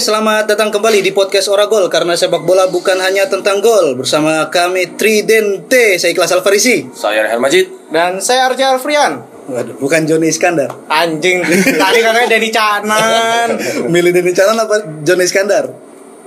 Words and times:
selamat 0.00 0.48
datang 0.48 0.72
kembali 0.72 1.04
di 1.04 1.12
podcast 1.12 1.46
Oragol 1.46 1.84
karena 1.86 2.16
sepak 2.16 2.40
bola 2.40 2.64
bukan 2.66 2.96
hanya 2.98 3.28
tentang 3.28 3.60
gol. 3.60 3.94
Bersama 3.94 4.48
kami 4.48 4.96
Tridente, 4.96 6.00
saya 6.00 6.10
Ikhlas 6.10 6.32
Alfarisi. 6.32 6.88
Saya 6.90 7.20
Rehan 7.22 7.36
Majid. 7.36 7.68
Dan 7.92 8.16
saya 8.18 8.48
Arja 8.48 8.72
Alfrian. 8.72 9.20
Waduh, 9.44 9.76
bukan 9.76 10.08
Joni 10.08 10.32
Iskandar. 10.32 10.72
Anjing, 10.86 11.44
tadi 11.76 11.98
katanya 12.00 12.28
Denny 12.28 12.48
Canan. 12.48 13.48
Milih 13.92 14.08
Denny 14.10 14.32
Canan 14.32 14.56
apa 14.56 14.74
Joni 15.02 15.20
Iskandar? 15.22 15.68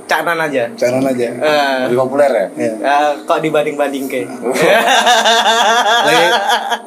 Canan 0.06 0.38
aja. 0.38 0.70
Canan 0.76 1.02
aja. 1.08 1.28
Eh, 1.34 1.78
Lebih 1.88 1.98
populer 1.98 2.30
ya? 2.30 2.46
Eh, 2.54 3.10
kok 3.26 3.40
dibanding-banding 3.40 4.06
ke? 4.06 4.22
Lebih, 6.04 6.30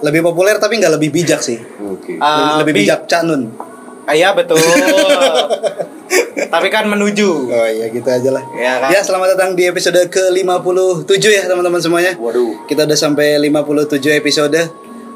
lebih 0.05 0.21
populer 0.23 0.55
tapi 0.61 0.79
nggak 0.79 0.95
lebih 0.95 1.11
bijak 1.11 1.43
sih. 1.43 1.59
Oke. 1.83 2.15
Eh, 2.15 2.55
lebih 2.63 2.73
bi- 2.73 2.85
bijak 2.85 3.11
Canun. 3.11 3.75
Ah, 4.07 4.15
Iya 4.15 4.31
betul. 4.33 4.57
Tapi 6.47 6.69
kan 6.69 6.87
menuju. 6.87 7.29
Oh 7.45 7.67
iya 7.67 7.91
gitu 7.91 8.07
aja 8.07 8.31
lah. 8.31 8.45
Ya 8.55 8.79
kan? 8.79 8.89
Ya 8.89 9.01
selamat 9.03 9.35
datang 9.35 9.51
di 9.53 9.67
episode 9.67 9.99
ke-57 10.07 11.25
ya 11.27 11.43
teman-teman 11.45 11.83
semuanya. 11.83 12.15
Waduh. 12.15 12.65
Kita 12.65 12.87
udah 12.87 12.95
sampai 12.95 13.35
57 13.37 13.99
episode 14.15 14.61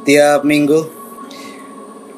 tiap 0.03 0.43
minggu. 0.43 0.99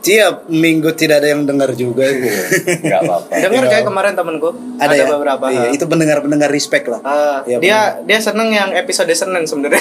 Tiap 0.03 0.51
minggu 0.51 0.91
tidak 0.93 1.23
ada 1.23 1.31
yang 1.31 1.47
dengar 1.47 1.71
juga. 1.77 2.03
Enggak 2.03 3.01
apa-apa. 3.01 3.27
Dengar 3.47 3.65
kayak 3.69 3.85
kemarin 3.87 4.13
temenku 4.17 4.51
ada, 4.75 4.91
ya? 4.91 5.07
beberapa. 5.07 5.45
Iya, 5.47 5.71
itu 5.71 5.85
pendengar-pendengar 5.87 6.51
respect 6.51 6.91
lah. 6.91 6.99
Eh, 6.99 7.39
Iya, 7.47 7.57
dia 7.61 7.79
dia 8.03 8.19
seneng 8.19 8.51
yang 8.51 8.75
episode 8.75 9.13
Senin 9.13 9.47
sebenarnya. 9.47 9.79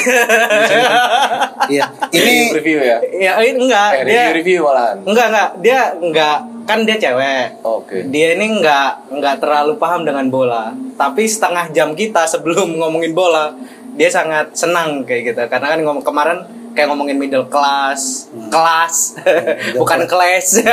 Iya. 1.65 1.83
Ini 2.11 2.53
review 2.53 2.79
ya? 2.81 2.97
ya 3.01 3.31
ini 3.39 3.65
enggak 3.65 3.89
Eh, 3.95 4.03
dia 4.03 4.21
review-review 4.29 4.59
malahan. 4.61 4.97
enggak 5.01 5.25
enggak 5.25 5.49
dia 5.57 5.79
enggak 5.97 6.37
kan 6.71 6.87
dia 6.87 6.95
cewek. 6.95 7.59
Oke. 7.67 8.07
Dia 8.07 8.39
ini 8.39 8.47
enggak 8.47 9.11
enggak 9.11 9.43
terlalu 9.43 9.75
paham 9.75 10.07
dengan 10.07 10.31
bola. 10.31 10.71
Tapi 10.95 11.27
setengah 11.27 11.67
jam 11.75 11.91
kita 11.91 12.23
sebelum 12.23 12.71
ngomongin 12.79 13.11
bola, 13.11 13.51
dia 13.99 14.07
sangat 14.07 14.55
senang 14.55 15.03
kayak 15.03 15.35
gitu. 15.35 15.41
Karena 15.51 15.75
kan 15.75 15.79
ngomong 15.83 15.99
kemarin 15.99 16.39
kayak 16.71 16.87
ngomongin 16.87 17.19
middle 17.19 17.51
class, 17.51 18.31
kelas, 18.47 19.19
bukan 19.75 20.07
kelas. 20.07 20.63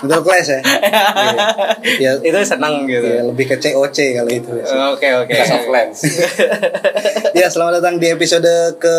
middle 0.00 0.24
class 0.24 0.48
ya. 0.48 0.60
Iya. 2.00 2.12
itu 2.24 2.38
senang 2.40 2.88
gitu. 2.88 3.04
Iya, 3.04 3.28
lebih 3.28 3.52
ke 3.52 3.56
COC 3.60 4.16
kali 4.16 4.40
itu. 4.40 4.52
Oke 4.96 5.12
oke. 5.12 5.28
Clash 5.28 5.52
of 5.52 5.64
Clans. 5.68 5.98
ya, 7.36 7.46
selamat 7.52 7.84
datang 7.84 8.00
di 8.00 8.08
episode 8.08 8.80
ke 8.80 8.96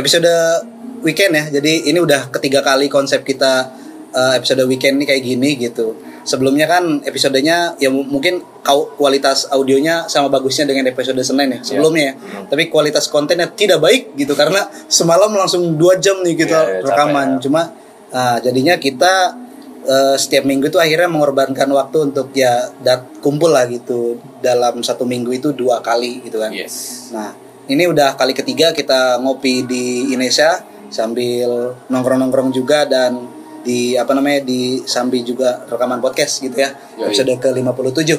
episode 0.00 0.32
weekend 1.04 1.36
ya. 1.36 1.44
Jadi 1.60 1.92
ini 1.92 2.00
udah 2.00 2.32
ketiga 2.32 2.64
kali 2.64 2.88
konsep 2.88 3.20
kita 3.20 3.79
eh, 4.10 4.32
episode 4.36 4.62
weekend 4.66 4.98
ini 4.98 5.04
kayak 5.04 5.22
gini 5.22 5.50
gitu. 5.56 5.94
Sebelumnya 6.20 6.68
kan 6.68 7.00
episodenya 7.00 7.74
ya 7.76 7.88
mu- 7.88 8.04
mungkin 8.04 8.44
kualitas 8.94 9.48
audionya 9.48 10.04
sama 10.06 10.28
bagusnya 10.28 10.68
dengan 10.68 10.86
episode 10.86 11.18
Senin 11.20 11.58
ya 11.58 11.60
sebelumnya 11.64 12.02
ya. 12.02 12.14
Tapi 12.46 12.68
kualitas 12.68 13.08
kontennya 13.08 13.48
tidak 13.48 13.80
baik 13.80 14.14
gitu 14.14 14.36
karena 14.36 14.68
semalam 14.86 15.32
langsung 15.32 15.74
dua 15.74 15.96
jam 15.96 16.20
nih 16.20 16.36
kita 16.36 16.58
Iya, 16.60 16.70
iya, 16.70 16.80
capek 16.84 16.90
rekaman. 16.92 17.28
ya. 17.28 17.38
Cuma 17.40 17.62
ah, 18.12 18.36
jadinya 18.38 18.76
kita 18.76 19.12
eh, 19.80 20.16
setiap 20.20 20.44
minggu 20.44 20.68
itu 20.68 20.76
akhirnya 20.76 21.08
mengorbankan 21.08 21.66
waktu 21.72 22.12
untuk 22.12 22.30
ya 22.30 22.68
dat 22.78 23.08
kumpul 23.18 23.48
lah 23.48 23.64
gitu 23.64 24.20
dalam 24.38 24.84
satu 24.84 25.08
minggu 25.08 25.32
itu 25.32 25.56
dua 25.56 25.80
kali 25.80 26.20
gitu 26.20 26.36
kan. 26.36 26.52
Yes. 26.52 27.08
Nah, 27.10 27.32
ini 27.64 27.88
udah 27.88 28.14
kali 28.14 28.36
ketiga 28.36 28.70
kita 28.70 29.16
ngopi 29.18 29.64
di 29.64 30.12
Indonesia 30.12 30.62
sambil 30.92 31.48
nongkrong-nongkrong 31.88 32.50
juga 32.50 32.84
dan 32.84 33.39
di 33.60 33.94
apa 33.96 34.12
namanya 34.16 34.44
di 34.44 34.80
sambil 34.88 35.20
juga 35.24 35.64
rekaman 35.68 36.00
podcast 36.00 36.40
gitu 36.40 36.56
ya. 36.56 36.72
Yoi. 36.96 37.12
Episode 37.12 37.36
ke-57. 37.40 38.10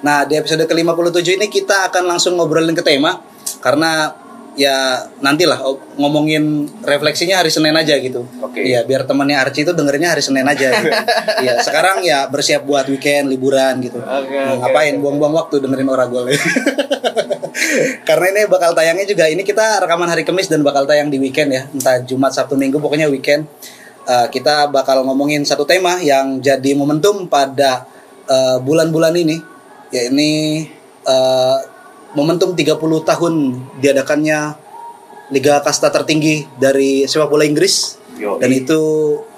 Nah, 0.00 0.24
di 0.24 0.36
episode 0.36 0.64
ke-57 0.64 1.36
ini 1.36 1.46
kita 1.52 1.92
akan 1.92 2.08
langsung 2.08 2.36
ngobrolin 2.36 2.72
ke 2.72 2.84
tema 2.84 3.20
karena 3.60 4.16
ya 4.58 5.06
nantilah 5.22 5.62
oh, 5.62 5.78
ngomongin 5.96 6.66
refleksinya 6.82 7.40
hari 7.40 7.52
Senin 7.52 7.76
aja 7.76 7.96
gitu. 7.96 8.26
Oke. 8.42 8.64
Iya, 8.64 8.84
biar 8.84 9.06
temannya 9.06 9.38
Archie 9.38 9.62
itu 9.62 9.72
dengerinnya 9.72 10.12
hari 10.12 10.22
Senin 10.24 10.44
aja. 10.44 10.68
gitu. 10.80 10.90
Iya, 11.40 11.56
sekarang 11.64 12.04
ya 12.04 12.28
bersiap 12.28 12.68
buat 12.68 12.84
weekend, 12.92 13.32
liburan 13.32 13.80
gitu. 13.80 13.96
Oke, 13.96 14.36
Nah, 14.36 14.60
ngapain 14.60 15.00
buang-buang 15.00 15.32
waktu 15.32 15.64
dengerin 15.64 15.88
Oragol 15.88 16.28
ya. 16.28 16.36
Karena 18.08 18.26
ini 18.28 18.40
bakal 18.44 18.76
tayangnya 18.76 19.08
juga 19.08 19.24
ini 19.32 19.40
kita 19.40 19.80
rekaman 19.80 20.08
hari 20.12 20.20
Kamis 20.26 20.52
dan 20.52 20.60
bakal 20.60 20.84
tayang 20.84 21.08
di 21.08 21.16
weekend 21.16 21.48
ya, 21.54 21.62
entah 21.72 21.96
Jumat, 22.04 22.36
Sabtu, 22.36 22.60
Minggu 22.60 22.76
pokoknya 22.76 23.08
weekend. 23.08 23.48
Eh, 24.10 24.26
kita 24.34 24.66
bakal 24.74 25.06
ngomongin 25.06 25.46
satu 25.46 25.62
tema 25.62 26.02
yang 26.02 26.42
jadi 26.42 26.74
momentum 26.74 27.30
pada 27.30 27.86
eh, 28.26 28.58
bulan-bulan 28.58 29.14
ini, 29.14 29.38
ya 29.94 30.10
ini 30.10 30.66
eh, 31.06 31.58
momentum 32.18 32.58
30 32.58 32.74
tahun 33.06 33.34
diadakannya 33.78 34.38
liga 35.30 35.62
kasta 35.62 35.94
tertinggi 35.94 36.42
dari 36.58 37.06
sepak 37.06 37.30
bola 37.30 37.46
Inggris 37.46 38.02
Yoi. 38.18 38.42
dan 38.42 38.50
itu 38.50 38.82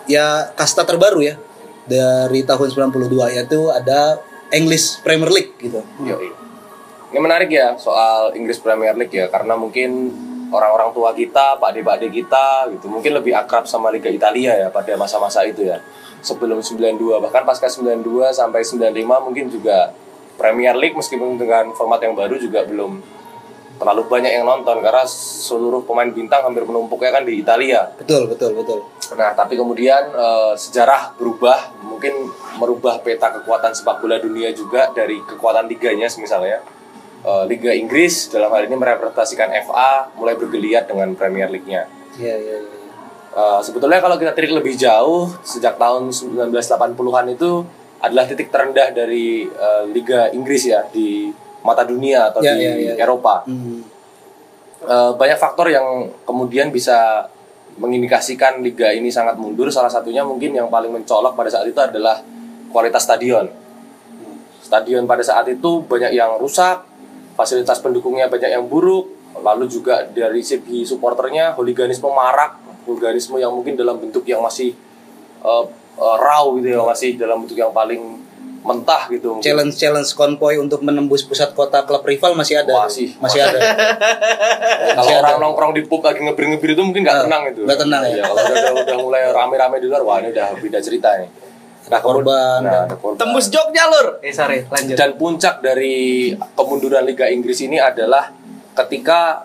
ya 0.09 0.49
kasta 0.57 0.89
terbaru 0.89 1.21
ya 1.21 1.37
dari 1.85 2.41
tahun 2.41 2.73
92 2.73 3.13
yaitu 3.37 3.69
ada 3.69 4.25
English 4.57 5.05
Premier 5.05 5.29
League 5.29 5.53
gitu. 5.61 5.85
Yoi. 6.01 6.33
Ini 7.13 7.21
menarik 7.21 7.53
ya 7.53 7.77
soal 7.77 8.33
Inggris 8.41 8.57
Premier 8.57 8.97
League 8.97 9.13
ya 9.13 9.29
karena 9.29 9.53
mungkin 9.53 10.17
orang-orang 10.53 10.93
tua 10.93 11.17
kita, 11.17 11.57
pak 11.57 11.73
ade 11.73 11.81
pak 11.81 11.97
ade 11.97 12.09
kita 12.13 12.69
gitu 12.77 12.93
mungkin 12.93 13.17
lebih 13.17 13.33
akrab 13.33 13.65
sama 13.65 13.89
Liga 13.89 14.13
Italia 14.13 14.55
ya 14.55 14.69
pada 14.69 14.93
masa-masa 15.01 15.43
itu 15.49 15.65
ya. 15.65 15.81
Sebelum 16.23 16.63
92 16.63 17.19
bahkan 17.19 17.43
pasca 17.43 17.67
92 17.67 18.31
sampai 18.31 18.63
95 18.63 19.27
mungkin 19.27 19.51
juga 19.51 19.91
Premier 20.37 20.77
League 20.79 20.95
meskipun 20.95 21.41
dengan 21.41 21.75
format 21.75 21.99
yang 22.05 22.15
baru 22.15 22.39
juga 22.39 22.63
belum 22.63 23.03
terlalu 23.83 24.07
banyak 24.07 24.31
yang 24.31 24.47
nonton 24.47 24.79
karena 24.79 25.03
seluruh 25.11 25.83
pemain 25.83 26.07
bintang 26.07 26.47
hampir 26.47 26.63
menumpuknya 26.63 27.11
kan 27.19 27.27
di 27.27 27.43
Italia. 27.43 27.91
Betul, 27.99 28.31
betul, 28.31 28.55
betul. 28.55 28.79
Nah, 29.19 29.35
tapi 29.35 29.59
kemudian 29.59 30.15
eh, 30.15 30.55
sejarah 30.55 31.19
berubah, 31.19 31.83
mungkin 31.83 32.31
merubah 32.63 33.03
peta 33.03 33.35
kekuatan 33.35 33.75
sepak 33.75 33.99
bola 33.99 34.23
dunia 34.23 34.55
juga 34.55 34.87
dari 34.95 35.19
kekuatan 35.27 35.67
liganya 35.67 36.07
misalnya. 36.15 36.63
Eh, 37.23 37.45
Liga 37.47 37.71
Inggris 37.71 38.27
dalam 38.35 38.51
hal 38.51 38.67
ini 38.67 38.75
merepresentasikan 38.75 39.55
FA 39.63 40.11
mulai 40.19 40.35
bergeliat 40.35 40.91
dengan 40.91 41.15
Premier 41.15 41.47
League-nya. 41.47 41.87
Iya, 42.19 42.35
iya, 42.35 42.57
iya. 42.59 42.79
Eh, 43.33 43.61
sebetulnya 43.63 44.03
kalau 44.03 44.19
kita 44.19 44.35
tarik 44.35 44.53
lebih 44.53 44.75
jauh 44.75 45.31
sejak 45.47 45.79
tahun 45.79 46.11
1980-an 46.11 47.33
itu 47.33 47.63
adalah 48.03 48.27
titik 48.27 48.51
terendah 48.51 48.91
dari 48.91 49.47
eh, 49.47 49.83
Liga 49.95 50.35
Inggris 50.35 50.67
ya 50.67 50.83
di 50.91 51.31
mata 51.63 51.87
dunia 51.87 52.29
atau 52.35 52.43
Ya, 52.43 52.59
di 52.59 52.67
ya, 52.67 52.93
ya. 52.93 53.07
Eropa. 53.07 53.47
Hmm. 53.47 53.87
Eh, 54.83 55.11
banyak 55.15 55.39
faktor 55.39 55.71
yang 55.71 56.11
kemudian 56.27 56.75
bisa 56.75 57.25
mengindikasikan 57.79 58.61
liga 58.61 58.93
ini 58.93 59.09
sangat 59.09 59.39
mundur. 59.39 59.71
Salah 59.73 59.89
satunya 59.89 60.27
mungkin 60.27 60.53
yang 60.53 60.69
paling 60.69 60.93
mencolok 60.93 61.39
pada 61.39 61.49
saat 61.49 61.65
itu 61.71 61.79
adalah 61.79 62.21
kualitas 62.69 63.07
stadion. 63.07 63.49
Stadion 64.61 65.09
pada 65.09 65.25
saat 65.25 65.49
itu 65.49 65.81
banyak 65.87 66.13
yang 66.13 66.37
rusak, 66.37 66.92
fasilitas 67.33 67.79
pendukungnya 67.79 68.27
banyak 68.27 68.51
yang 68.51 68.65
buruk, 68.65 69.09
lalu 69.37 69.67
juga 69.67 70.05
dari 70.05 70.41
segi 70.41 70.83
supporternya 70.83 71.53
hooliganisme 71.53 72.07
marak, 72.07 72.57
hooliganisme 72.85 73.37
yang 73.37 73.51
mungkin 73.51 73.75
dalam 73.75 73.97
bentuk 73.97 74.23
yang 74.25 74.41
masih 74.41 74.73
eh, 75.41 75.65
eh, 75.97 76.17
raw 76.19 76.45
gitu 76.55 76.69
ya, 76.71 76.81
masih 76.83 77.17
dalam 77.17 77.43
bentuk 77.43 77.57
yang 77.57 77.71
paling 77.71 78.21
mentah 78.63 79.11
gitu. 79.11 79.35
mungkin. 79.35 79.43
Challenge 79.43 79.75
challenge 79.75 80.11
konvoy 80.13 80.55
untuk 80.55 80.81
menembus 80.81 81.21
pusat 81.21 81.51
kota 81.51 81.83
klub 81.83 82.07
rival 82.07 82.33
masih 82.33 82.63
ada. 82.63 82.87
Masih. 82.87 83.11
masih 83.19 83.43
ada. 83.43 83.59
Kalau 83.59 85.03
Masih 85.03 85.15
orang 85.17 85.35
ada. 85.35 85.43
nongkrong 85.43 85.73
di 85.73 85.83
pub 85.83 85.99
lagi 85.99 86.23
ngebir-ngebir 86.23 86.71
itu 86.73 86.83
mungkin 86.83 87.03
nggak 87.03 87.17
Ah, 87.17 87.23
tenang 87.27 87.43
itu. 87.49 87.61
nggak 87.67 87.79
tenang 87.81 88.03
ya. 88.05 88.11
Iya, 88.13 88.23
kalau 88.23 88.39
udah, 88.39 88.55
udah, 88.55 88.73
udah 88.87 88.97
mulai 89.01 89.23
rame-rame 89.29 89.77
di 89.79 89.87
luar, 89.87 90.03
wah 90.03 90.17
ini 90.19 90.31
udah 90.31 90.55
beda 90.55 90.79
cerita 90.79 91.09
nih. 91.19 91.29
Nah, 91.93 92.01
korban. 92.01 92.59
Nah, 92.65 92.89
ada 92.89 92.97
korban. 92.97 93.21
Tembus 93.21 93.53
jok 93.53 93.69
jalur. 93.77 94.17
Eh 94.25 94.33
sorry, 94.33 94.65
lanjut. 94.65 94.97
Dan 94.97 95.21
puncak 95.21 95.61
dari 95.61 96.33
kemunduran 96.57 97.05
Liga 97.05 97.29
Inggris 97.29 97.61
ini 97.61 97.77
adalah 97.77 98.33
ketika 98.73 99.45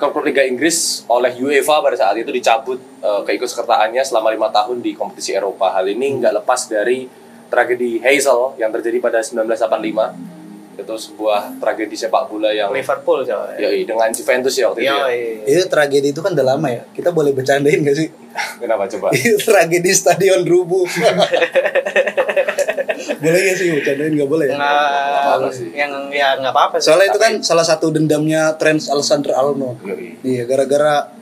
klub 0.00 0.24
Liga 0.24 0.40
Inggris 0.40 1.04
oleh 1.12 1.36
UEFA 1.36 1.84
pada 1.84 1.92
saat 1.92 2.16
itu 2.16 2.32
dicabut 2.32 2.80
eh, 3.04 3.22
keikutsertaannya 3.28 4.00
selama 4.00 4.32
lima 4.32 4.48
tahun 4.48 4.80
di 4.80 4.96
kompetisi 4.96 5.36
Eropa. 5.36 5.76
Hal 5.76 5.84
ini 5.92 6.16
nggak 6.16 6.40
lepas 6.40 6.72
dari 6.72 7.04
tragedi 7.52 8.00
Hazel 8.00 8.56
yang 8.56 8.72
terjadi 8.72 8.96
pada 9.02 9.20
1985. 9.20 10.39
Itu 10.80 10.94
sebuah 10.96 11.60
tragedi 11.60 11.96
sepak 11.96 12.28
bola 12.32 12.50
yang 12.50 12.72
Liverpool 12.72 13.22
coba. 13.22 13.54
Yoi, 13.60 13.84
dengan 13.84 14.08
Juventus 14.10 14.54
ya 14.56 14.72
waktu 14.72 14.80
itu. 14.84 14.92
ya. 14.92 15.06
Itu 15.44 15.64
tragedi 15.68 16.08
itu 16.10 16.20
kan 16.24 16.32
udah 16.32 16.46
lama 16.56 16.68
ya. 16.72 16.82
Kita 16.90 17.12
boleh 17.12 17.36
bercandain 17.36 17.84
gak 17.84 17.96
sih? 17.96 18.08
Kenapa 18.62 18.86
coba? 18.86 19.10
Itu 19.16 19.42
tragedi 19.42 19.90
stadion 19.90 20.46
rubuh. 20.46 20.86
boleh 23.20 23.40
gak 23.42 23.56
sih 23.58 23.66
bercandain 23.74 24.12
nggak 24.16 24.30
boleh 24.30 24.46
ya? 24.48 24.56
nggak 24.56 25.52
sih. 25.52 25.68
yang 25.74 25.92
ya 26.08 26.38
nggak 26.38 26.54
apa-apa 26.54 26.76
sih. 26.78 26.88
Soalnya 26.88 27.12
itu 27.12 27.20
kan 27.20 27.32
salah 27.42 27.66
satu 27.66 27.90
dendamnya 27.92 28.54
Trent 28.56 28.86
Alexander 28.86 29.34
Arnold. 29.34 29.82
Yoi. 29.82 30.16
Iya, 30.22 30.46
gara-gara 30.46 31.19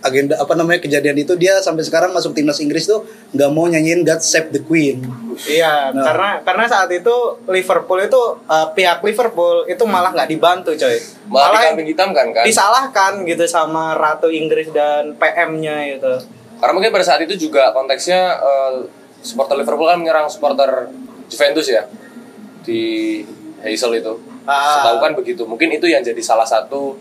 agenda 0.00 0.32
apa 0.34 0.52
namanya 0.52 0.80
kejadian 0.80 1.12
itu 1.14 1.36
dia 1.36 1.60
sampai 1.60 1.80
sekarang 1.80 2.08
masuk 2.10 2.32
timnas 2.32 2.56
Inggris 2.56 2.84
tuh 2.84 3.04
nggak 3.30 3.50
mau 3.50 3.64
nyanyiin 3.64 4.00
God 4.00 4.18
Save 4.18 4.48
the 4.48 4.60
Queen. 4.60 5.04
Iya, 5.40 5.92
Nah. 5.92 6.00
karena 6.02 6.30
karena 6.40 6.64
saat 6.64 6.88
itu 6.88 7.12
Liverpool 7.44 8.00
itu 8.00 8.20
eh, 8.42 8.66
pihak 8.72 9.00
Liverpool 9.00 9.64
itu 9.64 9.84
malah 9.84 10.08
nggak 10.10 10.26
dibantu, 10.26 10.72
coy. 10.72 10.96
Malah 11.26 11.52
Malah 11.52 11.60
dikambing 11.68 11.88
hitam 11.88 12.08
kan 12.10 12.26
kan. 12.30 12.44
disalahkan 12.44 13.12
gitu 13.22 13.44
sama 13.44 13.92
Ratu 13.92 14.28
Inggris 14.28 14.68
dan 14.70 15.12
PM-nya 15.14 15.84
itu. 15.90 16.12
Karena 16.56 16.72
mungkin 16.72 16.90
pada 16.90 17.04
saat 17.04 17.20
itu 17.20 17.36
juga 17.38 17.68
konteksnya 17.70 18.20
eh, 18.36 18.74
supporter 19.20 19.54
Liverpool 19.54 19.84
kan 19.84 19.96
menyerang 19.96 20.26
supporter 20.26 20.88
Juventus 21.28 21.68
ya 21.68 21.84
di 22.62 23.20
Hazel 23.60 24.00
itu. 24.00 24.12
Ah. 24.44 24.80
Setahu 24.80 24.96
kan 24.98 25.12
begitu. 25.12 25.44
Mungkin 25.44 25.68
itu 25.70 25.84
yang 25.84 26.00
jadi 26.00 26.20
salah 26.20 26.44
satu 26.44 26.96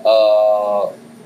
eh, 0.00 0.82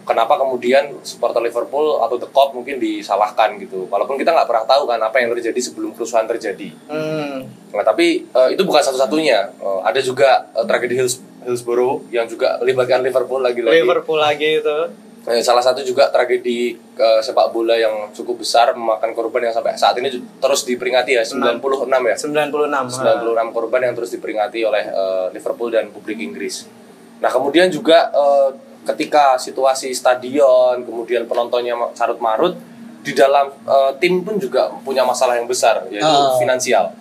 kenapa 0.09 0.41
kemudian 0.41 0.97
supporter 1.05 1.45
Liverpool 1.45 2.01
atau 2.01 2.17
The 2.17 2.33
Cop 2.33 2.57
mungkin 2.57 2.81
disalahkan 2.81 3.61
gitu. 3.61 3.85
Walaupun 3.93 4.17
kita 4.17 4.33
nggak 4.33 4.49
pernah 4.49 4.65
tahu 4.65 4.89
kan 4.89 4.97
apa 5.05 5.21
yang 5.21 5.37
terjadi 5.37 5.61
sebelum 5.61 5.93
kerusuhan 5.93 6.25
terjadi. 6.25 6.73
Hmm. 6.89 7.45
Nah, 7.77 7.85
tapi 7.85 8.25
eh, 8.25 8.49
itu 8.57 8.65
bukan 8.65 8.81
satu-satunya. 8.81 9.53
Eh, 9.61 9.81
ada 9.85 10.01
juga 10.01 10.49
eh, 10.57 10.65
tragedi 10.65 10.97
Hills, 10.97 11.21
Hillsborough 11.45 12.09
yang 12.09 12.25
juga 12.25 12.57
melibatkan 12.65 13.05
Liverpool 13.05 13.45
lagi-lagi. 13.45 13.85
Liverpool 13.85 14.17
lagi 14.17 14.65
itu. 14.65 14.79
Salah 15.45 15.61
satu 15.61 15.85
juga 15.85 16.09
tragedi 16.09 16.73
eh, 16.97 17.21
sepak 17.21 17.53
bola 17.53 17.77
yang 17.77 18.09
cukup 18.17 18.41
besar 18.41 18.73
memakan 18.73 19.13
korban 19.13 19.45
yang 19.45 19.53
sampai 19.53 19.77
saat 19.77 19.93
ini 20.01 20.09
terus 20.41 20.65
diperingati 20.65 21.21
ya 21.21 21.23
96 21.23 21.85
ya 21.85 22.17
96. 22.17 23.05
96 23.05 23.53
korban 23.53 23.81
yang 23.85 23.93
terus 23.93 24.11
diperingati 24.17 24.65
oleh 24.65 24.85
eh, 24.89 25.27
Liverpool 25.37 25.69
dan 25.69 25.93
publik 25.93 26.17
Inggris. 26.17 26.65
Nah 27.21 27.29
kemudian 27.29 27.69
juga 27.69 28.09
eh, 28.09 28.68
ketika 28.89 29.37
situasi 29.37 29.93
stadion 29.93 30.81
kemudian 30.83 31.29
penontonnya 31.29 31.77
carut 31.93 32.17
marut 32.19 32.57
di 32.99 33.13
dalam 33.13 33.53
eh, 33.53 33.93
tim 34.01 34.25
pun 34.25 34.37
juga 34.37 34.73
punya 34.81 35.05
masalah 35.05 35.37
yang 35.37 35.45
besar 35.45 35.85
yaitu 35.89 36.05
Ah. 36.05 36.37
finansial. 36.37 36.93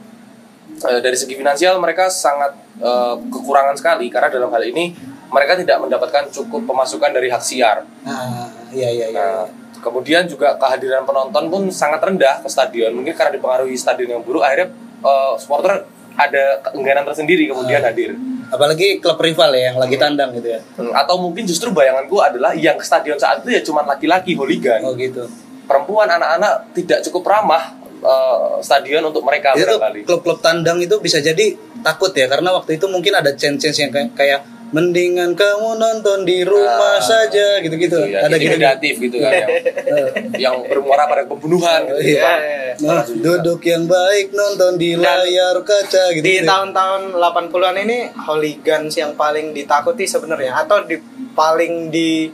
Eh, 0.78 1.00
dari 1.00 1.16
segi 1.16 1.34
finansial 1.34 1.80
mereka 1.80 2.12
sangat 2.12 2.54
eh, 2.78 3.16
kekurangan 3.32 3.74
sekali 3.74 4.12
karena 4.12 4.30
dalam 4.30 4.52
hal 4.52 4.62
ini 4.62 4.94
mereka 5.28 5.58
tidak 5.58 5.82
mendapatkan 5.82 6.30
cukup 6.30 6.64
pemasukan 6.64 7.12
dari 7.12 7.28
hak 7.28 7.42
siar. 7.42 7.84
Ah, 8.06 8.48
iya 8.72 8.88
iya 8.88 9.06
iya. 9.10 9.18
Nah, 9.18 9.44
kemudian 9.82 10.24
juga 10.24 10.56
kehadiran 10.56 11.04
penonton 11.04 11.50
pun 11.50 11.62
sangat 11.68 12.00
rendah 12.00 12.40
ke 12.40 12.48
stadion. 12.48 12.94
Mungkin 12.94 13.12
karena 13.12 13.36
dipengaruhi 13.36 13.76
stadion 13.76 14.20
yang 14.20 14.24
buruk, 14.24 14.44
akhirnya 14.44 14.72
eh, 15.02 15.34
supporter 15.36 15.84
ada 16.18 16.62
keengganan 16.64 17.06
tersendiri 17.06 17.46
kemudian 17.46 17.82
hadir. 17.82 18.14
Apalagi 18.48 19.04
klub 19.04 19.20
rival 19.20 19.52
ya 19.56 19.74
yang 19.74 19.78
lagi 19.78 19.96
tandang 20.00 20.32
gitu 20.36 20.48
ya. 20.56 20.60
Hmm, 20.80 20.94
Atau 20.96 21.20
mungkin 21.20 21.44
justru 21.44 21.72
bayanganku 21.76 22.16
adalah 22.24 22.56
yang 22.56 22.80
ke 22.80 22.86
stadion 22.86 23.20
saat 23.20 23.44
itu 23.44 23.52
ya 23.52 23.62
cuma 23.64 23.84
laki-laki 23.84 24.34
hooligan. 24.34 24.80
Oh 24.88 24.96
gitu. 24.96 25.28
Perempuan, 25.68 26.08
anak-anak 26.08 26.72
tidak 26.72 27.04
cukup 27.04 27.28
ramah 27.28 27.76
eh, 28.00 28.56
stadion 28.64 29.04
untuk 29.04 29.24
mereka 29.28 29.52
itu 29.52 29.76
klub-klub 30.08 30.40
tandang 30.40 30.80
itu 30.80 30.96
bisa 31.04 31.20
jadi 31.20 31.60
takut 31.84 32.16
ya 32.16 32.32
karena 32.32 32.56
waktu 32.56 32.80
itu 32.80 32.88
mungkin 32.88 33.14
ada 33.20 33.36
chance-chance 33.36 33.84
yang 33.84 33.92
kayak, 33.92 34.12
kayak 34.16 34.40
mendingan 34.68 35.32
kamu 35.32 35.80
nonton 35.80 36.28
di 36.28 36.44
rumah 36.44 37.00
Ah, 37.00 37.02
saja 37.02 37.64
gitu-gitu. 37.64 37.96
Gitu 38.04 38.12
ya, 38.12 38.28
ada 38.28 38.36
gitu. 38.36 38.52
intimidatif 38.52 38.94
gitu 39.00 39.18
kan 39.24 39.32
yang, 39.32 39.50
yang 40.50 40.56
bermuara 40.68 41.08
pada 41.08 41.24
pembunuhan 41.24 41.88
gitu. 41.88 42.20
Iya. 42.20 42.22
Iya, 42.22 42.34
iya. 42.36 42.74
Nah, 42.84 43.04
duduk 43.08 43.64
yang 43.64 43.88
baik 43.88 44.36
nonton 44.36 44.76
di 44.76 45.00
Dan 45.00 45.04
layar 45.04 45.56
kaca 45.64 46.12
gitu. 46.12 46.24
Di 46.26 46.44
tahun-tahun 46.44 47.16
80-an 47.16 47.76
ini 47.88 47.98
hooligans 48.28 48.94
yang 49.00 49.16
paling 49.16 49.56
ditakuti 49.56 50.04
sebenarnya 50.04 50.68
atau 50.68 50.84
di 50.84 51.00
paling 51.32 51.88
di 51.88 52.28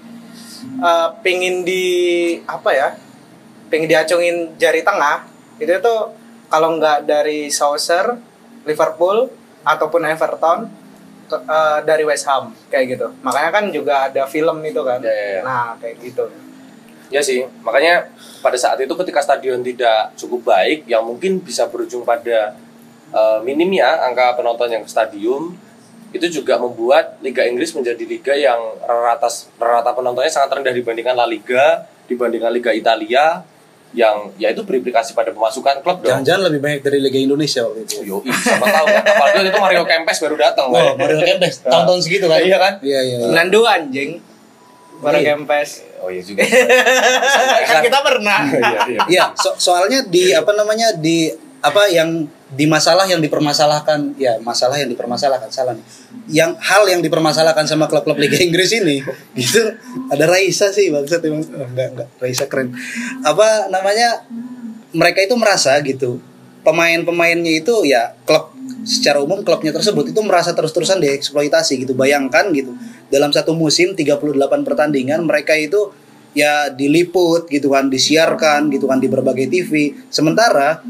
eh, 0.81 1.09
pingin 1.21 1.61
di 1.61 1.85
apa 2.49 2.69
ya? 2.73 2.89
Pingin 3.69 3.85
diacungin 3.85 4.57
jari 4.57 4.81
tengah. 4.81 5.29
Itu 5.61 5.69
tuh 5.85 6.01
kalau 6.49 6.81
nggak 6.81 7.05
dari 7.05 7.53
Saucer, 7.53 8.17
Liverpool 8.65 9.29
ataupun 9.63 10.01
Everton 10.05 10.82
eh, 11.41 11.79
dari 11.87 12.03
West 12.05 12.25
Ham 12.29 12.53
kayak 12.69 12.97
gitu. 12.97 13.07
Makanya 13.25 13.49
kan 13.49 13.63
juga 13.73 13.93
ada 14.11 14.23
film 14.29 14.61
itu 14.61 14.81
kan. 14.81 14.99
Iya, 15.01 15.13
iya, 15.13 15.27
iya. 15.37 15.41
Nah, 15.41 15.71
kayak 15.81 15.95
gitu. 16.01 16.25
Ya 17.13 17.21
sih, 17.21 17.45
makanya 17.61 18.09
pada 18.41 18.57
saat 18.57 18.81
itu 18.81 18.89
ketika 18.97 19.21
stadion 19.21 19.61
tidak 19.61 20.17
cukup 20.17 20.49
baik, 20.49 20.89
yang 20.89 21.05
mungkin 21.05 21.37
bisa 21.43 21.69
berujung 21.69 22.01
pada 22.01 22.57
eh, 23.13 23.39
minimnya 23.45 24.01
angka 24.05 24.39
penonton 24.39 24.69
yang 24.73 24.81
ke 24.81 24.89
stadium, 24.89 25.53
itu 26.13 26.41
juga 26.41 26.61
membuat 26.61 27.17
Liga 27.25 27.41
Inggris 27.41 27.73
menjadi 27.73 28.03
liga 28.05 28.33
yang 28.37 28.61
rata 28.85 29.25
rata 29.57 29.91
penontonnya 29.97 30.29
sangat 30.29 30.61
rendah 30.61 30.73
dibandingkan 30.73 31.17
La 31.17 31.25
Liga, 31.25 31.89
dibandingkan 32.05 32.53
Liga 32.53 32.69
Italia, 32.69 33.41
yang 33.93 34.33
ya 34.35 34.49
itu 34.49 34.65
berimplikasi 34.65 35.13
pada 35.13 35.29
pemasukan 35.29 35.85
klub 35.85 36.01
dong. 36.01 36.09
Jangan-jangan 36.09 36.41
lebih 36.49 36.59
banyak 36.59 36.81
dari 36.81 36.97
Liga 36.97 37.19
Indonesia 37.21 37.61
waktu 37.61 37.85
itu. 37.85 37.95
Yo, 38.01 38.17
siapa 38.25 38.65
tahu 38.65 38.85
kan? 38.89 39.03
Apalagi 39.05 39.35
waktu 39.37 39.49
itu 39.53 39.59
Mario 39.61 39.83
Kempes 39.85 40.17
baru 40.17 40.35
datang. 40.35 40.65
Oh. 40.73 40.97
Mario 40.97 41.21
Kempes 41.21 41.53
tahun-tahun 41.61 41.99
segitu 42.01 42.25
kan? 42.25 42.41
Iya 42.41 42.57
kan? 42.57 42.73
Iya 42.81 42.99
iya. 43.05 43.17
iya. 43.21 43.45
92 43.47 43.63
anjing. 43.69 44.11
Para 44.97 45.17
Iya. 45.21 45.37
Kempes. 45.37 45.69
Oh 46.01 46.09
iya 46.09 46.21
juga. 46.25 46.41
kan 47.69 47.77
kita 47.79 47.99
pernah. 48.01 48.39
Iya, 48.49 48.79
iya. 48.89 48.99
Iya, 49.07 49.25
so- 49.37 49.55
soalnya 49.55 50.01
di 50.03 50.33
apa 50.33 50.51
namanya 50.51 50.91
di 50.97 51.29
apa 51.61 51.87
yang 51.87 52.25
di 52.53 52.69
masalah 52.69 53.09
yang 53.09 53.17
dipermasalahkan 53.17 54.13
ya 54.15 54.37
masalah 54.39 54.77
yang 54.77 54.89
dipermasalahkan 54.93 55.49
salah 55.49 55.73
nih. 55.73 55.85
Yang 56.29 56.51
hal 56.61 56.83
yang 56.87 57.01
dipermasalahkan 57.01 57.65
sama 57.65 57.89
klub-klub 57.89 58.15
Liga 58.15 58.37
Inggris 58.37 58.71
ini 58.77 59.01
gitu 59.39 59.73
ada 60.13 60.25
Raisa 60.29 60.69
sih 60.69 60.93
maksud 60.93 61.19
emang 61.25 61.41
oh, 61.41 61.67
enggak 61.67 61.87
enggak 61.97 62.07
Raisa 62.21 62.45
keren. 62.45 62.71
Apa 63.25 63.73
namanya 63.73 64.23
mereka 64.93 65.25
itu 65.25 65.33
merasa 65.33 65.73
gitu 65.81 66.21
pemain-pemainnya 66.63 67.59
itu 67.59 67.83
ya 67.83 68.15
klub 68.23 68.55
secara 68.87 69.19
umum 69.19 69.43
klubnya 69.43 69.75
tersebut 69.75 70.15
itu 70.15 70.21
merasa 70.23 70.55
terus-terusan 70.55 71.01
dieksploitasi 71.01 71.83
gitu. 71.83 71.93
Bayangkan 71.97 72.53
gitu. 72.53 72.77
Dalam 73.09 73.33
satu 73.33 73.57
musim 73.57 73.97
38 73.97 74.63
pertandingan 74.63 75.25
mereka 75.25 75.57
itu 75.57 75.91
ya 76.33 76.69
diliput 76.69 77.49
gitu 77.49 77.73
kan, 77.73 77.89
disiarkan 77.89 78.69
gitu 78.69 78.85
kan 78.85 79.01
di 79.01 79.09
berbagai 79.09 79.49
TV. 79.49 79.97
Sementara 80.07 80.81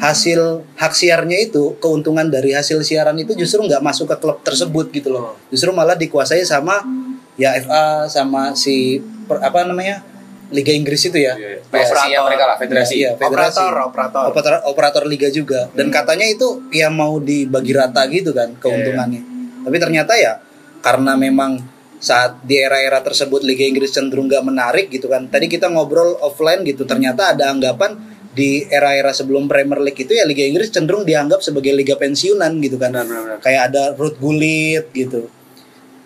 hasil 0.00 0.64
hak 0.80 0.92
siarnya 0.96 1.36
itu 1.44 1.76
keuntungan 1.76 2.24
dari 2.32 2.56
hasil 2.56 2.80
siaran 2.80 3.20
itu 3.20 3.36
justru 3.36 3.68
nggak 3.68 3.84
masuk 3.84 4.08
ke 4.08 4.16
klub 4.16 4.40
tersebut 4.40 4.88
gitu 4.90 5.12
loh. 5.12 5.36
Justru 5.52 5.70
malah 5.76 5.94
dikuasai 5.94 6.40
sama 6.48 6.80
ya 7.36 7.52
FA 7.60 8.08
sama 8.08 8.56
si 8.56 8.98
per- 9.28 9.44
apa 9.44 9.68
namanya 9.68 10.00
Liga 10.50 10.74
Inggris 10.74 11.04
itu 11.06 11.20
ya. 11.20 11.36
Iya, 11.36 11.60
iya. 11.60 11.60
PSI-nya 11.62 12.18
mereka 12.26 12.44
lah, 12.48 12.56
federasi. 12.58 12.94
Iya, 12.98 13.14
federasi. 13.14 13.60
Operator, 13.60 13.74
operator. 13.86 14.24
operator 14.32 14.54
operator 14.66 15.02
liga 15.06 15.28
juga 15.30 15.68
dan 15.76 15.92
katanya 15.92 16.26
itu 16.26 16.64
ya 16.74 16.90
mau 16.90 17.20
dibagi 17.22 17.70
rata 17.76 18.02
gitu 18.10 18.34
kan 18.34 18.56
keuntungannya 18.58 19.22
tapi 19.62 19.76
ternyata 19.76 20.16
ya 20.16 20.40
karena 20.80 21.14
memang 21.14 21.60
saat 22.00 22.40
di 22.48 22.56
era-era 22.56 23.04
tersebut 23.04 23.44
Liga 23.44 23.60
Inggris 23.68 23.92
cenderung 23.92 24.24
nggak 24.24 24.40
menarik 24.40 24.86
gitu 24.88 25.06
kan 25.12 25.28
tadi 25.28 25.52
kita 25.52 25.68
ngobrol 25.68 26.16
offline 26.24 26.64
gitu 26.64 26.88
ternyata 26.88 27.36
ada 27.36 27.52
anggapan 27.52 28.09
di 28.30 28.62
era-era 28.64 29.10
sebelum 29.10 29.44
Premier 29.44 29.80
League 29.80 29.98
itu 29.98 30.10
ya 30.10 30.22
Liga 30.22 30.42
Inggris 30.42 30.68
cenderung 30.68 31.02
dianggap 31.02 31.40
sebagai 31.40 31.72
liga 31.72 31.94
pensiunan 31.94 32.50
gitu 32.58 32.76
kan 32.76 32.94
Benar-benar. 32.94 33.38
kayak 33.38 33.62
ada 33.68 33.82
Ruth 33.92 34.16
Gullit 34.16 34.86
gitu 34.90 35.26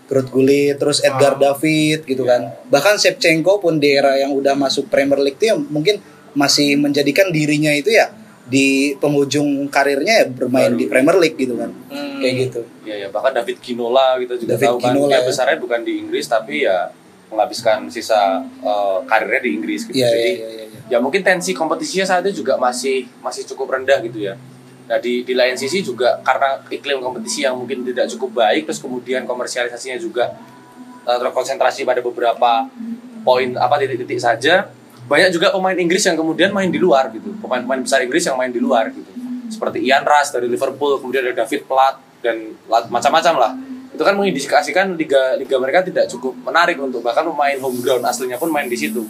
Ruth 0.04 0.30
Gullit 0.30 0.74
terus 0.74 1.00
Edgar 1.00 1.36
David 1.36 2.04
gitu 2.04 2.22
kan 2.22 2.52
bahkan 2.66 2.96
Shevchenko 2.96 3.58
pun 3.58 3.76
di 3.76 3.92
era 3.92 4.16
yang 4.16 4.32
udah 4.32 4.52
masuk 4.54 4.86
Premier 4.86 5.16
League 5.18 5.36
itu 5.36 5.46
ya 5.46 5.56
mungkin 5.56 6.00
masih 6.32 6.76
menjadikan 6.76 7.28
dirinya 7.28 7.70
itu 7.70 7.88
ya 7.88 8.08
di 8.44 8.92
penghujung 8.94 9.68
karirnya 9.68 10.20
ya 10.20 10.26
bermain 10.26 10.68
Baru. 10.70 10.78
di 10.78 10.84
Premier 10.86 11.16
League 11.18 11.38
gitu 11.38 11.54
kan 11.54 11.72
Hmm. 11.86 12.20
kayak 12.20 12.34
gitu 12.42 12.60
Iya 12.84 12.96
ya 12.98 13.08
bahkan 13.08 13.32
David 13.32 13.56
Ginola 13.58 14.16
kita 14.16 14.36
juga 14.36 14.50
David 14.54 14.66
tahu 14.66 14.76
kan 14.78 14.92
Ginola, 14.92 15.08
dia 15.08 15.16
ya. 15.16 15.20
besarnya 15.24 15.56
bukan 15.56 15.80
di 15.82 15.92
Inggris 15.98 16.24
tapi 16.26 16.54
ya 16.62 16.88
menghabiskan 17.26 17.88
sisa 17.88 18.20
eh, 18.60 18.98
karirnya 19.04 19.40
di 19.40 19.50
Inggris 19.52 19.80
gitu. 19.84 19.96
Iya, 19.96 20.08
Jadi 20.08 20.30
iya, 20.30 20.48
iya, 20.50 20.64
iya. 20.68 20.73
Ya 20.88 21.00
mungkin 21.00 21.24
tensi 21.24 21.56
kompetisinya 21.56 22.04
saat 22.04 22.22
itu 22.28 22.44
juga 22.44 22.60
masih 22.60 23.08
masih 23.24 23.48
cukup 23.48 23.80
rendah 23.80 24.00
gitu 24.04 24.20
ya. 24.20 24.34
Nah 24.84 25.00
di 25.00 25.24
di 25.24 25.32
lain 25.32 25.56
sisi 25.56 25.80
juga 25.80 26.20
karena 26.20 26.60
iklim 26.68 27.00
kompetisi 27.00 27.48
yang 27.48 27.56
mungkin 27.56 27.80
tidak 27.88 28.12
cukup 28.16 28.44
baik 28.44 28.68
terus 28.68 28.80
kemudian 28.80 29.24
komersialisasinya 29.24 29.96
juga 29.96 30.36
eh, 31.08 31.18
terkonsentrasi 31.18 31.88
pada 31.88 32.04
beberapa 32.04 32.68
poin 33.24 33.48
apa 33.56 33.80
titik-titik 33.80 34.20
saja 34.20 34.68
banyak 35.04 35.36
juga 35.36 35.52
pemain 35.52 35.76
Inggris 35.76 36.04
yang 36.04 36.16
kemudian 36.16 36.52
main 36.52 36.68
di 36.68 36.80
luar 36.80 37.12
gitu. 37.12 37.32
Pemain-pemain 37.40 37.80
besar 37.84 38.04
Inggris 38.04 38.24
yang 38.24 38.36
main 38.36 38.52
di 38.52 38.60
luar 38.60 38.92
gitu. 38.92 39.08
Seperti 39.52 39.84
Ian 39.84 40.04
Rush 40.04 40.32
dari 40.32 40.48
Liverpool 40.48 41.00
kemudian 41.00 41.28
ada 41.28 41.44
David 41.44 41.64
Platt 41.68 42.00
dan 42.24 42.56
macam-macam 42.68 43.34
lah. 43.36 43.52
Itu 43.92 44.00
kan 44.00 44.16
mengindikasikan 44.16 44.96
liga 44.96 45.36
liga 45.36 45.56
mereka 45.60 45.84
tidak 45.84 46.08
cukup 46.12 46.34
menarik 46.44 46.76
untuk 46.80 47.04
bahkan 47.04 47.24
pemain 47.24 47.56
home 47.60 47.78
ground 47.84 48.04
aslinya 48.04 48.40
pun 48.40 48.48
main 48.52 48.68
di 48.68 48.76
situ 48.76 49.04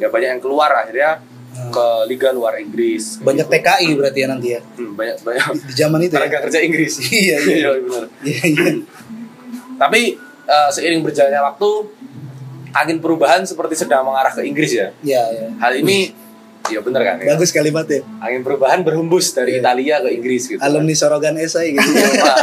ya 0.00 0.08
banyak 0.08 0.28
yang 0.38 0.42
keluar 0.42 0.72
akhirnya 0.72 1.20
ke 1.50 1.86
liga 2.08 2.32
luar 2.32 2.56
Inggris. 2.56 3.20
Banyak 3.20 3.46
TKI 3.46 3.88
berarti 3.98 4.18
ya 4.24 4.28
nanti 4.30 4.48
ya? 4.56 4.60
Hmm, 4.62 4.96
banyak 4.96 5.16
banyak. 5.20 5.44
Di 5.68 5.74
zaman 5.76 5.98
itu 6.00 6.14
ya? 6.16 6.24
Tenaga 6.24 6.38
kerja 6.48 6.58
Inggris. 6.64 6.92
Iya, 7.10 7.36
iya. 7.44 7.68
benar. 7.76 8.04
Iya 8.24 8.42
iya. 8.48 8.70
Tapi 9.76 10.00
eh, 10.48 10.68
seiring 10.72 11.04
berjalannya 11.04 11.42
waktu 11.44 11.68
angin 12.70 12.98
perubahan 13.02 13.42
seperti 13.44 13.74
sedang 13.76 14.06
mengarah 14.06 14.32
ke 14.32 14.46
Inggris 14.46 14.72
ya. 14.72 14.88
Iya, 15.02 15.22
iya. 15.36 15.46
Hal 15.58 15.72
ini 15.76 16.14
ya 16.68 16.84
bener 16.84 17.00
kan 17.00 17.16
ya. 17.16 17.32
Bagus 17.32 17.50
kalimatnya. 17.50 18.04
Angin 18.20 18.44
perubahan 18.44 18.84
berhembus 18.84 19.32
dari 19.32 19.56
Iya. 19.56 19.64
Italia 19.64 19.96
ke 20.04 20.08
Inggris 20.12 20.42
gitu. 20.46 20.60
Alumni 20.60 20.92
Sorogan 20.92 21.34
esai 21.34 21.72
gitu. 21.72 21.88
Wah, 22.20 22.36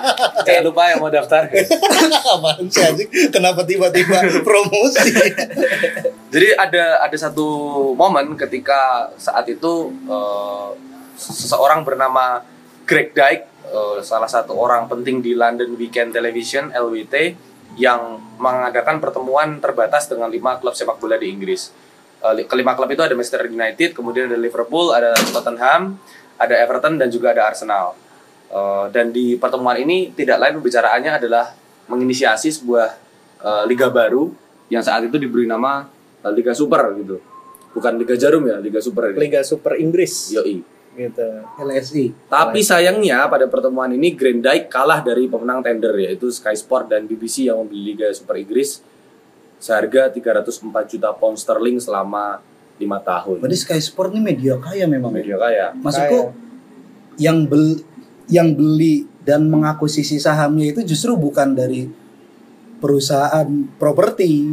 Jangan 0.46 0.62
lupa 0.62 0.82
yang 0.88 1.00
mau 1.00 1.10
daftar. 1.10 1.50
Apaan 2.34 2.64
sih 2.70 2.80
anjing? 2.80 3.08
Kenapa 3.28 3.64
tiba-tiba 3.64 4.22
promosi? 4.40 5.10
Jadi 6.34 6.48
ada 6.54 7.00
ada 7.00 7.16
satu 7.16 7.46
momen 7.92 8.34
ketika 8.34 9.10
saat 9.16 9.48
itu 9.48 9.90
eh, 10.06 10.68
seseorang 11.16 11.82
bernama 11.82 12.42
Greg 12.84 13.10
Dyke, 13.12 13.44
eh, 13.64 13.98
salah 14.00 14.28
satu 14.28 14.54
orang 14.54 14.86
penting 14.86 15.18
di 15.18 15.34
London 15.34 15.74
Weekend 15.74 16.12
Television 16.12 16.70
(LWT) 16.70 17.14
yang 17.74 18.22
mengadakan 18.38 19.02
pertemuan 19.02 19.58
terbatas 19.58 20.06
dengan 20.06 20.30
lima 20.30 20.58
klub 20.58 20.74
sepak 20.74 20.98
bola 20.98 21.18
di 21.18 21.26
Inggris. 21.26 21.74
Li- 22.32 22.48
kelima 22.48 22.72
klub 22.72 22.88
itu 22.88 23.04
ada 23.04 23.12
Manchester 23.12 23.44
United, 23.44 23.92
kemudian 23.92 24.32
ada 24.32 24.38
Liverpool, 24.40 24.96
ada 24.96 25.12
Tottenham, 25.12 26.00
ada 26.40 26.54
Everton 26.56 26.96
dan 26.96 27.12
juga 27.12 27.36
ada 27.36 27.44
Arsenal. 27.44 27.92
Eh, 28.48 28.86
dan 28.94 29.12
di 29.12 29.36
pertemuan 29.36 29.76
ini 29.76 30.14
tidak 30.14 30.40
lain 30.40 30.56
pembicaraannya 30.62 31.20
adalah 31.20 31.52
menginisiasi 31.90 32.48
sebuah 32.48 32.88
eh, 33.44 33.62
liga 33.68 33.92
baru 33.92 34.32
yang 34.72 34.80
saat 34.80 35.04
itu 35.04 35.20
diberi 35.20 35.44
nama 35.44 35.84
Liga 36.32 36.56
Super 36.56 36.96
gitu. 36.96 37.20
Bukan 37.76 38.00
Liga 38.00 38.16
Jarum 38.16 38.48
ya, 38.48 38.56
Liga 38.56 38.80
Super 38.80 39.12
ini. 39.12 39.28
Liga 39.28 39.44
Super 39.44 39.76
Inggris 39.76 40.32
Yoi. 40.32 40.64
gitu. 40.94 41.28
LSI. 41.60 42.30
Tapi 42.30 42.62
sayangnya 42.62 43.26
pada 43.26 43.50
pertemuan 43.50 43.90
ini 43.92 44.14
Grand 44.14 44.40
Dyke 44.40 44.70
kalah 44.70 45.02
dari 45.02 45.26
pemenang 45.26 45.60
tender 45.60 45.92
yaitu 45.98 46.30
Sky 46.30 46.54
Sport 46.54 46.88
dan 46.94 47.04
BBC 47.04 47.50
yang 47.50 47.60
membeli 47.60 47.92
Liga 47.92 48.08
Super 48.14 48.38
Inggris 48.40 48.80
seharga 49.58 50.10
304 50.10 50.60
juta 50.90 51.10
pound 51.12 51.36
sterling 51.36 51.78
selama 51.78 52.40
lima 52.74 52.98
tahun. 52.98 53.38
Berarti 53.38 53.58
Sky 53.60 53.80
Sport 53.80 54.12
ini 54.12 54.20
media 54.20 54.58
kaya 54.58 54.84
memang. 54.84 55.10
ya? 55.10 55.18
Media 55.22 55.36
kaya. 55.38 55.66
Maksudku 55.72 56.20
yang 57.16 57.46
bel 57.46 57.78
yang 58.26 58.50
beli 58.52 59.06
dan 59.22 59.46
mengakuisisi 59.46 60.18
sahamnya 60.18 60.74
itu 60.74 60.80
justru 60.82 61.14
bukan 61.14 61.54
dari 61.54 61.86
perusahaan 62.76 63.46
properti, 63.78 64.44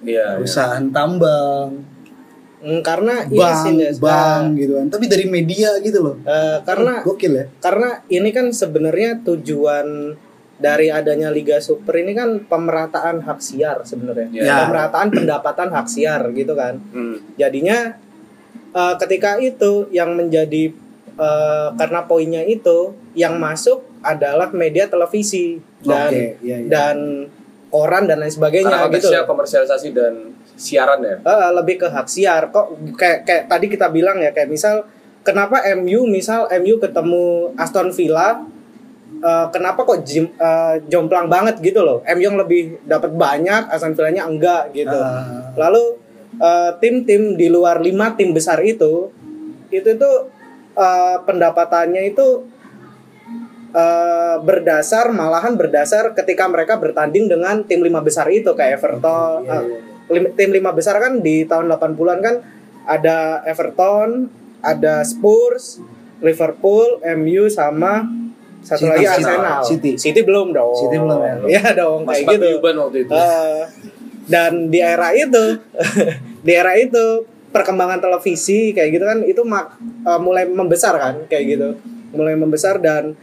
Iya. 0.00 0.06
iya. 0.06 0.26
perusahaan 0.38 0.86
tambang, 0.88 1.82
Hmm, 2.62 2.78
karena 2.78 3.26
ini 3.26 3.42
bank, 3.42 3.58
sih 3.66 3.74
Des. 3.74 3.98
bank 3.98 4.54
gitu 4.54 4.72
kan. 4.78 4.86
Tapi 4.86 5.04
dari 5.10 5.26
media 5.26 5.82
gitu 5.82 5.98
loh. 5.98 6.16
Eh, 6.22 6.58
karena 6.62 7.02
gokil 7.02 7.32
ya. 7.34 7.44
karena 7.58 8.06
ini 8.06 8.30
kan 8.30 8.54
sebenarnya 8.54 9.18
tujuan 9.26 10.14
dari 10.58 10.92
adanya 10.92 11.32
Liga 11.32 11.58
Super 11.58 12.00
ini 12.00 12.12
kan 12.12 12.44
pemerataan 12.44 13.24
hak 13.24 13.38
siar 13.40 13.82
sebenarnya. 13.82 14.28
Ya. 14.30 14.66
Pemerataan 14.66 15.08
pendapatan 15.10 15.68
hak 15.72 15.86
siar 15.88 16.22
gitu 16.32 16.52
kan. 16.52 16.78
Hmm. 16.92 17.18
Jadinya 17.38 17.96
eh, 18.74 18.94
ketika 19.00 19.38
itu 19.40 19.88
yang 19.90 20.14
menjadi 20.14 20.72
eh, 21.16 21.68
karena 21.76 22.00
poinnya 22.06 22.42
itu 22.46 22.94
yang 23.16 23.36
masuk 23.40 23.84
adalah 24.02 24.50
media 24.50 24.90
televisi 24.90 25.62
dan 25.82 26.10
Oke, 26.10 26.42
iya, 26.42 26.56
iya. 26.58 26.68
dan 26.68 27.26
koran 27.72 28.04
dan 28.04 28.20
lain 28.20 28.28
Karena 28.28 28.36
sebagainya 28.36 28.76
gitu. 28.76 28.84
konteksnya 28.84 29.22
komersialisasi 29.24 29.88
dan 29.96 30.14
siaran 30.58 31.00
ya. 31.00 31.16
Eh, 31.22 31.50
lebih 31.56 31.80
ke 31.80 31.88
hak 31.88 32.06
siar 32.06 32.52
kok 32.52 32.76
kayak 33.00 33.24
kayak 33.24 33.44
tadi 33.48 33.66
kita 33.72 33.88
bilang 33.88 34.20
ya 34.20 34.30
kayak 34.30 34.52
misal 34.52 34.84
kenapa 35.24 35.64
MU 35.80 36.04
misal 36.04 36.50
MU 36.60 36.76
ketemu 36.76 37.56
Aston 37.56 37.88
Villa 37.94 38.44
eh, 39.22 39.46
kenapa 39.48 39.80
kok 39.82 40.02
jim- 40.02 40.34
eh, 40.34 40.74
jomplang 40.84 41.26
banget 41.26 41.56
gitu 41.60 41.80
loh 41.80 42.02
MU 42.04 42.22
yang 42.24 42.34
lebih 42.34 42.60
dapat 42.84 43.14
banyak 43.14 43.62
Aston 43.68 43.94
Villanya 43.94 44.24
enggak 44.24 44.70
gitu 44.72 44.92
Ah. 44.92 45.54
lalu 45.56 45.98
eh, 46.34 46.70
tim-tim 46.76 47.34
di 47.34 47.46
luar 47.46 47.78
lima 47.78 48.12
tim 48.12 48.30
besar 48.30 48.58
itu 48.60 49.08
itu 49.68 49.90
tuh 49.94 50.28
eh, 50.74 51.16
pendapatannya 51.20 52.02
itu 52.06 52.26
eh, 53.72 54.36
berdasar 54.38 55.10
malahan 55.10 55.54
berdasar 55.54 56.12
ketika 56.12 56.44
mereka 56.46 56.76
bertanding 56.76 57.26
dengan 57.26 57.62
tim 57.62 57.80
lima 57.80 58.00
besar 58.00 58.28
itu 58.28 58.52
kayak 58.52 58.78
Everton 58.78 59.38
Iya, 59.42 59.52
eh, 59.52 59.62
iya. 59.62 59.78
lim- 60.10 60.32
tim 60.34 60.50
lima 60.50 60.70
besar 60.70 60.98
kan 60.98 61.18
di 61.18 61.44
tahun 61.44 61.70
80-an 61.70 62.18
kan 62.20 62.36
ada 62.82 63.18
Everton, 63.44 64.26
ada 64.60 65.00
Spurs, 65.02 65.78
Liverpool, 66.18 66.98
MU 67.14 67.46
sama 67.48 68.02
satu 68.62 68.86
City, 68.86 68.90
lagi 68.90 69.04
City. 69.04 69.12
Arsenal. 69.26 69.60
City. 69.98 70.20
belum 70.22 70.46
dong. 70.54 70.74
City 70.78 70.96
belum 71.02 71.18
ya? 71.20 71.34
Iya 71.50 71.64
dong 71.74 72.00
Mas 72.06 72.22
kayak 72.22 72.38
gitu. 72.38 72.48
Waktu 72.62 72.98
itu. 73.04 73.12
Eh, 73.12 73.62
dan 74.30 74.52
di 74.70 74.78
era 74.78 75.10
itu 75.12 75.44
di 76.46 76.52
era 76.54 76.72
itu 76.78 77.26
perkembangan 77.52 78.00
televisi 78.00 78.72
kayak 78.72 78.90
gitu 78.96 79.04
kan 79.04 79.18
itu 79.26 79.42
mak- 79.44 79.76
eh, 79.82 80.20
mulai 80.22 80.46
membesar 80.46 80.94
kan 80.96 81.14
kayak 81.26 81.44
gitu. 81.58 81.68
Mulai 82.14 82.38
membesar 82.38 82.78
dan 82.78 83.18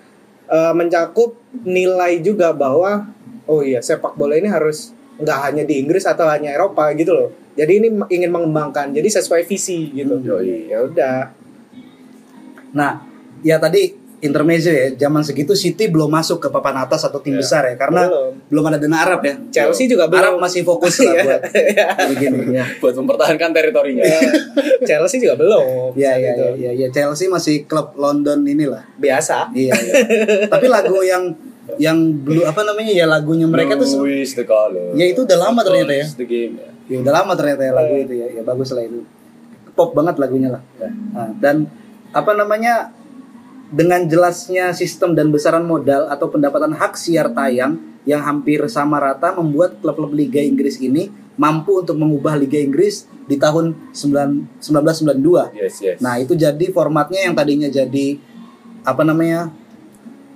eh, 0.51 0.73
mencakup 0.75 1.39
nilai 1.65 2.19
juga 2.19 2.51
bahwa 2.51 3.07
oh 3.49 3.65
iya 3.65 3.81
sepak 3.81 4.13
bola 4.13 4.37
ini 4.37 4.51
harus 4.51 4.93
nggak 5.19 5.39
hanya 5.51 5.63
di 5.67 5.83
Inggris 5.83 6.07
atau 6.07 6.27
hanya 6.31 6.55
Eropa 6.55 6.87
gitu 6.95 7.11
loh. 7.11 7.29
Jadi 7.59 7.83
ini 7.83 7.87
ingin 8.07 8.31
mengembangkan. 8.31 8.95
Jadi 8.95 9.07
sesuai 9.11 9.43
visi 9.43 9.91
gitu. 9.91 10.15
Yoi. 10.15 10.71
Ya 10.71 10.79
udah. 10.79 11.35
Nah, 12.71 13.03
ya 13.43 13.59
tadi 13.59 13.98
intermezzo 14.19 14.67
ya, 14.67 14.91
zaman 14.97 15.23
segitu 15.23 15.55
City 15.55 15.87
belum 15.87 16.07
masuk 16.07 16.37
ke 16.37 16.47
papan 16.47 16.83
atas 16.83 17.01
atau 17.01 17.17
tim 17.17 17.33
Iya. 17.33 17.39
besar 17.39 17.63
ya, 17.65 17.75
karena 17.75 18.05
Belum. 18.05 18.31
belum, 18.51 18.63
ada 18.67 18.77
dana 18.77 18.97
Arab 18.99 19.21
ya. 19.21 19.33
Chelsea 19.49 19.85
juga 19.85 20.05
belum. 20.05 20.19
Arab 20.19 20.33
masih 20.37 20.61
fokus 20.61 20.99
lah 20.99 21.13
Iya. 21.15 21.23
buat 21.23 21.41
begini 22.11 22.39
ya. 22.51 22.65
Buat 22.77 22.95
mempertahankan 22.95 23.49
teritorinya. 23.49 24.03
Eh, 24.03 24.31
Chelsea 24.87 25.17
juga 25.17 25.35
belum. 25.35 25.95
Ya, 25.95 26.13
ya, 26.13 26.35
Gitu. 26.35 26.43
ya, 26.43 26.51
ya, 26.67 26.71
ya, 26.75 26.87
Chelsea 26.89 27.25
masih 27.25 27.63
klub 27.63 27.95
London 27.95 28.43
inilah. 28.43 28.83
Biasa. 28.95 29.51
Iya, 29.51 29.71
iya. 29.73 29.93
Tapi 30.45 30.67
lagu 30.67 30.99
yang 30.99 31.31
yang 31.77 31.95
blue 32.19 32.43
apa 32.43 32.65
namanya 32.65 32.89
ya 32.89 33.05
lagunya 33.05 33.45
mereka 33.45 33.77
tuh 33.77 33.85
se- 33.85 33.95
Louis 33.95 34.27
the 34.27 34.43
color. 34.43 34.91
Ya, 34.93 35.05
itu 35.05 35.21
udah 35.21 35.37
lama 35.39 35.61
ternyata 35.61 35.93
ya. 35.93 36.07
The 36.09 36.25
game 36.25 36.57
ya. 36.57 36.69
ya 36.89 36.97
udah 36.99 37.13
lama 37.15 37.37
ternyata 37.37 37.61
ya 37.61 37.71
lagu 37.71 37.93
itu 37.95 38.13
ya. 38.15 38.27
Ya 38.29 38.41
bagus 38.41 38.73
lah 38.73 38.83
itu. 38.83 39.05
Pop 39.71 39.93
banget 39.93 40.17
lagunya 40.17 40.49
lah. 40.49 40.61
Nah, 41.15 41.31
dan 41.37 41.69
apa 42.09 42.33
namanya 42.33 42.91
dengan 43.69 44.01
jelasnya 44.09 44.73
sistem 44.73 45.13
dan 45.13 45.29
besaran 45.29 45.65
modal 45.65 46.09
atau 46.09 46.29
pendapatan 46.29 46.73
hak 46.73 46.97
siar 46.97 47.29
tayang 47.29 47.77
yang 48.03 48.25
hampir 48.25 48.65
sama 48.65 48.97
rata 48.97 49.29
membuat 49.37 49.77
klub-klub 49.77 50.09
Liga 50.13 50.41
Inggris 50.41 50.81
ini 50.81 51.13
mampu 51.37 51.85
untuk 51.85 51.95
mengubah 51.95 52.33
Liga 52.35 52.57
Inggris 52.57 53.05
di 53.29 53.37
tahun 53.37 53.77
9 53.93 54.59
1992. 54.59 55.53
Yes, 55.53 55.79
yes. 55.79 55.97
Nah, 56.01 56.17
itu 56.17 56.33
jadi 56.33 56.65
formatnya 56.73 57.29
yang 57.29 57.37
tadinya 57.37 57.69
jadi 57.69 58.17
apa 58.81 59.05
namanya? 59.05 59.53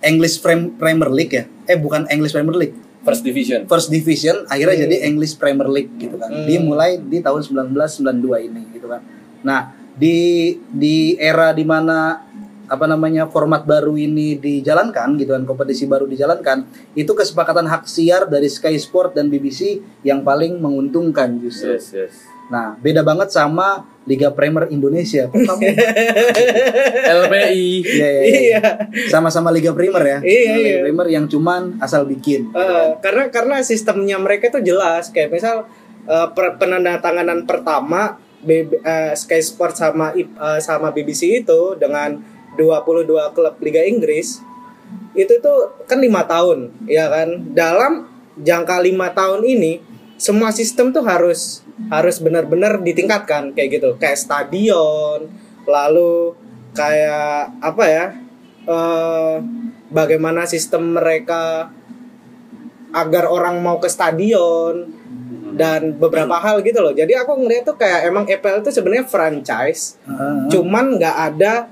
English 0.03 0.43
Prem- 0.43 0.75
Premier 0.75 1.09
League 1.09 1.33
ya. 1.33 1.47
Eh 1.65 1.79
bukan 1.79 2.05
English 2.11 2.35
Premier 2.35 2.55
League. 2.59 2.75
First 3.03 3.23
division. 3.23 3.67
First 3.67 3.91
Division 3.91 4.47
akhirnya 4.47 4.87
jadi 4.87 5.07
English 5.07 5.35
Premier 5.35 5.67
League 5.67 5.91
gitu 5.99 6.15
kan. 6.15 6.31
Hmm. 6.31 6.47
Dimulai 6.47 6.99
di 6.99 7.19
tahun 7.19 7.43
1992 7.43 8.47
ini 8.47 8.61
gitu 8.71 8.87
kan. 8.87 9.03
Nah, 9.43 9.75
di 9.95 10.55
di 10.71 11.19
era 11.19 11.51
di 11.51 11.67
mana 11.67 12.23
apa 12.71 12.85
namanya 12.87 13.27
format 13.27 13.67
baru 13.67 13.99
ini 13.99 14.39
dijalankan 14.39 15.19
gitu 15.19 15.35
kan 15.35 15.43
kompetisi 15.43 15.83
baru 15.83 16.07
dijalankan 16.07 16.63
itu 16.95 17.11
kesepakatan 17.11 17.67
hak 17.67 17.83
siar 17.85 18.25
dari 18.31 18.47
Sky 18.47 18.79
Sport 18.79 19.19
dan 19.19 19.27
BBC 19.27 19.83
yang 20.07 20.23
paling 20.23 20.59
menguntungkan 20.63 21.37
justru. 21.43 21.75
Yes, 21.75 21.91
yes. 21.91 22.15
Nah, 22.51 22.75
beda 22.75 23.01
banget 23.07 23.31
sama 23.31 23.87
Liga 24.03 24.27
Premier 24.35 24.67
Indonesia. 24.67 25.31
Kamu 25.31 25.63
LPI. 27.23 27.71
Iya, 27.87 27.87
iya, 27.87 28.09
iya. 28.19 28.39
Iya. 28.59 28.61
Sama-sama 29.07 29.49
Liga 29.49 29.71
Premier 29.71 30.03
ya. 30.03 30.19
Iya, 30.19 30.51
Liga 30.59 30.69
iya. 30.69 30.81
Premier 30.83 31.07
yang 31.17 31.25
cuman 31.31 31.79
asal 31.79 32.03
bikin. 32.03 32.51
Eh, 32.51 32.89
karena 32.99 33.31
karena 33.31 33.63
sistemnya 33.63 34.19
mereka 34.19 34.51
tuh 34.51 34.59
jelas 34.59 35.09
kayak 35.09 35.31
misal 35.31 35.65
per- 36.35 36.59
penandatanganan 36.59 37.47
pertama 37.47 38.19
BB, 38.43 38.83
eh, 38.83 39.13
Sky 39.15 39.39
Sport 39.39 39.79
sama 39.79 40.11
eh, 40.13 40.59
sama 40.59 40.91
BBC 40.91 41.47
itu 41.47 41.79
dengan 41.79 42.19
22 42.57 43.35
klub 43.35 43.55
Liga 43.61 43.81
Inggris 43.83 44.41
itu 45.13 45.33
tuh 45.41 45.85
kan 45.85 46.01
lima 46.01 46.25
tahun 46.25 46.73
ya 46.89 47.09
kan? 47.09 47.53
Dalam 47.53 48.09
jangka 48.37 48.81
lima 48.81 49.13
tahun 49.13 49.45
ini 49.45 49.81
semua 50.17 50.49
sistem 50.49 50.89
tuh 50.89 51.05
harus 51.05 51.61
harus 51.89 52.17
benar-benar 52.21 52.81
ditingkatkan 52.81 53.53
kayak 53.53 53.81
gitu. 53.81 53.89
Kayak 54.01 54.21
stadion 54.21 55.29
lalu 55.63 56.33
kayak 56.73 57.53
apa 57.61 57.83
ya 57.85 58.05
eh 58.63 59.35
bagaimana 59.93 60.49
sistem 60.49 60.97
mereka 60.97 61.69
agar 62.93 63.25
orang 63.29 63.57
mau 63.61 63.81
ke 63.81 63.89
stadion 63.89 64.85
dan 65.53 65.97
beberapa 65.97 66.37
hal 66.41 66.65
gitu 66.65 66.81
loh. 66.81 66.93
Jadi 66.93 67.13
aku 67.13 67.37
ngeliat 67.37 67.65
tuh 67.65 67.77
kayak 67.77 68.09
emang 68.09 68.25
EPL 68.25 68.65
itu 68.65 68.73
sebenarnya 68.73 69.05
franchise 69.05 70.01
Heeh. 70.05 70.49
cuman 70.49 70.97
nggak 70.97 71.17
ada 71.33 71.69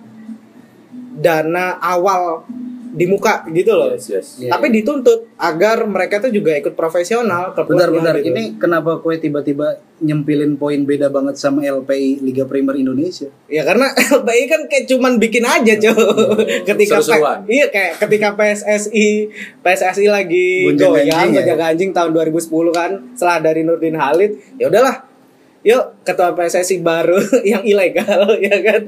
dana 1.12 1.76
awal 1.82 2.48
di 2.92 3.08
muka 3.08 3.48
gitu 3.56 3.72
loh. 3.72 3.96
Yes, 3.96 4.12
yes. 4.12 4.28
Iya, 4.44 4.52
Tapi 4.52 4.68
dituntut 4.68 5.32
agar 5.40 5.88
mereka 5.88 6.20
tuh 6.20 6.28
juga 6.28 6.52
ikut 6.60 6.76
profesional. 6.76 7.56
Bentar, 7.56 7.64
klub-klubnya 7.64 8.12
bentar. 8.12 8.16
gitu. 8.20 8.36
Ini 8.36 8.44
kenapa 8.60 9.00
kue 9.00 9.16
tiba-tiba 9.16 9.80
nyempilin 10.04 10.60
poin 10.60 10.84
beda 10.84 11.08
banget 11.08 11.40
sama 11.40 11.64
LPI 11.64 12.20
Liga 12.20 12.44
Premier 12.44 12.76
Indonesia? 12.76 13.32
Ya 13.48 13.64
karena 13.64 13.96
LPI 14.20 14.44
kan 14.52 14.62
kayak 14.68 14.86
cuman 14.92 15.24
bikin 15.24 15.48
aja, 15.48 15.74
Cok. 15.80 15.98
ketika 16.68 17.00
Seru-seruan. 17.00 17.48
Iya 17.48 17.72
kayak 17.72 17.94
ketika 18.04 18.36
PSSI 18.36 19.10
PSSI 19.64 20.08
lagi 20.12 20.76
goyang 20.76 21.32
ya? 21.32 21.56
ganjing 21.56 21.96
tahun 21.96 22.12
2010 22.12 22.52
kan 22.76 22.92
setelah 23.16 23.40
dari 23.40 23.64
Nurdin 23.64 23.96
Halid, 23.96 24.36
ya 24.60 24.68
udahlah. 24.68 25.11
Yuk 25.62 26.02
ketua 26.02 26.34
PSSI 26.34 26.82
baru 26.82 27.22
yang 27.52 27.62
ilegal 27.62 28.34
ya 28.46 28.58
kan 28.66 28.82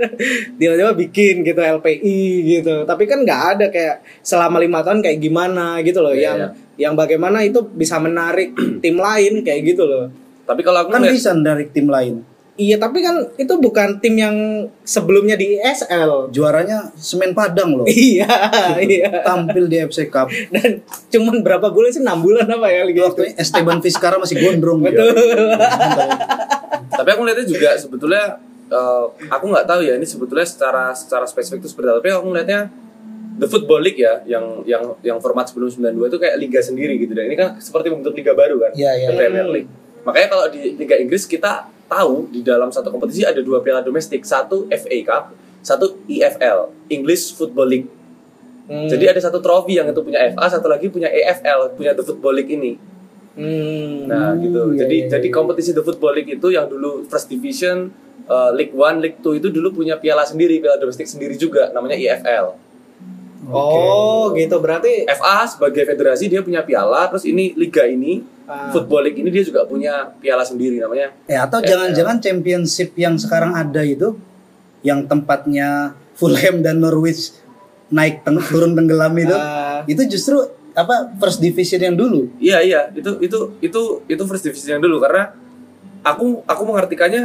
tiba-tiba 0.58 0.92
bikin 0.98 1.46
gitu 1.46 1.62
LPI 1.62 2.22
gitu 2.58 2.82
tapi 2.90 3.06
kan 3.06 3.22
nggak 3.22 3.42
ada 3.58 3.66
kayak 3.70 4.02
selama 4.26 4.58
lima 4.58 4.82
tahun 4.82 5.06
kayak 5.06 5.22
gimana 5.22 5.78
gitu 5.86 6.02
loh 6.02 6.18
Iya, 6.18 6.26
yang 6.26 6.38
iya. 6.38 6.50
yang 6.90 6.94
bagaimana 6.98 7.46
itu 7.46 7.62
bisa 7.78 8.02
menarik 8.02 8.58
tim 8.84 8.98
lain 8.98 9.46
kayak 9.46 9.62
gitu 9.70 9.86
loh 9.86 10.10
Tapi 10.44 10.60
kalau 10.60 10.84
aku 10.84 10.92
Kan 10.92 11.08
bisa 11.08 11.32
dari 11.40 11.72
tim 11.72 11.88
lain. 11.88 12.33
Iya 12.54 12.78
tapi 12.78 13.02
kan 13.02 13.18
itu 13.34 13.50
bukan 13.58 13.98
tim 13.98 14.14
yang 14.14 14.36
sebelumnya 14.86 15.34
di 15.34 15.58
ISL. 15.58 16.30
Juaranya 16.30 16.94
Semen 16.94 17.34
Padang 17.34 17.82
loh. 17.82 17.88
Iya, 17.90 18.30
iya. 18.78 19.26
Tampil 19.26 19.66
di 19.66 19.82
FC 19.82 20.06
Cup. 20.08 20.30
Dan 20.54 20.86
cuman 21.10 21.42
berapa 21.42 21.74
bulan 21.74 21.90
sih? 21.90 22.06
6 22.06 22.14
bulan 22.22 22.46
apa 22.46 22.70
ya 22.70 22.86
Itu 22.86 22.90
Liga 22.90 23.00
itu? 23.02 23.08
waktunya 23.10 23.32
Esteban 23.36 23.78
Vizcarra 23.82 24.18
masih 24.18 24.38
gondrong. 24.38 24.86
dia. 24.86 24.94
Betul. 24.94 25.50
tapi 26.94 27.10
aku 27.10 27.22
lihatnya 27.26 27.48
juga 27.48 27.70
sebetulnya 27.74 28.38
eh, 28.70 29.06
aku 29.28 29.46
nggak 29.50 29.66
tahu 29.66 29.82
ya 29.82 29.98
ini 29.98 30.06
sebetulnya 30.06 30.46
secara 30.46 30.94
secara 30.94 31.26
spesifik 31.26 31.66
itu 31.66 31.74
seperti 31.74 31.90
apa 31.90 31.98
tapi 32.00 32.10
aku 32.14 32.26
ngelihatnya 32.30 32.62
The 33.34 33.48
Football 33.50 33.82
League 33.82 33.98
ya 33.98 34.22
yang 34.30 34.62
yang 34.64 34.94
yang 35.02 35.18
format 35.18 35.50
sebelum 35.50 35.74
92 35.74 35.90
itu 36.06 36.18
kayak 36.22 36.36
liga 36.38 36.62
sendiri 36.62 37.02
gitu 37.02 37.18
dan 37.18 37.26
ini 37.26 37.36
kan 37.36 37.58
seperti 37.58 37.90
membentuk 37.90 38.14
liga 38.14 38.38
baru 38.38 38.62
kan 38.62 38.72
Iya, 38.78 38.92
iya. 38.94 39.08
The 39.10 39.18
Premier 39.18 39.48
League 39.50 39.70
makanya 40.04 40.28
kalau 40.30 40.46
di 40.52 40.76
Liga 40.76 40.96
Inggris 41.00 41.26
kita 41.26 41.73
tahu 41.94 42.34
di 42.34 42.42
dalam 42.42 42.74
satu 42.74 42.90
kompetisi 42.90 43.22
ada 43.22 43.40
dua 43.46 43.62
piala 43.62 43.86
domestik 43.86 44.26
satu 44.26 44.66
FA 44.74 44.98
Cup 45.06 45.24
satu 45.62 46.02
EFL 46.10 46.74
English 46.90 47.38
Football 47.38 47.70
League 47.70 47.90
Hmm. 48.64 48.88
jadi 48.88 49.12
ada 49.12 49.20
satu 49.20 49.44
trofi 49.44 49.76
yang 49.76 49.92
itu 49.92 50.00
punya 50.00 50.24
FA 50.32 50.48
satu 50.48 50.72
lagi 50.72 50.88
punya 50.88 51.12
EFL 51.12 51.76
punya 51.76 51.92
The 51.92 52.00
Football 52.00 52.40
League 52.40 52.48
ini 52.48 52.80
Hmm. 53.34 54.06
Nah 54.06 54.38
gitu. 54.38 54.78
iya, 54.78 54.86
jadi 54.86 54.96
iya, 54.96 55.10
jadi 55.18 55.28
iya. 55.30 55.34
kompetisi 55.34 55.74
The 55.74 55.82
Football 55.82 56.22
League 56.22 56.32
itu 56.38 56.48
yang 56.54 56.70
dulu 56.70 57.02
First 57.10 57.34
Division, 57.34 57.90
uh, 58.30 58.54
League 58.54 58.74
One, 58.78 59.02
League 59.02 59.26
Two 59.26 59.34
itu 59.34 59.50
dulu 59.50 59.74
punya 59.82 59.98
piala 59.98 60.22
sendiri, 60.22 60.62
piala 60.62 60.78
domestik 60.78 61.10
sendiri 61.10 61.34
juga, 61.34 61.74
namanya 61.74 61.98
EFL. 61.98 62.54
Oh, 63.46 64.32
gitu 64.32 64.56
berarti 64.58 65.04
FA 65.06 65.44
sebagai 65.46 65.84
federasi 65.84 66.26
dia 66.26 66.40
punya 66.40 66.62
piala, 66.62 67.08
terus 67.08 67.24
ini 67.24 67.52
liga 67.54 67.84
ini 67.84 68.24
Ah. 68.44 68.68
Football 68.70 69.08
League 69.08 69.16
ini 69.18 69.32
dia 69.32 69.40
juga 69.40 69.64
punya 69.64 70.12
piala 70.14 70.44
sendiri 70.44 70.76
namanya. 70.76 71.16
Eh 71.26 71.36
atau 71.36 71.60
jangan-jangan 71.60 72.20
championship 72.20 72.92
yang 72.94 73.16
sekarang 73.16 73.52
ada 73.52 73.80
itu 73.82 74.20
yang 74.82 75.04
tempatnya 75.04 75.96
Fulham 76.14 76.60
dan 76.60 76.78
Norwich 76.78 77.32
naik 77.88 78.20
teng- 78.22 78.44
turun 78.44 78.76
tenggelam 78.76 79.16
itu 79.16 79.32
Ah. 79.32 79.82
itu 79.86 80.04
justru 80.08 80.44
apa 80.72 81.16
first 81.16 81.40
division 81.40 81.80
yang 81.80 81.96
dulu 81.96 82.28
Iya 82.36 82.60
iya, 82.60 82.82
itu 82.92 83.16
itu 83.22 83.38
itu 83.62 83.80
itu 84.04 84.24
First 84.26 84.44
Division 84.44 84.76
yang 84.76 84.84
dulu 84.84 85.00
karena 85.00 85.32
aku 86.02 86.44
aku 86.44 86.62
mengartikannya 86.66 87.24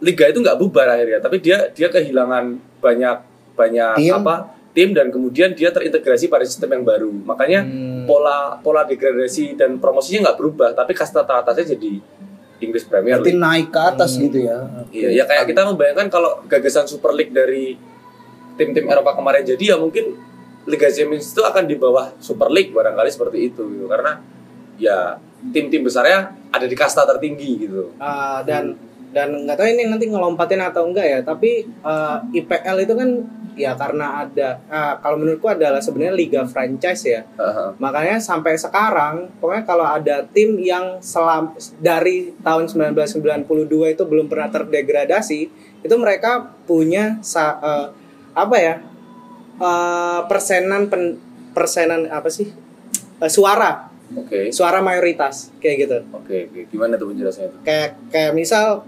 liga 0.00 0.24
itu 0.26 0.40
nggak 0.40 0.56
bubar 0.56 0.88
akhirnya, 0.88 1.20
tapi 1.20 1.38
dia 1.38 1.70
dia 1.70 1.86
kehilangan 1.86 2.56
banyak 2.80 3.16
banyak 3.52 3.94
Tim. 3.94 4.18
apa 4.18 4.50
tim 4.80 4.96
dan 4.96 5.12
kemudian 5.12 5.52
dia 5.52 5.68
terintegrasi 5.68 6.26
pada 6.26 6.40
sistem 6.42 6.72
yang 6.72 6.84
baru. 6.86 7.12
Makanya 7.12 7.60
Hmm. 7.60 8.08
pola 8.08 8.56
pola 8.58 8.82
degradasi 8.82 9.52
dan 9.54 9.76
promosinya 9.76 10.24
nggak 10.24 10.38
berubah, 10.38 10.72
tapi 10.72 10.96
kasta 10.96 11.20
teratasnya 11.20 11.76
jadi 11.76 12.00
English 12.58 12.88
Premier 12.88 13.16
berarti 13.16 13.28
League. 13.30 13.40
naik 13.42 13.68
ke 13.68 13.80
atas 13.82 14.16
gitu 14.16 14.38
ya 14.40 14.58
Iya, 14.90 15.08
ya 15.14 15.24
kayak 15.24 15.44
kita 15.46 15.64
membayangkan 15.66 16.08
kalau 16.08 16.40
gagasan 16.44 16.84
Super 16.84 17.12
League 17.12 17.30
dari 17.30 17.76
tim-tim 18.54 18.84
Eropa 18.84 19.12
kemarin 19.14 19.40
jadi 19.42 19.64
ya 19.66 19.76
mungkin 19.76 20.16
Liga 20.64 20.88
Champions 20.88 21.28
itu 21.28 21.40
akan 21.40 21.64
di 21.64 21.74
bawah 21.74 22.12
Super 22.18 22.48
League 22.48 22.68
barangkali 22.70 23.08
seperti 23.08 23.48
itu 23.48 23.64
gitu. 23.66 23.84
Karena 23.86 24.20
ya 24.76 25.16
tim-tim 25.46 25.80
besarnya 25.80 26.18
ada 26.48 26.64
di 26.64 26.74
kasta 26.74 27.04
tertinggi 27.06 27.50
gitu. 27.60 27.92
Ah, 27.96 28.40
dan 28.40 28.76
dan 29.10 29.42
nggak 29.42 29.56
tahu 29.56 29.66
ini 29.66 29.88
nanti 29.88 30.06
ngelompatin 30.06 30.60
atau 30.62 30.84
enggak 30.84 31.02
ya 31.04 31.18
tapi 31.20 31.64
eh, 31.66 32.16
IPL 32.34 32.76
itu 32.80 32.94
kan 32.94 33.08
ya 33.60 33.72
karena 33.74 34.22
ada 34.22 34.48
ah, 34.66 34.96
kalau 34.96 35.16
menurutku 35.16 35.46
adalah 35.46 35.78
sebenarnya 35.78 36.12
liga 36.12 36.42
franchise 36.44 37.04
ya 37.04 37.20
Heeh. 37.30 37.76
makanya 37.76 38.16
sampai 38.16 38.56
sekarang 38.56 39.28
pokoknya 39.36 39.64
kalau 39.64 39.84
ada 39.84 40.24
tim 40.26 40.56
yang 40.56 40.98
selam 40.98 41.52
dari 41.76 42.32
tahun 42.38 42.66
1992 42.66 43.44
itu 43.90 44.02
belum 44.02 44.26
pernah 44.26 44.48
terdegradasi 44.48 45.40
itu 45.80 45.94
mereka 45.94 46.56
punya 46.64 47.20
sa- 47.20 47.60
eh, 47.60 47.86
apa 48.32 48.56
ya 48.56 48.74
eh, 49.58 50.20
persenan 50.24 50.86
pen- 50.86 51.18
persenan 51.52 52.08
apa 52.08 52.26
sih 52.28 52.48
Eh, 53.20 53.28
suara 53.28 53.84
Oke. 54.10 54.48
suara 54.48 54.80
mayoritas 54.80 55.52
kayak 55.60 55.76
gitu 55.78 55.98
Oke, 56.10 56.48
oke. 56.48 56.60
Gimana 56.68 56.96
tuh 56.96 57.12
penjelasannya 57.12 57.52
itu? 57.52 57.58
kayak 57.62 57.88
kayak 58.08 58.32
misal 58.32 58.80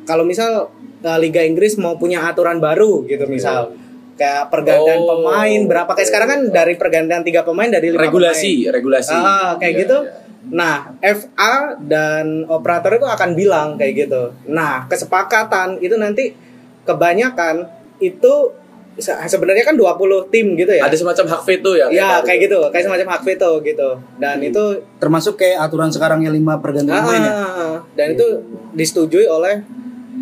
kalau 0.00 0.22
misal 0.22 0.70
uh, 1.02 1.18
Liga 1.18 1.42
Inggris 1.42 1.74
mau 1.74 1.94
punya 1.94 2.22
aturan 2.22 2.56
baru 2.56 3.02
gitu 3.04 3.26
misal 3.26 3.74
kayak 4.20 4.52
pergantian 4.52 5.00
Oh, 5.00 5.08
pemain 5.16 5.60
berapa? 5.64 5.90
Kayak 5.90 6.08
sekarang 6.08 6.28
kan 6.28 6.40
dari 6.52 6.74
pergantian 6.76 7.22
tiga 7.22 7.40
pemain 7.40 7.66
dari 7.66 7.88
lima 7.88 8.04
Regulasi, 8.04 8.68
regulasi. 8.68 9.10
pemain. 9.10 9.24
ah 9.24 9.50
kayak 9.56 9.72
Iya, 9.72 9.80
gitu. 9.80 9.98
iya. 9.98 10.12
nah 10.42 10.76
FA 11.00 11.54
dan 11.78 12.26
operator 12.46 12.92
itu 12.94 13.04
akan 13.06 13.30
bilang 13.32 13.68
kayak 13.74 14.04
gitu. 14.04 14.28
Nah 14.46 14.84
kesepakatan 14.86 15.76
itu 15.78 15.96
nanti 15.96 16.32
kebanyakan 16.82 17.64
itu 17.98 18.32
se- 18.96 19.16
sebenarnya 19.26 19.62
kan 19.62 19.72
20 19.74 19.96
tim 20.28 20.52
gitu 20.54 20.72
ya? 20.72 20.82
Ada 20.82 20.96
semacam 20.98 21.24
hak 21.30 21.42
veto 21.44 21.72
ya? 21.72 21.86
ya 21.88 22.20
kayak 22.20 22.40
gitu. 22.42 22.56
kayak 22.68 22.84
semacam 22.84 23.06
hak 23.10 23.22
veto 23.22 23.50
gitu. 23.62 23.88
Dan 24.16 24.36
Hmm. 24.38 24.48
itu 24.48 24.62
termasuk 24.96 25.36
kayak 25.36 25.60
aturan 25.62 25.88
sekarang 25.88 26.20
yang 26.20 26.32
lima 26.32 26.56
pergantian 26.56 26.98
pemain 26.98 27.20
ya? 27.22 27.32
Ah, 27.34 27.76
dan 27.94 28.12
itu 28.12 28.26
disetujui 28.72 29.24
oleh 29.26 29.60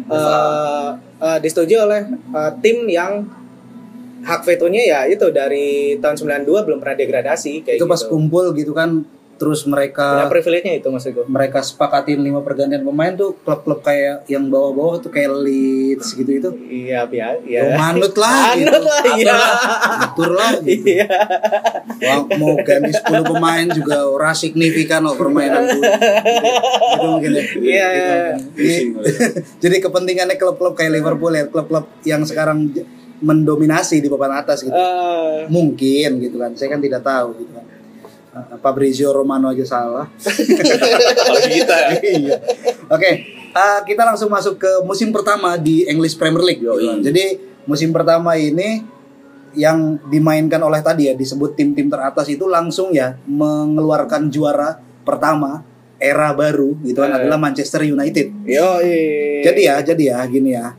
eh, 0.09 0.89
eh, 1.21 1.39
disetujui 1.39 1.77
oleh 1.77 2.01
eh, 2.11 2.51
tim 2.59 2.87
yang 2.87 3.23
hak 4.25 4.41
vetonya 4.43 4.83
ya 4.83 5.01
itu 5.07 5.31
dari 5.31 5.97
tahun 5.99 6.17
92 6.45 6.67
belum 6.67 6.79
pernah 6.79 6.97
degradasi 6.97 7.63
kayak 7.63 7.79
itu 7.79 7.87
pas 7.87 8.01
gitu. 8.03 8.11
kumpul 8.11 8.51
gitu 8.55 8.73
kan 8.73 9.05
terus 9.39 9.63
mereka 9.71 10.27
privilege-nya 10.27 10.83
itu 10.83 10.91
maksud 10.91 11.15
gue. 11.15 11.25
mereka 11.31 11.63
sepakatin 11.63 12.19
lima 12.19 12.43
pergantian 12.43 12.83
pemain 12.83 13.15
tuh 13.15 13.39
klub-klub 13.47 13.87
kayak 13.87 14.27
yang 14.27 14.51
bawah-bawah 14.51 14.99
tuh 14.99 15.15
kayak 15.15 15.31
Leeds 15.31 16.19
gitu 16.19 16.27
itu 16.27 16.51
Iya, 16.67 17.07
biar 17.07 17.47
Ya, 17.47 17.71
ya. 17.71 17.79
manut 17.79 18.19
lah 18.19 18.35
Manut 18.59 18.83
gitu. 18.83 18.83
lah, 18.83 19.03
iya. 19.15 19.39
atur 20.11 20.31
lah 20.35 20.53
gitu. 20.59 20.91
Iya. 20.91 21.07
Wah, 22.03 22.27
mau 22.35 22.59
ganti 22.67 22.91
10 22.91 23.31
pemain 23.31 23.67
juga 23.71 23.97
ora 24.11 24.35
signifikan 24.35 25.07
loh 25.07 25.15
permainan 25.15 25.71
tuh. 25.71 25.83
Gitu 25.87 27.07
mungkin 27.07 27.31
ya. 27.39 27.43
Iya. 27.63 27.89
Pusing 28.43 28.89
gue. 28.99 29.05
Jadi 29.63 29.77
kepentingannya 29.79 30.35
klub-klub 30.35 30.75
kayak 30.75 30.99
Liverpool 30.99 31.31
ya, 31.31 31.47
klub-klub 31.47 31.87
yang 32.03 32.27
sekarang 32.27 32.75
mendominasi 33.19 33.99
di 33.99 34.09
papan 34.11 34.39
atas 34.39 34.63
gitu. 34.63 34.75
Eh, 34.75 35.47
Mungkin 35.51 36.23
gitu 36.23 36.37
kan. 36.39 36.55
Saya 36.55 36.75
kan 36.75 36.81
tidak 36.83 37.03
tahu 37.03 37.39
gitu 37.43 37.53
kan. 37.55 37.67
Uh, 38.29 38.57
Fabrizio 38.61 39.11
Romano 39.11 39.49
aja 39.51 39.65
salah. 39.65 40.07
Apalagi 40.07 41.49
kita 41.65 41.77
ya. 41.77 41.91
Iya. 42.19 42.37
Oke, 42.89 43.11
uh, 43.57 43.81
kita 43.83 44.03
langsung 44.05 44.31
masuk 44.31 44.61
ke 44.61 44.73
musim 44.85 45.11
pertama 45.11 45.57
di 45.59 45.89
English 45.89 46.15
Premier 46.15 46.45
League. 46.45 46.63
gitu 46.63 46.77
kan. 46.77 47.01
Jadi 47.03 47.25
musim 47.65 47.91
pertama 47.91 48.37
ini 48.37 48.85
yang 49.57 49.97
dimainkan 50.13 50.61
oleh 50.61 50.85
tadi 50.85 51.09
ya 51.09 51.15
disebut 51.17 51.57
tim-tim 51.57 51.89
teratas 51.89 52.29
itu 52.29 52.45
langsung 52.45 52.93
ya 52.93 53.17
mengeluarkan 53.25 54.29
juara 54.29 54.77
pertama 55.09 55.65
era 55.99 56.31
baru 56.31 56.79
gitu 56.87 57.03
kan 57.03 57.11
Eh. 57.11 57.17
adalah 57.23 57.37
Manchester 57.37 57.83
United. 57.83 58.31
Yo, 58.47 58.79
Jadi 59.43 59.61
ya, 59.67 59.83
jadi 59.83 60.03
ya 60.15 60.19
gini 60.25 60.55
ya. 60.55 60.79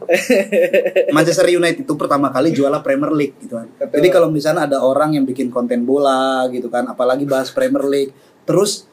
Manchester 1.16 1.48
United 1.48 1.84
itu 1.84 1.94
pertama 1.96 2.32
kali 2.32 2.52
juara 2.52 2.80
Premier 2.80 3.12
League 3.12 3.36
gitu 3.40 3.56
kan. 3.56 3.68
Betul. 3.68 4.00
Jadi 4.00 4.08
kalau 4.10 4.28
misalnya 4.32 4.66
ada 4.66 4.80
orang 4.80 5.20
yang 5.20 5.28
bikin 5.28 5.52
konten 5.52 5.84
bola 5.84 6.48
gitu 6.50 6.72
kan, 6.72 6.88
apalagi 6.88 7.28
bahas 7.28 7.52
Premier 7.52 7.84
League, 7.84 8.12
terus 8.44 8.88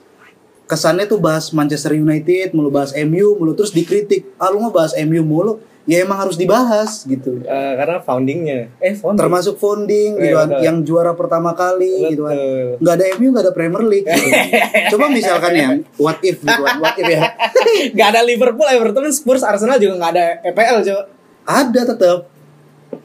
kesannya 0.66 1.06
tuh 1.06 1.22
bahas 1.22 1.54
Manchester 1.54 1.94
United, 1.94 2.50
mulu 2.50 2.74
bahas 2.74 2.90
MU, 2.98 3.38
mulu 3.38 3.54
terus 3.54 3.70
dikritik. 3.70 4.26
Ah 4.36 4.50
lu 4.50 4.58
ngebahas 4.60 4.98
MU 5.06 5.22
mulu, 5.22 5.62
ya 5.86 6.02
emang 6.02 6.18
harus 6.18 6.34
dibahas 6.34 7.06
gitu. 7.06 7.40
Eh, 7.40 7.72
karena 7.78 8.02
foundingnya. 8.02 8.74
Eh, 8.78 8.92
founding. 8.92 9.22
Termasuk 9.22 9.54
founding 9.56 10.18
Iya, 10.18 10.22
gitu 10.22 10.34
kan, 10.34 10.48
betul. 10.50 10.62
yang 10.66 10.76
juara 10.82 11.12
pertama 11.14 11.50
kali 11.54 12.10
gitu 12.10 12.26
kan. 12.26 12.34
Betul. 12.34 12.66
Nggak 12.82 12.94
ada 12.94 13.04
MU, 13.16 13.28
nggak 13.30 13.44
ada 13.46 13.54
Premier 13.54 13.84
League. 13.86 14.06
Gitu. 14.06 14.28
Coba 14.92 15.04
misalkan 15.08 15.52
ya, 15.54 15.68
what 15.96 16.18
if 16.20 16.36
gitu 16.38 16.60
kan, 16.60 16.76
what 16.76 16.94
if 16.94 17.06
ya. 17.06 17.22
Gak 17.98 18.08
ada 18.10 18.20
Liverpool, 18.20 18.66
Everton, 18.66 19.06
Spurs, 19.08 19.42
Arsenal 19.42 19.76
juga 19.76 20.00
gak 20.00 20.12
ada 20.16 20.26
EPL, 20.42 20.76
Cok. 20.82 21.02
Ada 21.44 21.80
tetap. 21.94 22.18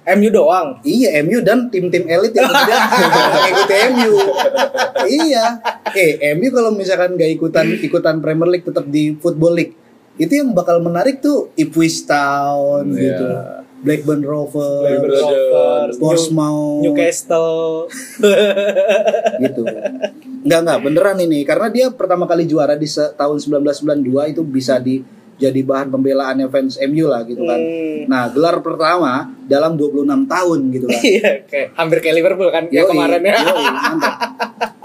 MU 0.02 0.30
doang. 0.34 0.82
Iya 0.82 1.22
MU 1.22 1.46
dan 1.46 1.70
tim-tim 1.70 2.10
elit 2.10 2.34
yang 2.34 2.50
kemudian 2.50 2.82
ikuti 3.54 3.76
MU. 3.94 4.14
iya. 5.06 5.46
Eh 5.94 6.34
MU 6.34 6.50
kalau 6.50 6.74
misalkan 6.74 7.14
nggak 7.14 7.32
ikutan 7.32 7.70
ikutan 7.78 8.18
Premier 8.18 8.50
League 8.50 8.66
tetap 8.66 8.90
di 8.90 9.14
Football 9.14 9.54
League 9.54 9.74
itu 10.16 10.34
yang 10.44 10.52
bakal 10.52 10.80
menarik 10.84 11.24
tuh 11.24 11.52
Ipswich 11.56 12.04
Town 12.04 12.92
Iya. 12.92 13.00
gitu, 13.00 13.26
Blackburn 13.82 14.22
Rovers, 14.22 14.84
Blackburn 14.86 15.10
Brother. 15.10 15.40
Rovers, 15.50 15.96
Portsmouth, 15.98 16.82
Newcastle. 16.86 17.90
gitu. 19.46 19.64
Enggak 20.42 20.60
enggak 20.66 20.80
beneran 20.86 21.18
ini 21.22 21.40
karena 21.46 21.68
dia 21.70 21.88
pertama 21.90 22.26
kali 22.26 22.46
juara 22.46 22.78
di 22.78 22.86
tahun 22.90 23.38
1992 23.64 24.34
itu 24.38 24.42
bisa 24.46 24.78
di 24.78 25.02
jadi 25.42 25.62
bahan 25.66 25.90
pembelaannya 25.90 26.46
fans 26.48 26.78
MU 26.86 27.10
lah 27.10 27.26
gitu 27.26 27.42
kan. 27.42 27.58
Hmm. 27.58 28.06
Nah, 28.06 28.30
gelar 28.30 28.62
pertama 28.62 29.34
dalam 29.50 29.74
26 29.74 30.06
tahun 30.30 30.60
gitu 30.70 30.86
kan. 30.86 31.02
Iya, 31.02 31.30
kayak 31.50 31.68
hampir 31.74 31.98
kayak 31.98 32.16
Liverpool 32.22 32.50
kan 32.54 32.70
yang 32.70 32.86
Yoi, 32.86 32.92
kemarin 32.94 33.22
ya. 33.26 33.34
yoi, 33.42 33.66
mantap. 33.66 34.16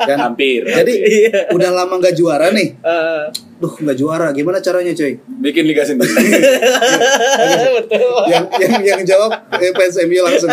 Dan 0.07 0.17
Hampir. 0.19 0.61
jadi 0.65 0.93
Iya. 0.97 1.41
udah 1.53 1.71
lama 1.75 1.95
nggak 2.01 2.15
juara 2.15 2.49
nih. 2.51 2.69
Eh, 2.81 3.25
Duh, 3.57 3.73
nggak 3.73 3.97
juara. 3.97 4.29
Gimana 4.33 4.61
caranya, 4.61 4.93
coy? 4.93 5.17
Bikin 5.17 5.65
liga 5.65 5.85
sendiri. 5.85 6.09
betul. 7.77 8.21
yang 8.29 8.45
yang 8.57 8.73
yang 8.83 9.01
jawab 9.05 9.33
eh, 9.53 9.73
fans 9.73 9.97
MU 10.03 10.21
langsung 10.23 10.51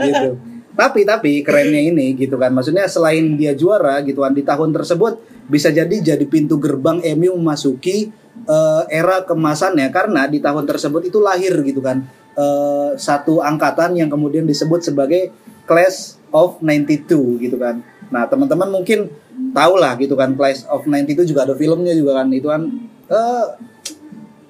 gitu. 0.00 0.30
Tapi 0.76 1.08
tapi 1.08 1.40
kerennya 1.40 1.80
ini 1.80 2.12
gitu 2.14 2.36
kan. 2.36 2.52
Maksudnya 2.52 2.84
selain 2.86 3.34
dia 3.40 3.56
juara 3.56 4.04
gitu 4.04 4.20
kan 4.20 4.36
di 4.36 4.44
tahun 4.44 4.76
tersebut 4.76 5.18
bisa 5.48 5.72
jadi 5.72 5.90
jadi 6.02 6.24
pintu 6.28 6.60
gerbang 6.60 7.00
MU 7.16 7.40
memasuki 7.40 8.12
eh, 8.44 8.82
era 8.92 9.24
kemasannya 9.24 9.88
karena 9.88 10.28
di 10.28 10.38
tahun 10.44 10.68
tersebut 10.68 11.08
itu 11.08 11.18
lahir 11.18 11.56
gitu 11.64 11.80
kan 11.80 12.04
eh, 12.36 12.90
satu 13.00 13.40
angkatan 13.40 13.96
yang 13.96 14.12
kemudian 14.12 14.44
disebut 14.44 14.84
sebagai 14.84 15.32
Class 15.66 16.20
of 16.30 16.62
92 16.62 17.42
gitu 17.42 17.56
kan. 17.58 17.82
Nah, 18.06 18.28
teman-teman 18.30 18.70
mungkin 18.70 19.10
tahu 19.50 19.74
lah 19.80 19.98
gitu 19.98 20.14
kan 20.14 20.36
Class 20.38 20.62
of 20.68 20.86
92 20.86 21.26
juga 21.26 21.48
ada 21.48 21.54
filmnya 21.58 21.96
juga 21.96 22.22
kan 22.22 22.28
itu 22.30 22.46
kan 22.46 22.62
eh, 23.10 23.46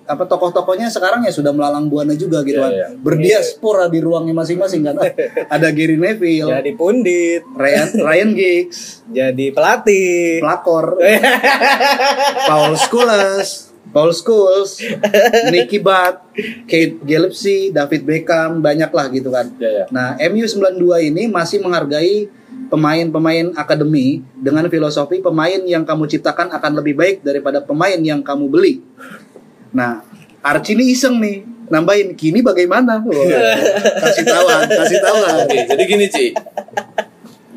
apa 0.07 0.25
tokoh-tokohnya 0.25 0.87
sekarang 0.87 1.23
ya 1.23 1.31
sudah 1.31 1.51
melalang 1.51 1.87
buana 1.87 2.15
juga 2.15 2.41
gitu 2.41 2.57
Iya, 2.57 2.65
kan. 2.65 2.73
iya. 2.73 2.87
Berdiaspora 2.95 3.87
di 3.87 3.99
ruangnya 3.99 4.33
masing-masing 4.33 4.83
kan. 4.83 4.97
Ada 5.55 5.69
Gary 5.71 5.99
Neville, 5.99 6.49
Jadi 6.49 6.71
pundit, 6.73 7.43
Ryan 7.53 7.89
Ryan 7.93 8.31
Giggs, 8.33 9.03
jadi 9.07 9.47
pelatih. 9.51 10.39
pelakor, 10.39 10.95
Paul 12.49 12.73
Scholes, 12.77 13.51
Paul 13.91 14.11
Scholes, 14.13 14.79
Nicky 15.53 15.79
Butt, 15.79 16.23
Kate 16.67 16.99
Gillespie, 17.03 17.71
David 17.71 18.03
Beckham, 18.03 18.61
banyak 18.61 18.91
lah 18.91 19.07
gitu 19.09 19.31
kan. 19.31 19.51
Ya, 19.59 19.71
ya. 19.71 19.85
Nah, 19.91 20.15
MU 20.27 20.45
92 20.45 21.09
ini 21.09 21.27
masih 21.27 21.59
menghargai 21.59 22.29
pemain-pemain 22.67 23.55
akademi 23.55 24.27
dengan 24.35 24.67
filosofi 24.67 25.23
pemain 25.23 25.63
yang 25.63 25.87
kamu 25.87 26.11
ciptakan 26.11 26.51
akan 26.51 26.73
lebih 26.75 26.99
baik 26.99 27.17
daripada 27.23 27.63
pemain 27.63 27.97
yang 27.97 28.21
kamu 28.21 28.51
beli. 28.51 28.83
Nah, 29.77 30.01
Archie 30.41 30.73
ini 30.73 30.97
iseng 30.97 31.21
nih, 31.21 31.45
nambahin 31.69 32.17
kini 32.17 32.41
bagaimana? 32.41 33.05
Kasih 34.01 34.25
tahuan, 34.25 34.65
kasih 34.65 34.99
tahuan. 35.05 35.33
Oke, 35.45 35.59
jadi 35.69 35.83
gini 35.85 36.07
Ci. 36.09 36.33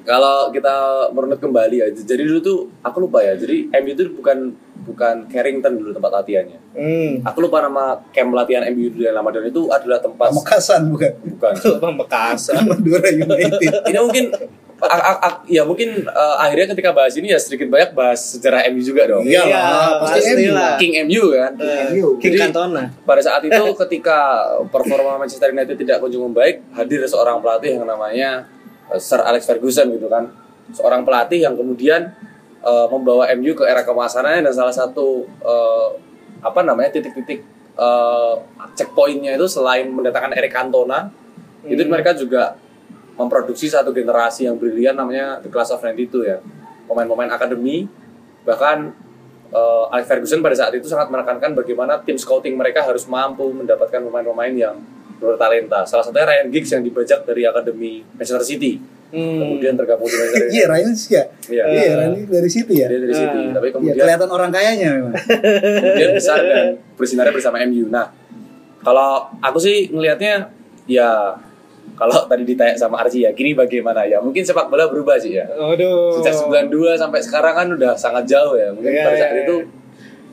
Kalau 0.03 0.49
kita 0.49 1.07
merunut 1.13 1.37
kembali 1.37 1.85
ya, 1.85 1.87
jadi 1.93 2.25
dulu 2.25 2.39
tuh 2.41 2.57
aku 2.81 3.07
lupa 3.07 3.21
ya. 3.21 3.37
Jadi 3.37 3.69
MU 3.69 3.93
itu 3.93 4.09
bukan 4.17 4.57
bukan 4.81 5.29
Carrington 5.29 5.77
dulu 5.77 5.93
tempat 5.93 6.11
latihannya. 6.19 6.59
Hmm. 6.73 7.21
Aku 7.29 7.45
lupa 7.45 7.61
nama 7.61 8.01
camp 8.09 8.33
latihan 8.33 8.65
MU 8.73 8.89
dulu 8.89 9.05
yang 9.05 9.13
lama 9.13 9.29
dan 9.29 9.45
itu 9.45 9.69
adalah 9.69 10.01
tempat 10.01 10.33
Pamekasan 10.33 10.81
bukan? 10.89 11.13
bukan. 11.37 11.53
Pamekasan. 11.77 12.65
Madura 12.65 13.05
United. 13.13 13.85
Ini 13.85 13.97
mungkin 14.01 14.25
a- 14.81 14.91
a- 15.05 15.21
a- 15.21 15.41
ya 15.43 15.63
mungkin 15.63 15.91
eh, 16.01 16.35
akhirnya 16.37 16.71
ketika 16.71 16.89
bahas 16.89 17.11
ini 17.13 17.29
ya 17.29 17.37
sedikit 17.37 17.67
banyak 17.67 17.91
bahas 17.91 18.33
sejarah 18.33 18.63
MU 18.67 18.79
juga 18.79 19.03
dong. 19.05 19.23
Iya 19.23 19.43
Iya, 19.43 19.57
lah, 19.57 19.89
pasti 19.99 20.19
pasti 20.23 20.31
MU. 20.39 20.51
lah. 20.51 20.73
King 20.75 20.93
MU 21.03 21.23
kan. 21.33 21.51
Eh, 21.55 21.87
King 22.17 22.33
Jadi- 22.33 22.39
Cantona. 22.41 22.83
Pada 23.01 23.19
saat 23.19 23.41
itu 23.41 23.63
ketika 23.77 24.17
performa 24.67 25.17
Manchester 25.17 25.49
United 25.49 25.75
tidak 25.75 25.99
kunjung 25.99 26.25
membaik, 26.25 26.63
hadir 26.71 27.03
seorang 27.03 27.39
pelatih 27.39 27.75
yang 27.75 27.85
namanya 27.85 28.47
eh, 28.87 28.97
Sir 28.97 29.19
Alex 29.19 29.43
Ferguson 29.43 29.91
gitu 29.91 30.07
kan. 30.07 30.31
Seorang 30.69 31.03
pelatih 31.03 31.41
yang 31.41 31.53
kemudian 31.53 32.15
eh, 32.59 32.87
membawa 32.87 33.27
MU 33.33 33.51
ke 33.53 33.63
era 33.63 33.81
kemasannya 33.81 34.41
dan 34.41 34.53
salah 34.53 34.71
satu 34.71 35.23
eh, 35.39 35.87
apa 36.39 36.61
namanya 36.61 36.93
titik-titik 36.93 37.43
eh, 37.75 38.33
checkpointnya 38.73 39.33
itu 39.33 39.43
selain 39.43 39.87
mendatangkan 39.87 40.31
Eric 40.33 40.51
Cantona, 40.51 41.11
itu 41.63 41.79
mereka 41.83 42.11
juga 42.13 42.55
memproduksi 43.19 43.67
satu 43.67 43.91
generasi 43.91 44.47
yang 44.47 44.55
brilian 44.55 44.95
namanya 44.95 45.43
The 45.43 45.51
Class 45.51 45.69
of 45.69 45.83
92 45.83 46.23
ya. 46.23 46.39
Pemain-pemain 46.87 47.27
akademi 47.27 47.85
bahkan 48.41 48.95
eh, 49.51 49.83
Alex 49.91 50.07
Ferguson 50.07 50.39
pada 50.39 50.55
saat 50.55 50.71
itu 50.71 50.87
sangat 50.87 51.11
menekankan 51.11 51.51
bagaimana 51.53 51.99
tim 51.99 52.15
scouting 52.15 52.55
mereka 52.55 52.81
harus 52.81 53.03
mampu 53.05 53.51
mendapatkan 53.51 53.99
pemain-pemain 53.99 54.55
yang 54.55 54.75
bertalenta. 55.19 55.83
Salah 55.83 56.01
satunya 56.01 56.23
Ryan 56.23 56.47
Giggs 56.47 56.71
yang 56.71 56.79
dibajak 56.79 57.27
dari 57.27 57.43
akademi 57.43 58.07
Manchester 58.15 58.39
City. 58.41 58.79
Hmm. 59.09 59.41
Kemudian 59.41 59.75
tergabung 59.75 60.07
di 60.07 60.15
Manchester 60.15 60.47
United. 60.47 60.55
Iya, 60.55 60.65
Ryan 60.69 60.91
sih 60.95 61.11
ya. 61.11 61.23
Iya. 61.49 61.63
Iya, 61.67 61.91
Ryan 61.99 62.11
dari 62.23 62.49
City 62.49 62.73
ya. 62.77 62.87
Dia 62.87 62.99
dari 63.03 63.13
City, 63.13 63.39
Ah. 63.43 63.51
tapi 63.51 63.65
Iya, 63.67 63.73
kemudian 63.75 63.95
kelihatan 63.99 64.29
orang 64.31 64.49
kayanya 64.49 64.89
memang. 64.95 65.13
kemudian 65.19 66.11
besar 66.15 66.39
dan 66.39 66.65
bersinarnya 66.95 67.33
bersama 67.35 67.57
MU. 67.67 67.85
Nah, 67.91 68.05
kalau 68.79 69.09
aku 69.43 69.57
sih 69.59 69.91
ngelihatnya 69.91 70.55
ya 70.87 71.35
kalau 71.95 72.25
tadi 72.25 72.43
ditanya 72.43 72.73
sama 72.73 72.99
Archie 72.99 73.23
ya, 73.23 73.31
gini 73.31 73.53
bagaimana 73.53 74.03
ya? 74.03 74.19
Mungkin 74.19 74.41
sepak 74.41 74.67
bola 74.67 74.85
berubah 74.85 75.17
sih 75.17 75.37
ya. 75.37 75.45
Aduh. 75.49 76.19
Sejak 76.19 76.35
92 76.69 76.95
sampai 76.95 77.19
sekarang 77.19 77.53
kan 77.55 77.67
udah 77.71 77.93
sangat 77.93 78.25
jauh 78.25 78.53
ya. 78.53 78.69
Mungkin 78.69 78.91
Iya, 78.91 79.03
pada 79.03 79.17
saat 79.17 79.33
iya, 79.33 79.43
itu 79.43 79.55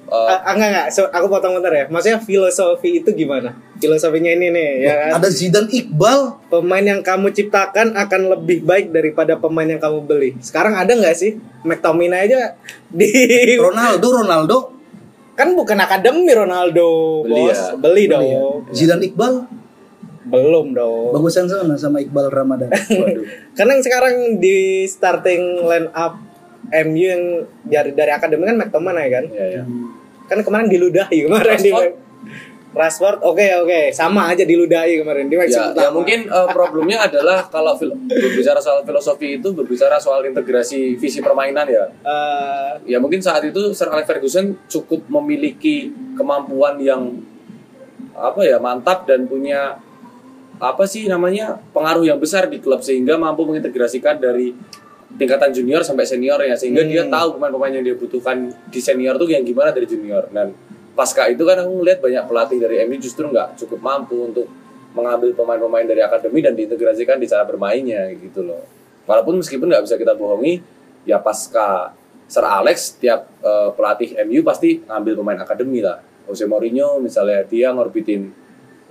uh, 0.07 0.39
enggak 0.47 0.69
enggak, 0.71 0.87
so, 0.91 1.03
aku 1.11 1.27
potong 1.27 1.59
bentar 1.59 1.73
ya. 1.73 1.85
Maksudnya 1.87 2.19
filosofi 2.19 3.03
itu 3.03 3.11
gimana? 3.11 3.51
Filosofinya 3.77 4.31
ini 4.31 4.49
nih, 4.49 4.71
ya 4.83 4.95
kan? 4.97 5.11
Ada 5.19 5.29
Zidane 5.29 5.69
Iqbal. 5.69 6.19
Pemain 6.49 6.81
yang 6.81 7.01
kamu 7.03 7.29
ciptakan 7.31 7.93
akan 7.93 8.21
lebih 8.39 8.63
baik 8.63 8.89
daripada 8.89 9.35
pemain 9.35 9.67
yang 9.67 9.77
kamu 9.77 9.99
beli. 10.03 10.31
Sekarang 10.39 10.73
ada 10.73 10.91
nggak 10.91 11.13
sih? 11.13 11.37
McTominay 11.61 12.31
aja 12.31 12.55
di 12.87 13.11
Ronaldo, 13.61 14.23
Ronaldo. 14.23 14.59
kan 15.37 15.53
bukan 15.53 15.77
akademi 15.77 16.33
Ronaldo, 16.33 17.21
Beli 17.21 17.45
bos. 17.45 17.53
ya. 17.53 17.77
Beli 17.77 18.05
Beli 18.09 18.29
ya. 18.33 18.41
dong. 18.41 18.73
Zidane 18.73 19.05
Iqbal. 19.05 19.35
Belum 20.27 20.75
dong. 20.75 21.15
Bagusan 21.15 21.47
sana 21.47 21.75
sama 21.75 21.99
Iqbal 21.99 22.29
Ramadan. 22.29 22.71
waduh. 23.01 23.25
Karena 23.55 23.71
yang 23.75 23.85
sekarang 23.85 24.15
di 24.37 24.57
starting 24.85 25.63
line 25.63 25.89
up 25.93 26.19
MU 26.67 26.99
yang 27.01 27.23
dari 27.63 27.95
dari 27.95 28.11
akademi 28.11 28.43
kan 28.45 28.59
McTominay 28.59 29.07
kan. 29.07 29.25
Ya, 29.31 29.47
ya. 29.59 29.63
Kan 30.27 30.43
kemarin 30.43 30.67
diludahi 30.67 31.19
kemarin 31.25 31.57
di 31.57 31.71
Rashford? 32.77 33.25
Oke 33.25 33.47
oke 33.57 33.89
sama 33.89 34.29
aja 34.29 34.45
diludahi 34.45 35.01
kemarin 35.01 35.31
di 35.31 35.39
Ya, 35.39 35.47
pertama. 35.47 35.81
ya 35.81 35.89
mungkin 35.89 36.19
uh, 36.29 36.45
problemnya 36.51 37.07
adalah 37.07 37.47
kalau 37.47 37.73
fil- 37.73 37.95
berbicara 38.05 38.61
soal 38.61 38.85
filosofi 38.85 39.41
itu 39.41 39.49
berbicara 39.55 39.97
soal 39.97 40.27
integrasi 40.27 40.99
visi 40.99 41.23
permainan 41.23 41.65
ya. 41.65 41.87
Eh, 42.05 42.71
Ya 42.85 42.99
mungkin 42.99 43.23
saat 43.23 43.47
itu 43.47 43.73
Sir 43.73 43.89
Alex 43.89 44.05
Ferguson 44.05 44.59
cukup 44.67 45.07
memiliki 45.09 45.89
kemampuan 46.13 46.77
yang 46.77 47.17
apa 48.13 48.43
ya 48.43 48.59
mantap 48.59 49.07
dan 49.07 49.25
punya 49.25 49.77
apa 50.57 50.89
sih 50.89 51.05
namanya 51.05 51.61
pengaruh 51.77 52.09
yang 52.09 52.17
besar 52.17 52.49
di 52.49 52.61
klub 52.61 52.81
sehingga 52.81 53.21
mampu 53.21 53.45
mengintegrasikan 53.45 54.17
dari 54.17 54.57
tingkatan 55.17 55.53
junior 55.53 55.81
sampai 55.85 56.05
senior 56.09 56.41
ya 56.45 56.57
sehingga 56.57 56.85
dia 56.85 57.05
Hmm. 57.05 57.13
tahu 57.13 57.29
pemain-pemain 57.41 57.73
yang 57.81 57.85
dia 57.85 57.97
butuhkan 57.97 58.49
di 58.69 58.81
senior 58.81 59.17
tuh 59.17 59.29
yang 59.29 59.45
gimana 59.45 59.73
dari 59.73 59.85
junior. 59.89 60.29
Dan 60.33 60.53
pasca 60.97 61.29
itu 61.29 61.45
kan 61.45 61.61
aku 61.61 61.73
ngeliat 61.81 62.01
banyak 62.01 62.25
pelatih 62.25 62.59
dari 62.61 62.77
MU 62.89 62.97
justru 62.97 63.29
nggak 63.29 63.57
cukup 63.61 63.81
mampu 63.81 64.17
untuk 64.33 64.49
mengambil 64.97 65.37
pemain-pemain 65.37 65.85
dari 65.85 66.01
akademi 66.01 66.41
dan 66.41 66.57
diintegrasikan 66.57 67.21
di 67.21 67.29
cara 67.29 67.45
bermainnya 67.45 68.09
gitu 68.17 68.41
loh. 68.45 68.65
Walaupun 69.05 69.41
meskipun 69.41 69.69
nggak 69.69 69.85
bisa 69.85 69.97
kita 70.01 70.17
bohongi 70.17 70.61
ya 71.05 71.21
pasca 71.21 71.93
Sir 72.27 72.43
Alex 72.43 72.97
tiap 72.99 73.29
eh, 73.45 73.71
pelatih 73.77 74.17
MU 74.25 74.41
pasti 74.43 74.81
ngambil 74.83 75.21
pemain 75.21 75.39
akademi 75.39 75.85
lah. 75.85 76.01
Jose 76.27 76.43
Mourinho 76.49 76.99
misalnya 76.99 77.47
dia 77.47 77.71
ngorbitin 77.71 78.46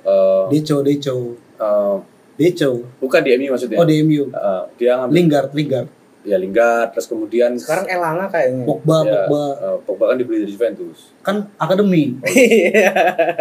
eh, 0.05 0.43
Deco, 0.49 0.77
Deco. 0.79 1.15
eh, 1.35 1.95
Deco. 2.35 2.69
bukan 2.97 3.21
di 3.21 3.29
MU 3.35 3.49
maksudnya 3.49 3.75
Oh, 3.75 3.83
di 3.83 3.95
MU. 4.01 4.23
Eh, 4.27 4.63
dia 4.77 4.97
ngambil 4.97 5.13
Lingard, 5.13 5.49
Lingard. 5.51 5.87
ya 6.21 6.35
Lingard 6.35 6.89
terus 6.89 7.05
kemudian 7.05 7.53
sekarang 7.53 7.85
Elanga 7.87 8.25
kayaknya. 8.27 8.65
Pogba, 8.65 8.97
ya, 9.01 9.11
Pogba. 9.25 9.43
eh, 9.55 9.77
Pogba 9.81 10.03
kan 10.07 10.17
dibeli 10.17 10.37
dari 10.41 10.51
Juventus 10.51 11.13
Kan 11.21 11.35
akademi. 11.55 12.17
Iya. 12.23 12.91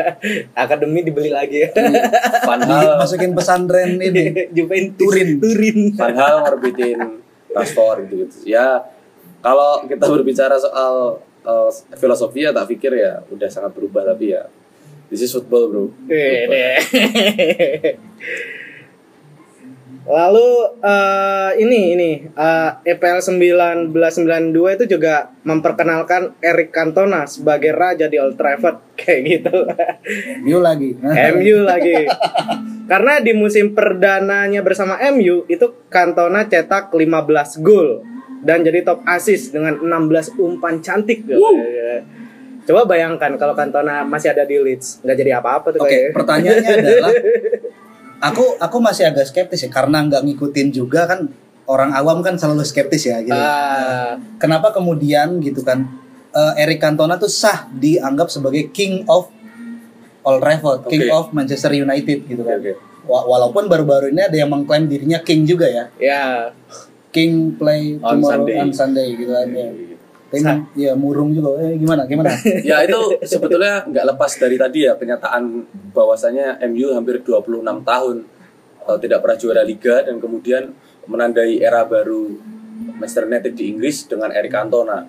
akademi 0.55 1.01
dibeli 1.01 1.29
lagi. 1.29 1.65
Van 2.43 2.61
Hal 2.61 2.97
Masukin 2.97 3.33
pesantren 3.33 3.97
ini. 3.97 4.25
Juventus. 4.57 5.01
Turin. 5.01 5.39
Turin. 5.39 5.79
Van 5.95 6.13
Hal 6.13 6.43
ngorbitin 6.43 7.01
Rashford 7.51 8.05
gitu 8.05 8.27
gitu 8.27 8.51
ya 8.51 8.83
kalau 9.39 9.87
kita 9.87 10.05
berbicara 10.05 10.59
soal 10.59 11.17
eh, 11.41 11.71
filosofi 11.95 12.43
ya 12.43 12.51
tak 12.51 12.67
pikir 12.67 12.91
ya 12.93 13.23
udah 13.29 13.47
sangat 13.47 13.71
berubah 13.73 14.03
tapi 14.05 14.35
ya 14.35 14.43
this 15.15 15.23
is 15.23 15.31
football 15.31 15.71
bro. 15.71 15.95
Lalu 20.05 20.49
eh, 20.85 21.51
ini 21.65 21.97
ini 21.97 22.11
eh, 22.29 22.71
EPL 22.85 23.25
1992 23.25 24.77
itu 24.77 24.85
juga 24.99 25.33
memperkenalkan 25.49 26.37
Eric 26.45 26.77
Cantona 26.77 27.25
sebagai 27.25 27.73
raja 27.73 28.11
di 28.11 28.21
Old 28.21 28.37
Trafford 28.37 28.85
kayak 29.01 29.21
gitu. 29.25 29.55
View 30.45 30.59
lagi. 30.61 30.99
MU 30.99 31.65
lagi. 31.65 32.05
Karena 32.85 33.23
di 33.23 33.33
musim 33.33 33.73
perdananya 33.73 34.61
bersama 34.61 35.01
MU 35.15 35.49
itu 35.49 35.87
Cantona 35.89 36.45
cetak 36.51 36.93
15 36.93 37.65
gol 37.65 38.05
dan 38.45 38.61
jadi 38.61 38.85
top 38.85 39.01
assist 39.09 39.57
dengan 39.57 39.81
16 39.81 40.37
umpan 40.37 40.85
cantik. 40.85 41.25
Coba 42.65 42.81
bayangkan 42.87 43.37
kalau 43.37 43.53
Cantona 43.53 44.03
masih 44.03 44.31
ada 44.31 44.43
di 44.43 44.57
Leeds, 44.57 45.01
nggak 45.01 45.17
jadi 45.17 45.31
apa-apa 45.37 45.69
tuh 45.71 45.81
Oke, 45.81 45.91
kayaknya. 45.91 46.13
pertanyaannya 46.13 46.71
adalah 46.81 47.11
aku 48.23 48.57
aku 48.57 48.77
masih 48.79 49.05
agak 49.05 49.27
skeptis 49.27 49.61
ya 49.61 49.71
karena 49.71 50.01
nggak 50.03 50.23
ngikutin 50.23 50.69
juga 50.71 51.05
kan 51.05 51.29
orang 51.65 51.93
awam 51.93 52.21
kan 52.21 52.35
selalu 52.35 52.63
skeptis 52.63 53.05
ya 53.05 53.21
gitu. 53.21 53.33
Ah, 53.33 54.17
Kenapa 54.37 54.69
kemudian 54.71 55.39
gitu 55.39 55.61
kan 55.61 55.85
eh, 56.31 56.53
Eric 56.59 56.81
Cantona 56.81 57.15
tuh 57.15 57.29
sah 57.29 57.69
dianggap 57.71 58.29
sebagai 58.29 58.69
king 58.71 59.05
of 59.07 59.29
Old 60.23 60.41
Trafford, 60.41 60.89
king 60.89 61.05
Oke. 61.05 61.13
of 61.13 61.25
Manchester 61.31 61.69
United 61.71 62.25
gitu 62.25 62.43
kan. 62.43 62.57
Wa- 63.05 63.29
Walaupun 63.29 63.69
baru-baru 63.69 64.09
ini 64.09 64.25
ada 64.25 64.33
yang 64.33 64.49
mengklaim 64.49 64.89
dirinya 64.89 65.21
king 65.21 65.45
juga 65.45 65.69
ya. 65.69 65.85
ya. 65.95 66.49
King 67.11 67.53
play 67.55 68.01
On 68.01 68.17
tomorrow 68.17 68.49
Sunday. 68.49 68.57
on 68.57 68.69
Sunday 68.73 69.09
gitu 69.15 69.31
kan 69.31 69.47
ya. 69.47 69.69
Tapi 70.35 70.43
emang, 70.43 70.59
ya 70.75 70.93
murung 70.99 71.31
juga. 71.31 71.63
Eh, 71.63 71.79
gimana 71.79 72.03
gimana? 72.11 72.35
ya 72.69 72.83
itu 72.83 73.01
sebetulnya 73.23 73.87
nggak 73.87 74.05
lepas 74.15 74.33
dari 74.35 74.59
tadi 74.59 74.91
ya 74.91 74.99
kenyataan 74.99 75.63
bahwasanya 75.95 76.59
MU 76.67 76.91
hampir 76.91 77.23
26 77.23 77.63
tahun 77.63 78.17
eh, 78.91 78.99
tidak 78.99 79.19
pernah 79.23 79.39
juara 79.39 79.63
liga 79.63 80.03
dan 80.03 80.19
kemudian 80.19 80.75
menandai 81.07 81.63
era 81.63 81.87
baru 81.87 82.35
Manchester 82.99 83.31
United 83.31 83.53
di 83.55 83.71
Inggris 83.71 84.11
dengan 84.11 84.35
Eric 84.35 84.51
Cantona 84.51 85.07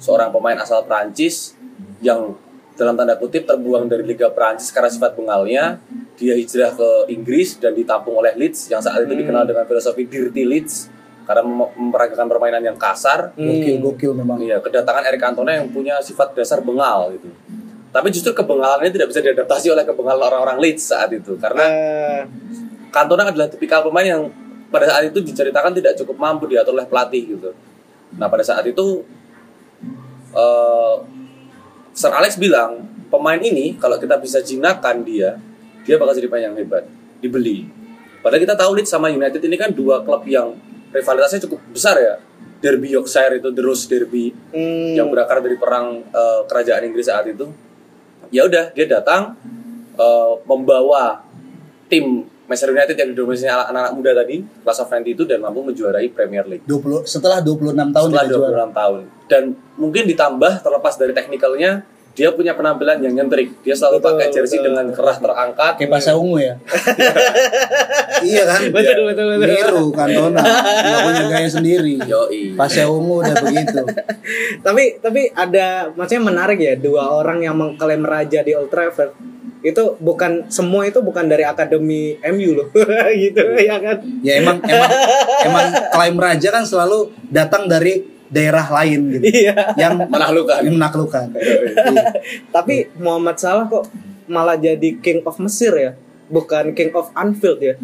seorang 0.00 0.32
pemain 0.32 0.56
asal 0.56 0.82
Prancis 0.88 1.54
yang 2.00 2.34
dalam 2.74 2.98
tanda 2.98 3.14
kutip 3.14 3.46
terbuang 3.46 3.86
dari 3.86 4.02
Liga 4.02 4.32
Prancis 4.34 4.74
karena 4.74 4.90
sifat 4.90 5.14
bengalnya 5.14 5.78
dia 6.18 6.34
hijrah 6.34 6.74
ke 6.74 6.90
Inggris 7.14 7.58
dan 7.58 7.74
ditampung 7.74 8.18
oleh 8.18 8.34
Leeds 8.34 8.66
yang 8.70 8.82
saat 8.82 9.06
itu 9.06 9.14
dikenal 9.14 9.46
dengan 9.46 9.62
filosofi 9.66 10.06
Dirty 10.06 10.42
Leeds 10.42 10.90
karena 11.24 11.42
mem- 11.44 11.72
memperagakan 11.88 12.28
permainan 12.28 12.62
yang 12.62 12.76
kasar 12.76 13.32
Gokil 13.34 13.80
gokil 13.80 14.12
memang. 14.12 14.36
Iya, 14.38 14.60
kedatangan 14.60 15.02
Eric 15.08 15.20
Cantona 15.20 15.56
yang 15.56 15.72
punya 15.72 15.96
sifat 16.04 16.36
dasar 16.36 16.60
bengal 16.60 17.12
gitu. 17.16 17.32
Tapi 17.94 18.10
justru 18.10 18.34
kebengalan 18.34 18.82
ini 18.84 18.92
tidak 18.92 19.08
bisa 19.14 19.22
diadaptasi 19.22 19.70
oleh 19.70 19.86
kebengalan 19.86 20.18
orang-orang 20.20 20.58
Leeds 20.60 20.90
saat 20.92 21.08
itu 21.14 21.38
karena 21.40 21.64
Eh, 21.64 22.22
Cantona 22.92 23.26
adalah 23.26 23.50
tipikal 23.50 23.82
pemain 23.82 24.06
yang 24.06 24.22
pada 24.70 24.86
saat 24.90 25.06
itu 25.06 25.22
diceritakan 25.22 25.74
tidak 25.74 25.94
cukup 25.98 26.18
mampu 26.18 26.50
diatur 26.50 26.74
oleh 26.74 26.86
pelatih 26.86 27.38
gitu. 27.38 27.50
Nah 28.18 28.26
pada 28.26 28.42
saat 28.42 28.66
itu 28.66 29.02
eh, 30.34 30.96
Sir 31.94 32.10
Alex 32.10 32.36
bilang 32.36 32.82
pemain 33.06 33.38
ini 33.38 33.78
kalau 33.78 33.96
kita 34.02 34.18
bisa 34.18 34.42
jinakkan 34.42 35.06
dia, 35.06 35.38
dia 35.86 35.94
bakal 35.94 36.18
jadi 36.18 36.26
pemain 36.26 36.50
yang 36.50 36.56
hebat, 36.58 36.84
dibeli. 37.22 37.70
Padahal 38.18 38.42
kita 38.42 38.56
tahu 38.58 38.70
Leeds 38.74 38.90
sama 38.90 39.12
United 39.14 39.38
ini 39.38 39.54
kan 39.54 39.70
dua 39.70 40.02
klub 40.02 40.26
yang 40.26 40.58
rivalitasnya 40.94 41.42
cukup 41.50 41.60
besar 41.74 41.98
ya. 41.98 42.14
Derby 42.62 42.96
Yorkshire 42.96 43.36
itu 43.36 43.52
The 43.52 43.60
Rose 43.60 43.84
Derby 43.84 44.32
hmm, 44.32 44.96
yang 44.96 45.12
berakar 45.12 45.44
dari 45.44 45.58
perang 45.60 46.00
eh, 46.00 46.40
kerajaan 46.48 46.86
Inggris 46.88 47.10
saat 47.10 47.28
itu. 47.28 47.50
Ya 48.32 48.46
udah, 48.48 48.72
dia 48.72 48.86
datang 48.88 49.36
eh, 49.98 50.32
membawa 50.48 51.20
tim 51.92 52.24
Manchester 52.44 52.76
United 52.76 52.96
yang 52.96 53.08
didominasi 53.16 53.48
anak-anak 53.48 53.92
muda 53.96 54.10
tadi, 54.20 54.36
kelas 54.44 54.78
of 54.84 54.88
90 54.92 55.16
itu 55.16 55.22
dan 55.24 55.40
mampu 55.40 55.64
menjuarai 55.64 56.12
Premier 56.12 56.44
League 56.44 56.64
20 56.68 57.08
setelah 57.08 57.40
26 57.40 57.72
tahun 57.72 58.08
setelah 58.12 58.24
dia 58.28 58.36
juara. 58.36 58.64
26 58.68 58.80
tahun. 58.80 59.00
Dan 59.24 59.42
mungkin 59.80 60.02
ditambah 60.04 60.52
terlepas 60.60 60.94
dari 61.00 61.12
teknikalnya, 61.16 61.88
dia 62.14 62.30
punya 62.30 62.54
penampilan 62.54 63.02
yang 63.02 63.14
nyentrik. 63.18 63.50
Dia 63.66 63.74
selalu 63.74 63.98
Betul, 63.98 64.08
pakai 64.14 64.26
jersey 64.30 64.58
betul. 64.62 64.66
dengan 64.70 64.86
kerah 64.94 65.16
terangkat. 65.18 65.72
Kayak 65.82 65.90
bahasa 65.90 66.10
ungu 66.14 66.38
ya. 66.38 66.54
iya 68.30 68.42
kan? 68.46 68.60
betul 68.70 69.10
betul 69.10 69.24
betul. 69.34 69.50
Biru 69.50 69.84
Cantona. 69.90 70.40
Nggak 70.40 71.00
punya 71.02 71.24
gaya 71.26 71.48
sendiri. 71.50 71.94
Yoi. 72.06 72.54
Pasnya 72.54 72.86
ungu 72.86 73.18
udah 73.18 73.34
begitu. 73.42 73.82
tapi 74.66 75.02
tapi 75.02 75.26
ada 75.34 75.90
maksudnya 75.90 76.22
menarik 76.22 76.58
ya 76.62 76.78
dua 76.78 77.10
orang 77.10 77.42
yang 77.42 77.58
mengklaim 77.58 78.06
raja 78.06 78.46
di 78.46 78.54
Old 78.54 78.70
Trafford 78.70 79.34
itu 79.64 79.96
bukan 79.96 80.52
semua 80.52 80.84
itu 80.84 81.00
bukan 81.00 81.24
dari 81.24 81.40
akademi 81.40 82.20
MU 82.20 82.52
loh 82.52 82.68
gitu 83.24 83.40
ya 83.56 83.80
kan 83.80 83.96
Ya 84.20 84.36
emang 84.44 84.60
emang 84.60 84.90
emang 85.40 85.66
klaim 85.88 86.16
raja 86.20 86.52
kan 86.52 86.68
selalu 86.68 87.08
datang 87.32 87.64
dari 87.64 88.13
daerah 88.28 88.64
lain 88.66 89.00
gitu. 89.12 89.24
iya 89.28 89.72
Yang 89.74 89.94
Menaklukkan. 90.14 90.60
yang 90.64 90.74
menaklukkan. 90.76 91.26
Iya. 91.92 92.04
tapi 92.48 92.88
Muhammad 92.96 93.36
Salah 93.36 93.68
kok 93.68 93.84
malah 94.24 94.56
jadi 94.56 94.96
King 94.98 95.20
of 95.22 95.36
Mesir 95.36 95.72
ya 95.74 95.92
bukan 96.26 96.72
King 96.72 96.90
of 96.96 97.12
Anfield 97.12 97.60
ya 97.60 97.76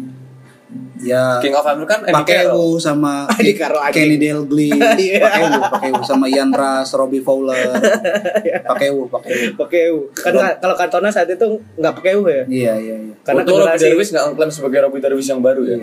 Ya 0.97 1.37
King 1.37 1.51
of 1.51 1.65
America 1.65 1.97
kan 1.97 2.13
pakai 2.15 2.45
Carroll. 2.45 2.71
U 2.71 2.77
sama 2.77 3.25
lagi. 3.27 3.51
Kenny 3.91 4.15
Dalglish, 4.15 4.77
Iya. 5.01 5.19
pakai 5.19 5.41
U, 5.41 5.51
pakai 5.59 5.89
U 5.89 6.01
sama 6.01 6.25
Ian 6.25 6.49
Rush, 6.49 6.93
Robbie 6.93 7.19
Fowler, 7.19 7.73
pakai 8.69 8.87
U, 8.89 9.05
pakai 9.05 9.31
U. 9.31 9.41
pakai 9.57 9.81
U 9.89 9.97
kan 10.13 10.31
ka- 10.31 10.57
kalau 10.59 10.75
Cantona 10.75 11.09
saat 11.09 11.27
itu 11.27 11.43
nggak 11.75 11.93
pakai 11.93 12.13
U 12.13 12.23
ya 12.23 12.45
Iya 12.45 12.73
iya 12.77 12.95
iya. 12.99 13.13
karena 13.19 13.41
Untuk 13.41 13.59
Robbie 13.59 13.81
Darwis 13.81 14.09
nggak 14.09 14.23
ngeklaim 14.27 14.51
sebagai 14.51 14.79
Robbie 14.81 15.01
Darwis 15.01 15.27
yang 15.27 15.41
baru 15.41 15.61
ya. 15.65 15.75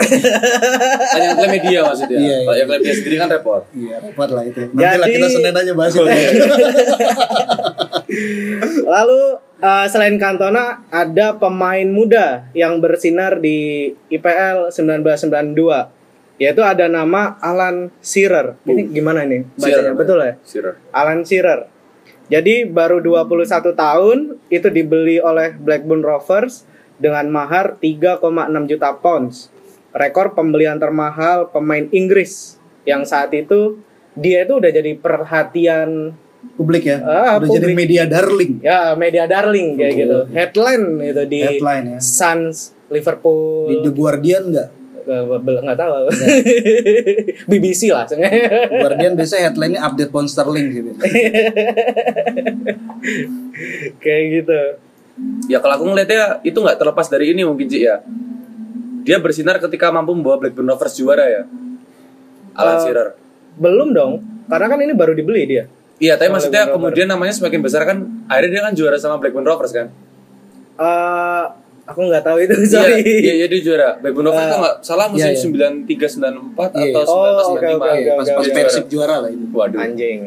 Hanya 1.11 1.27
ngeklaim 1.33 1.51
media 1.53 1.79
maksudnya. 1.85 2.16
Iya, 2.16 2.35
iya. 2.35 2.46
Kalau 2.46 2.57
yang 2.57 2.68
klaim 2.68 2.81
dia 2.81 2.94
sendiri 2.94 3.16
kan 3.16 3.29
repot. 3.29 3.62
Iya, 3.70 3.94
repot 4.01 4.29
lah 4.31 4.42
itu. 4.42 4.61
Nanti 4.68 4.81
lah 4.94 4.96
Jadi- 5.03 5.14
kita 5.14 5.27
Senin 5.29 5.55
aja 5.55 5.72
bahas 5.74 5.92
itu. 5.92 6.05
Lalu 8.85 9.20
eh, 9.58 9.86
selain 9.90 10.16
Cantona 10.16 10.86
ada 10.90 11.34
pemain 11.36 11.86
muda 11.86 12.46
yang 12.54 12.78
bersinar 12.78 13.42
di 13.42 13.90
IPL 14.10 14.70
1992 14.70 15.98
yaitu 16.38 16.62
ada 16.62 16.86
nama 16.86 17.34
Alan 17.42 17.90
Shearer. 17.98 18.54
Ini 18.62 18.94
gimana 18.94 19.26
ini 19.26 19.42
bacanya? 19.58 19.90
Shearer, 19.90 19.94
Betul 19.98 20.18
ya? 20.22 20.34
Shearer. 20.46 20.74
Alan 20.94 21.20
Shearer. 21.26 21.60
Jadi 22.30 22.68
baru 22.68 23.02
21 23.02 23.74
tahun 23.74 24.18
itu 24.46 24.68
dibeli 24.70 25.18
oleh 25.18 25.58
Blackburn 25.58 26.06
Rovers 26.06 26.62
dengan 27.00 27.26
mahar 27.32 27.80
3,6 27.82 28.22
juta 28.70 28.90
pounds. 28.94 29.50
Rekor 29.90 30.38
pembelian 30.38 30.78
termahal 30.78 31.50
pemain 31.50 31.88
Inggris 31.90 32.60
yang 32.86 33.02
saat 33.02 33.34
itu 33.34 33.80
dia 34.14 34.46
itu 34.46 34.60
udah 34.60 34.70
jadi 34.70 34.92
perhatian 34.98 36.14
Publik 36.55 36.85
ya. 36.85 36.98
Ah, 37.01 37.35
Udah 37.37 37.48
jadi 37.48 37.66
publik. 37.66 37.79
media 37.79 38.03
darling. 38.05 38.53
ya 38.61 38.94
media 38.94 39.24
darling 39.24 39.74
kayak 39.74 39.94
gitu 39.96 40.18
headline 40.31 40.85
itu 41.05 41.22
di 41.27 41.38
Headline 41.40 41.85
ya. 41.94 41.98
Suns 41.98 42.74
Liverpool 42.88 43.68
Di 43.68 43.74
The 43.81 43.92
Guardian 43.92 44.42
enggak? 44.48 44.68
Nggak 45.09 45.79
tahu 45.79 45.92
BBC 47.51 47.88
lah 47.88 48.05
Guardian 48.68 49.12
biasanya 49.14 49.48
headline-nya 49.48 49.81
update 49.83 50.11
pound 50.11 50.29
sterling 50.29 50.66
gitu. 50.68 50.90
kayak 53.98 54.24
gitu 54.35 54.61
Ya 55.51 55.59
kalau 55.59 55.74
aku 55.74 55.85
ngeliatnya 55.88 56.38
itu 56.42 56.55
nggak 56.55 56.79
terlepas 56.79 57.11
dari 57.11 57.35
ini 57.35 57.42
mungkin 57.42 57.66
Cik 57.66 57.83
ya. 57.83 57.98
Dia 59.03 59.18
bersinar 59.18 59.59
ketika 59.59 59.90
mampu 59.90 60.14
membawa 60.14 60.38
Blackburn 60.38 60.68
Rovers 60.68 60.94
juara 60.94 61.27
ya. 61.27 61.42
Alan 62.55 62.77
Eh, 62.77 62.83
Shearer. 62.85 63.09
belum 63.55 63.90
dong 63.90 64.12
karena 64.46 64.66
kan 64.68 64.79
ini 64.79 64.94
baru 64.94 65.12
dibeli 65.12 65.42
dia 65.44 65.66
Iya, 65.98 66.14
tapi 66.14 66.26
Sama 66.26 66.34
maksudnya 66.37 66.62
kemudian 66.70 67.06
namanya 67.06 67.32
semakin 67.32 67.61
besar 67.61 67.82
kan 67.82 67.98
akhirnya 68.26 68.50
dia 68.50 68.62
kan 68.62 68.72
juara 68.72 68.96
sama 68.96 69.18
Blackburn 69.18 69.42
Rovers 69.42 69.72
kan. 69.72 69.87
Eh, 70.78 71.44
aku 71.84 72.00
nggak 72.04 72.22
tahu 72.22 72.38
itu 72.38 72.54
Iya, 72.61 72.68
sorry 72.68 73.02
iya, 73.02 73.32
iya 73.34 73.46
dia 73.46 73.61
juara. 73.61 73.88
Blackburn 73.98 74.26
Rovers 74.26 74.46
tuh 74.46 74.58
nggak 74.58 74.76
salah 74.80 75.06
musim 75.08 75.26
iya, 75.28 75.74
93 75.84 76.54
94 76.54 76.70
Iya. 76.78 76.94
atau 76.94 77.02
Oh, 77.11 77.50
19 77.50 77.50
oke, 77.50 77.58
95. 77.58 77.74
oke, 77.74 77.90
Iya, 77.98 78.12
pas 78.14 78.26
pas 78.28 78.38
oke. 78.40 78.54
Persib 78.54 78.84
juara 78.87 79.14
lah 79.18 79.28
itu. 79.28 79.44
Waduh. 79.48 79.78
anjing 79.78 80.20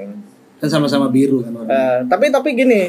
Kan 0.60 0.67
sama-sama 0.69 1.07
biru 1.07 1.41
kan. 1.41 1.51
Eh, 1.63 1.97
tapi 2.05 2.29
tapi 2.29 2.49
gini 2.53 2.81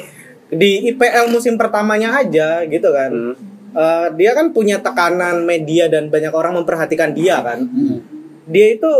di 0.48 0.84
IPL 0.86 1.30
musim 1.30 1.54
pertamanya 1.54 2.18
aja 2.18 2.60
gitu 2.64 2.90
kan 2.90 3.08
Hmm. 3.08 3.34
Eh, 3.72 4.06
dia 4.12 4.34
kan 4.34 4.50
punya 4.50 4.76
tekanan 4.78 5.46
media 5.46 5.86
dan 5.86 6.10
banyak 6.10 6.28
orang 6.28 6.52
memperhatikan 6.54 7.14
dia 7.14 7.40
kan 7.40 7.62
Hmm. 7.62 8.04
dia 8.44 8.74
itu 8.74 8.90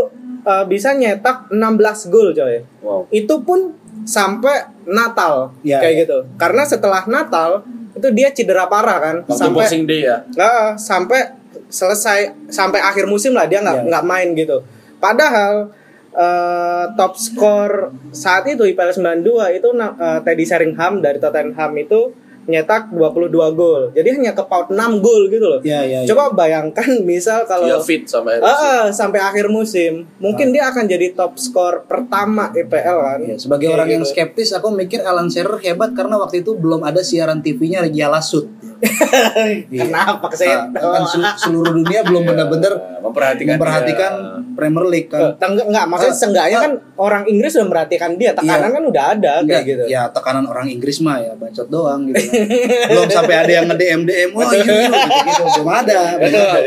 eh, 0.43 0.65
bisa 0.65 0.91
nyetak 0.91 1.47
16 1.49 2.07
gol 2.07 2.31
coy 2.31 2.59
Wow. 2.79 3.07
itu 3.09 3.35
pun 3.41 3.73
sampai 4.03 4.67
Natal 4.83 5.55
Ya, 5.61 5.79
kayak 5.79 5.93
ya. 5.93 6.01
gitu 6.03 6.17
karena 6.35 6.63
setelah 6.63 7.03
Natal 7.05 7.63
itu 7.93 8.07
dia 8.09 8.29
cedera 8.29 8.65
parah 8.65 8.99
kan 8.99 9.15
Waktu 9.23 9.37
sampai 9.37 9.63
Boxing 9.63 9.83
Day 9.85 10.01
ya. 10.03 10.17
Ah, 10.35 10.75
sampai 10.75 11.39
selesai 11.69 12.19
sampai 12.47 12.79
akhir 12.79 13.05
musim 13.05 13.31
lah 13.31 13.45
dia 13.45 13.59
nggak 13.59 13.77
Ya. 13.79 13.87
nggak 13.87 14.03
main 14.03 14.29
gitu 14.33 14.59
padahal 14.97 15.71
eh, 16.13 16.85
top 16.93 17.13
skor 17.15 17.71
saat 18.11 18.45
itu 18.45 18.61
IPL 18.63 18.91
92 19.23 19.57
itu 19.57 19.69
eh, 19.73 20.19
Teddy 20.21 20.45
Sheringham 20.45 20.99
dari 20.99 21.17
Tottenham 21.17 21.71
itu 21.75 22.13
nyetak 22.45 22.91
22 22.91 23.31
gol. 23.55 23.81
Jadi 23.95 24.09
hanya 24.19 24.31
kepaut 24.35 24.67
6 24.69 24.99
gol 24.99 25.31
gitu 25.31 25.45
loh. 25.47 25.59
Iya, 25.63 25.81
iya, 25.87 25.99
iya. 26.03 26.07
Coba 26.09 26.35
bayangkan 26.35 26.99
misal 27.09 27.47
kalau 27.47 27.67
Dia 27.67 27.79
fit 27.79 28.03
sama 28.05 28.35
Ah, 28.39 28.43
ah, 28.43 28.83
sampai 28.91 29.19
akhir 29.23 29.47
musim, 29.47 30.03
mungkin 30.19 30.51
dia 30.51 30.67
akan 30.67 30.83
jadi 30.89 31.15
top 31.15 31.39
skor 31.39 31.87
pertama 31.87 32.51
EPL 32.51 32.97
kan. 32.99 33.19
Ya, 33.23 33.35
sebagai 33.39 33.67
Kayak 33.71 33.77
orang 33.79 33.89
yang 33.99 34.03
gitu. 34.03 34.11
skeptis, 34.11 34.49
aku 34.51 34.67
mikir 34.73 34.99
Alan 35.05 35.31
Shearer 35.31 35.59
hebat 35.63 35.95
karena 35.95 36.19
waktu 36.19 36.43
itu 36.43 36.55
belum 36.57 36.83
ada 36.83 36.99
siaran 36.99 37.39
TV-nya 37.39 37.87
Yala 37.87 38.19
Sud. 38.19 38.51
Kenapa 39.73 40.27
saya 40.31 40.67
Nah, 40.67 40.79
kan 40.93 41.03
sel- 41.05 41.37
seluruh 41.39 41.71
dunia 41.73 42.03
belum 42.03 42.23
benar-benar 42.29 42.73
memperhatikan 42.99 43.55
memperhatikan 43.55 44.13
Premier 44.53 44.85
League 44.85 45.09
kan. 45.09 45.33
enggak, 45.35 45.65
enggak 45.65 45.85
maksudnya 45.87 46.11
Ah, 46.11 46.19
seenggaknya 46.19 46.57
ah. 46.57 46.61
kan 46.61 46.73
orang 46.95 47.23
Inggris 47.25 47.51
udah 47.53 47.67
merhatikan 47.67 48.11
dia, 48.15 48.31
tekanan 48.31 48.69
Iya. 48.69 48.69
kan 48.71 48.83
udah 48.85 49.03
ada 49.09 49.31
kayak 49.33 49.43
Enggak, 49.43 49.61
gitu. 49.65 49.83
Ya 49.87 50.01
tekanan 50.07 50.45
orang 50.45 50.67
Inggris 50.67 50.97
mah 50.99 51.17
ya 51.17 51.33
bacot 51.33 51.67
doang 51.67 52.05
gitu. 52.05 52.21
kan. 52.21 52.43
belum 52.85 53.09
sampai 53.09 53.35
ada 53.35 53.51
yang 53.51 53.65
nge-DM 53.65 54.01
DM, 54.03 54.29
oh 54.31 54.41
iya 54.45 54.63
iya," 54.63 54.87
gitu-gitu 54.89 55.43
belum 55.53 55.69
ada. 55.69 55.99
Betul. 56.15 56.59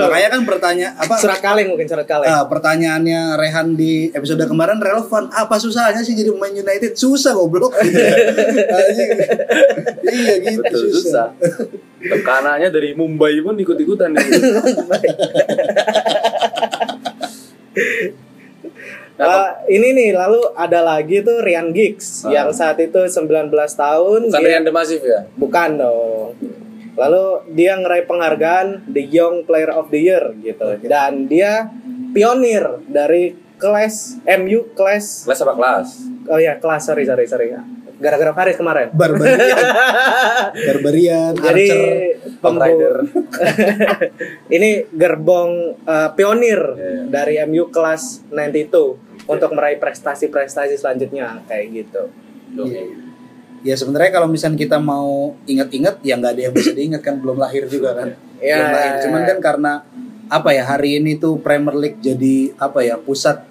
Makanya 0.00 0.28
kan 0.30 0.40
pertanyaan 0.44 0.94
apa 0.96 1.14
Surat 1.16 1.40
kaleng 1.40 1.68
mungkin 1.68 1.86
surat 1.86 2.06
kaleng. 2.06 2.26
Ah, 2.26 2.44
pertanyaannya 2.44 3.20
Rehan 3.36 3.68
di 3.74 3.92
episode 4.10 4.40
kemarin 4.42 4.78
relevan. 4.78 5.28
Apa 5.28 5.56
susahnya 5.56 6.00
sih 6.00 6.14
jadi 6.14 6.30
pemain 6.30 6.52
United? 6.52 6.94
Susah 6.94 7.32
goblok. 7.32 7.74
Gitu. 7.86 8.00
Iya 10.06 10.34
gitu 10.40 10.60
betul 10.62 10.82
susah. 10.88 11.26
susah 11.34 11.55
tekanannya 11.98 12.68
dari 12.68 12.92
Mumbai 12.92 13.40
pun 13.40 13.54
ikut-ikutan 13.54 14.12
gitu. 14.12 14.38
Eh, 19.16 19.48
ini 19.74 19.88
nih 19.92 20.10
lalu 20.12 20.40
ada 20.52 20.80
lagi 20.82 21.20
tuh 21.20 21.40
Ryan 21.40 21.72
Giggs 21.72 22.22
Ah. 22.22 22.32
yang 22.34 22.48
saat 22.50 22.76
itu 22.78 23.00
19 23.00 23.48
tahun 23.74 24.20
bukan 24.26 24.38
dia- 24.38 24.48
Rian 24.50 24.64
Demasif 24.64 25.00
ya 25.00 25.24
bukan 25.34 25.70
dong. 25.76 26.30
Lalu 26.96 27.24
dia 27.52 27.76
ngeraih 27.76 28.04
penghargaan 28.04 28.88
The 28.88 29.04
Young 29.04 29.44
Player 29.44 29.68
of 29.70 29.88
the 29.88 30.00
Year 30.00 30.32
gitu. 30.38 30.64
Dan 30.82 31.28
dia 31.28 31.68
pionir 32.12 32.80
dari 32.86 33.36
kelas 33.56 34.20
MU 34.38 34.68
kelas 34.72 35.24
kelas 35.24 35.40
apa 35.40 35.52
kelas 35.52 35.88
oh 36.28 36.36
ya 36.36 36.60
kelas 36.60 36.82
sorry 36.82 37.04
sorry 37.04 37.24
sorry 37.24 37.48
gara-gara 37.96 38.32
Faris 38.36 38.56
kemarin. 38.60 38.92
Barbarian. 38.92 39.56
Barbarian, 40.68 41.32
Jadi 41.36 41.66
Archer. 41.70 42.56
Raider. 42.56 42.94
ini 44.56 44.70
gerbong 44.92 45.50
eh, 45.82 46.08
pionir 46.14 46.60
Iya. 46.76 47.08
dari 47.08 47.34
MU 47.48 47.72
kelas 47.72 48.28
92 48.30 49.26
untuk 49.26 49.50
meraih 49.56 49.80
prestasi-prestasi 49.80 50.76
selanjutnya 50.78 51.42
kayak 51.48 51.66
gitu. 51.72 52.02
Oke. 52.60 52.82
Ya 53.66 53.74
sebenarnya 53.74 54.14
kalau 54.14 54.28
misalnya 54.30 54.60
kita 54.60 54.78
mau 54.78 55.34
ingat-ingat 55.48 55.98
ya 56.06 56.14
nggak 56.14 56.32
ada 56.38 56.42
yang 56.46 56.54
bisa 56.54 56.70
diingat 56.70 57.02
kan 57.02 57.18
belum 57.18 57.40
lahir 57.40 57.66
juga 57.66 57.96
kan. 57.98 58.14
Ya. 58.38 58.60
Belum 58.62 58.70
lahir. 58.70 58.92
Cuman 59.08 59.22
kan 59.26 59.38
karena 59.42 59.72
apa 60.26 60.50
ya 60.54 60.62
hari 60.66 60.98
ini 61.02 61.18
tuh 61.18 61.38
Premier 61.38 61.74
League 61.74 61.98
jadi 62.02 62.54
apa 62.58 62.82
ya 62.82 62.98
pusat 62.98 63.42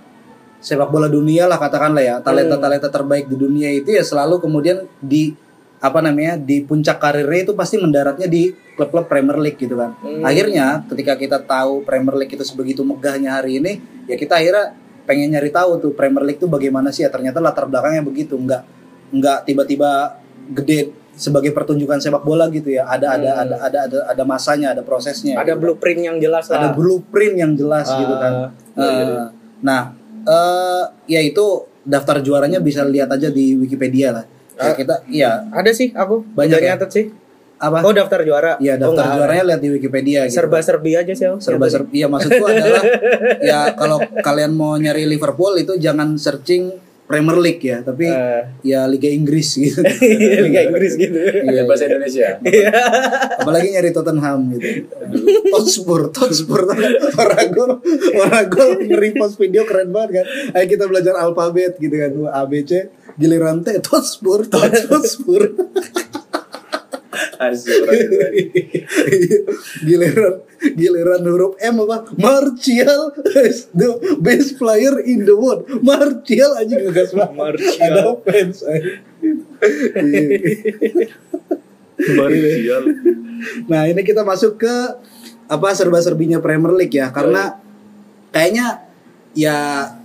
sepak 0.65 0.89
bola 0.89 1.05
dunia 1.05 1.45
lah 1.45 1.55
katakanlah 1.55 2.01
ya 2.01 2.15
talenta-talenta 2.19 2.89
terbaik 2.89 3.29
di 3.29 3.37
dunia 3.37 3.69
itu 3.69 3.93
ya 3.93 4.01
selalu 4.01 4.41
kemudian 4.41 4.89
di 4.97 5.37
apa 5.77 6.01
namanya 6.01 6.33
di 6.35 6.65
puncak 6.65 6.97
karirnya 6.97 7.45
itu 7.45 7.53
pasti 7.53 7.77
mendaratnya 7.77 8.25
di 8.25 8.49
klub-klub 8.73 9.05
Premier 9.05 9.37
League 9.37 9.55
gitu 9.55 9.77
kan. 9.77 9.93
Hmm. 10.01 10.25
Akhirnya 10.25 10.81
ketika 10.89 11.13
kita 11.13 11.37
tahu 11.39 11.85
Premier 11.85 12.17
League 12.17 12.33
itu 12.33 12.41
sebegitu 12.41 12.81
megahnya 12.81 13.37
hari 13.37 13.61
ini 13.61 13.77
ya 14.03 14.17
kita 14.17 14.41
akhirnya 14.41 14.73
pengen 15.05 15.29
nyari 15.29 15.53
tahu 15.53 15.77
tuh 15.77 15.91
Premier 15.93 16.25
League 16.25 16.41
tuh 16.41 16.49
bagaimana 16.49 16.89
sih 16.89 17.05
ya 17.05 17.13
ternyata 17.13 17.37
latar 17.37 17.69
belakangnya 17.69 18.01
begitu 18.01 18.33
nggak 18.33 18.61
nggak 19.13 19.37
tiba-tiba 19.45 20.17
gede 20.51 20.79
sebagai 21.13 21.53
pertunjukan 21.53 21.95
sepak 21.95 22.25
bola 22.25 22.49
gitu 22.49 22.73
ya 22.73 22.83
ada 22.85 23.13
ada 23.13 23.29
Hmm. 23.31 23.41
ada 23.45 23.55
ada 23.61 23.79
ada 23.85 23.99
ada 24.09 24.23
masanya 24.25 24.73
ada 24.73 24.81
prosesnya 24.81 25.37
Ada 25.37 25.53
gitu. 25.53 25.61
blueprint 25.61 26.01
yang 26.01 26.17
jelas 26.17 26.49
ada 26.49 26.67
lah. 26.67 26.73
blueprint 26.73 27.35
yang 27.37 27.51
jelas 27.53 27.87
Ah, 27.87 27.95
gitu 27.95 28.15
kan 28.17 28.33
iya, 28.75 28.89
iya. 28.89 29.05
Eh, 29.05 29.25
nah 29.61 29.94
eh 30.25 30.83
ya 31.07 31.21
itu 31.21 31.45
daftar 31.81 32.17
juaranya 32.19 32.57
bisa 32.59 32.81
lihat 32.83 33.07
aja 33.07 33.29
di 33.29 33.53
Wikipedia 33.55 34.09
lah 34.11 34.25
Ya, 34.55 34.63
Ah. 34.63 34.73
kita 34.73 34.95
iya 35.05 35.31
Ada 35.51 35.67
sih 35.69 35.91
aku 35.91 36.23
Banyak 36.31 36.57
ya? 36.57 36.73
nyatet 36.73 36.89
sih. 36.89 37.05
apa 37.57 37.79
Oh 37.81 37.91
daftar 37.91 38.19
juara. 38.21 38.55
Iya 38.57 38.75
Oh, 38.77 38.91
daftar 38.91 39.03
nggak. 39.05 39.15
juaranya 39.17 39.43
lihat 39.45 39.61
di 39.61 39.69
Wikipedia 39.69 40.19
gitu. 40.23 40.35
Serba 40.37 40.59
serbi 40.59 40.91
aja 40.91 41.11
sih. 41.11 41.23
aku. 41.25 41.39
serba 41.39 41.67
serbi 41.67 41.91
iya 41.93 42.07
maksudku 42.07 42.39
adalah 42.41 42.83
ya 43.51 43.59
kalau 43.73 43.95
kalian 44.17 44.51
mau 44.51 44.75
nyari 44.75 45.03
Liverpool 45.05 45.55
itu 45.55 45.75
jangan 45.75 46.15
searching 46.15 46.71
Premier 47.05 47.37
League 47.37 47.61
ya 47.61 47.79
tapi 47.79 48.09
Eh. 48.09 48.41
ya 48.65 48.85
Liga 48.85 49.05
Inggris 49.05 49.53
gitu. 49.53 49.77
Liga 50.45 50.65
Inggris 50.65 50.97
gitu. 51.01 51.13
Iya, 51.15 51.63
bahasa 51.63 51.85
Indonesia. 51.85 52.41
Apalagi 53.37 53.67
nyari 53.69 53.89
Tottenham 53.89 54.57
gitu. 54.57 54.89
Hotspur 55.53 56.09
Hotspur 56.09 56.65
orang 57.15 57.47
gol 57.49 57.71
orang 58.15 58.45
gol 58.49 58.69
nge-repost 58.81 59.37
video 59.37 59.63
keren 59.63 59.89
banget 59.89 60.21
kan. 60.21 60.25
Ayo 60.53 60.65
kita 60.65 60.85
belajar 60.85 61.13
alfabet 61.15 61.77
gitu 61.77 61.93
kan. 61.93 62.11
A 62.31 62.43
B 62.45 62.61
C. 62.61 62.89
Giliran 63.15 63.63
T 63.63 63.79
Hotspur 63.79 64.43
Hotspur 64.43 65.41
Asik, 65.47 66.04
giliran 69.87 70.35
giliran 70.75 71.21
huruf 71.27 71.55
M 71.59 71.75
apa 71.85 72.15
Martial 72.15 73.11
is 73.43 73.67
the 73.75 73.99
best 74.23 74.57
player 74.57 75.03
in 75.03 75.27
the 75.27 75.35
world 75.35 75.67
Martial 75.83 76.55
aja 76.57 76.75
ngegas 76.79 77.11
banget 77.11 77.35
Martial. 77.35 77.83
ada 77.83 78.15
fans 78.23 78.63
aja. 78.63 79.03
Martial. 81.95 82.83
Nah 83.71 83.87
ini 83.87 84.03
kita 84.03 84.27
masuk 84.27 84.59
ke 84.59 84.75
apa 85.45 85.69
serba-serbinya 85.77 86.41
Premier 86.41 86.73
League 86.73 86.97
ya 86.97 87.13
karena 87.13 87.61
kayaknya 88.33 88.81
ya 89.35 89.57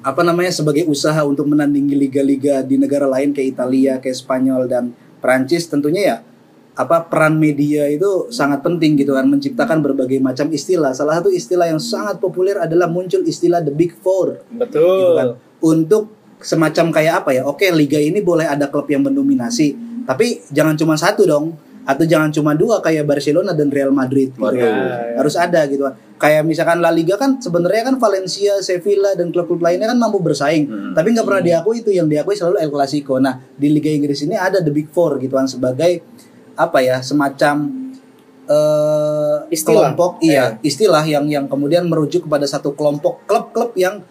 apa 0.02 0.26
namanya 0.26 0.50
sebagai 0.52 0.84
usaha 0.90 1.22
untuk 1.24 1.48
menandingi 1.48 1.96
liga-liga 1.96 2.60
di 2.66 2.76
negara 2.76 3.06
lain 3.06 3.32
kayak 3.32 3.48
Italia, 3.56 3.94
kayak 4.02 4.18
Spanyol 4.18 4.68
dan 4.68 4.92
Prancis 5.22 5.70
tentunya 5.70 6.02
ya 6.02 6.16
apa 6.80 7.04
peran 7.04 7.36
media 7.36 7.84
itu 7.84 8.32
sangat 8.32 8.64
penting 8.64 8.96
gitu 8.96 9.12
kan 9.12 9.28
menciptakan 9.28 9.84
berbagai 9.84 10.16
macam 10.16 10.48
istilah. 10.48 10.96
Salah 10.96 11.20
satu 11.20 11.28
istilah 11.28 11.68
yang 11.68 11.76
sangat 11.76 12.16
populer 12.16 12.56
adalah 12.56 12.88
muncul 12.88 13.20
istilah 13.20 13.60
the 13.60 13.68
Big 13.68 13.92
Four 14.00 14.40
gitu 14.40 14.56
Betul. 14.56 15.12
kan. 15.12 15.28
Untuk 15.60 16.04
semacam 16.40 16.88
kayak 16.88 17.14
apa 17.20 17.30
ya? 17.36 17.42
Oke, 17.44 17.68
liga 17.68 18.00
ini 18.00 18.24
boleh 18.24 18.48
ada 18.48 18.72
klub 18.72 18.88
yang 18.88 19.04
mendominasi, 19.04 19.76
tapi 20.08 20.40
jangan 20.48 20.72
cuma 20.80 20.96
satu 20.96 21.28
dong. 21.28 21.52
Atau 21.80 22.04
jangan 22.04 22.28
cuma 22.30 22.52
dua 22.52 22.78
kayak 22.84 23.08
Barcelona 23.08 23.56
dan 23.56 23.72
Real 23.72 23.90
Madrid 23.90 24.30
gitu. 24.36 24.44
Kan. 24.46 25.16
Harus 25.16 25.34
ada 25.34 25.64
gitu 25.64 25.88
kan. 25.88 25.96
Kayak 26.20 26.44
misalkan 26.44 26.78
La 26.78 26.92
Liga 26.92 27.16
kan 27.16 27.40
sebenarnya 27.40 27.88
kan 27.90 27.96
Valencia, 27.96 28.60
Sevilla 28.60 29.16
dan 29.16 29.32
klub-klub 29.32 29.58
lainnya 29.64 29.88
kan 29.88 29.96
mampu 29.96 30.20
bersaing, 30.20 30.68
Hmm. 30.68 30.92
tapi 30.92 31.16
nggak 31.16 31.24
pernah 31.24 31.40
diakui 31.42 31.80
itu 31.80 31.90
yang 31.90 32.04
diakui 32.06 32.36
selalu 32.36 32.60
El 32.60 32.70
Clasico. 32.70 33.16
Nah, 33.16 33.40
di 33.56 33.72
Liga 33.72 33.88
Inggris 33.88 34.20
ini 34.22 34.36
ada 34.36 34.60
the 34.60 34.68
Big 34.68 34.92
Four 34.92 35.16
gitu 35.18 35.32
kan 35.32 35.48
sebagai 35.48 36.04
apa 36.54 36.78
ya, 36.80 36.98
semacam 37.00 37.68
eh 38.46 39.36
Istilah. 39.48 39.94
kelompok 39.94 40.18
iya, 40.20 40.58
istilah 40.60 41.06
yang 41.06 41.26
yang 41.26 41.46
kemudian 41.46 41.86
merujuk 41.86 42.26
kepada 42.26 42.42
satu 42.44 42.74
kelompok 42.74 43.22
klub-klub 43.24 43.70
yang 43.74 44.02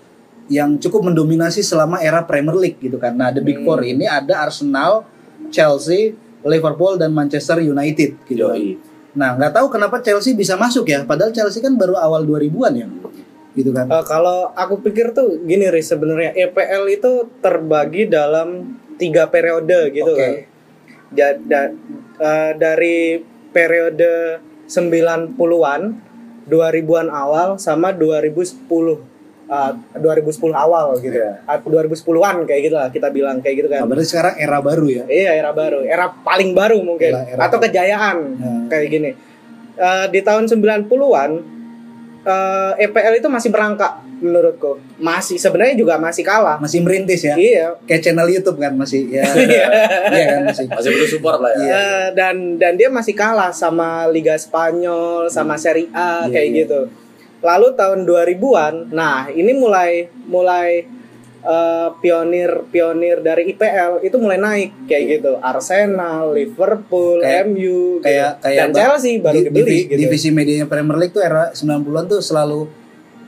yang 0.48 0.80
cukup 0.80 1.06
mendominasi 1.06 1.62
selama 1.62 2.00
era 2.00 2.24
Premier 2.24 2.56
League 2.56 2.80
gitu 2.80 2.98
kan. 2.98 3.14
Nah, 3.14 3.30
the 3.30 3.40
Big 3.40 3.60
Hmm. 3.60 3.68
Four 3.68 3.84
ini 3.84 4.04
ada 4.04 4.42
Arsenal, 4.42 5.06
Chelsea, 5.50 6.16
Liverpool 6.42 6.96
dan 6.96 7.12
Manchester 7.12 7.60
United 7.60 8.18
gitu. 8.26 8.48
kan. 8.48 8.58
Yoi. 8.58 8.80
Nah, 9.12 9.36
nggak 9.36 9.54
tahu 9.54 9.68
kenapa 9.70 10.00
Chelsea 10.00 10.34
bisa 10.34 10.56
masuk 10.56 10.88
ya, 10.88 11.04
padahal 11.04 11.30
Chelsea 11.30 11.60
kan 11.60 11.76
baru 11.76 11.94
awal 11.96 12.24
2000-an 12.24 12.74
ya. 12.74 12.88
Gitu 13.52 13.70
kan. 13.70 13.86
Eh, 13.86 14.06
kalau 14.08 14.50
aku 14.56 14.80
pikir 14.80 15.12
tuh 15.12 15.38
gini 15.44 15.68
Riz 15.68 15.86
sebenarnya 15.86 16.32
EPL 16.34 16.84
itu 16.88 17.12
terbagi 17.42 18.08
dalam 18.08 18.74
tiga 18.96 19.28
periode 19.28 19.92
gitu 19.92 20.08
Oke. 20.08 20.18
kan. 20.18 20.32
Ja- 21.10 21.38
da- 21.38 21.74
eh, 22.16 22.52
dari 22.54 23.18
periode 23.50 24.38
90-an, 24.66 25.82
2000-an 26.46 27.08
awal 27.08 27.58
sama 27.58 27.90
2010 27.90 29.02
eh, 29.48 29.72
2010 29.96 30.54
awal 30.54 30.94
gitu. 30.98 31.18
Iya. 31.18 31.42
Ah, 31.44 31.58
2010-an 31.58 32.46
kayak 32.46 32.62
gitu 32.64 32.76
lah 32.76 32.88
kita 32.88 33.10
bilang 33.10 33.42
kayak 33.42 33.56
gitu 33.58 33.68
kan. 33.68 33.82
Nah, 33.82 33.88
berarti 33.88 34.08
sekarang 34.08 34.36
era 34.38 34.58
baru 34.60 34.86
ya. 34.88 35.04
Iya 35.06 35.32
era 35.36 35.52
baru, 35.52 35.82
era 35.82 36.06
paling 36.14 36.54
baru 36.54 36.78
mungkin 36.80 37.10
Era- 37.12 37.26
era 37.28 37.42
atau 37.44 37.58
baru. 37.58 37.66
kejayaan 37.66 38.18
Hmm. 38.36 38.62
kayak 38.68 38.88
gini. 38.88 39.12
Eh, 39.76 40.06
di 40.08 40.22
tahun 40.22 40.46
90-an 40.46 41.32
eh, 42.26 42.72
EPL 42.88 43.20
itu 43.20 43.28
masih 43.32 43.50
merangkak 43.52 44.04
menurutku. 44.20 44.80
Masih 45.00 45.40
sebenarnya 45.40 45.76
juga 45.80 45.96
masih 45.96 46.24
kalah. 46.28 46.60
Masih 46.60 46.84
merintis 46.84 47.24
ya. 47.24 47.36
Iya. 47.40 47.68
Kayak 47.88 48.02
channel 48.04 48.28
YouTube 48.28 48.60
kan 48.60 48.76
masih 48.76 49.08
ya. 49.08 49.24
Iya. 49.50 49.66
Iya 50.12 50.24
kan 50.28 50.40
masih. 50.52 50.66
Masih 50.68 50.90
butuh 50.96 51.10
support 51.10 51.40
lah 51.40 51.52
ya. 51.56 51.60
Iya. 51.64 51.74
Eh, 51.74 52.06
dan 52.16 52.36
dan 52.60 52.74
dia 52.76 52.90
masih 52.92 53.16
kalah 53.16 53.52
sama 53.56 54.08
Liga 54.12 54.36
Spanyol, 54.36 55.32
sama 55.32 55.56
Serie 55.56 55.88
A 55.96 56.28
Iya, 56.28 56.34
kayak 56.36 56.48
iya. 56.52 56.58
gitu. 56.66 56.82
Lalu 57.40 57.68
tahun 57.80 58.04
2000-an, 58.04 58.92
nah 58.92 59.32
ini 59.32 59.56
mulai 59.56 60.12
mulai 60.28 60.84
eh, 61.42 61.88
pionir-pionir 61.96 63.20
dari 63.20 63.50
IPL 63.50 64.02
itu 64.02 64.16
mulai 64.16 64.38
naik 64.38 64.70
kayak 64.86 65.04
gitu. 65.14 65.32
Arsenal, 65.40 66.32
Liverpool, 66.32 67.20
Kayak- 67.20 67.46
MU, 67.48 67.80
kayak 68.00 68.16
gitu. 68.32 68.42
kayak 68.42 68.60
dan 68.60 68.70
Chelsea 68.72 69.14
baru 69.18 69.34
di- 69.34 69.44
dibeli 69.46 69.62
divi- 69.62 69.86
gitu. 69.86 70.00
divisi 70.00 70.30
medianya 70.30 70.66
Premier 70.66 70.98
League 70.98 71.12
tuh 71.12 71.22
era 71.22 71.50
90-an 71.50 72.06
tuh 72.08 72.20
selalu 72.20 72.68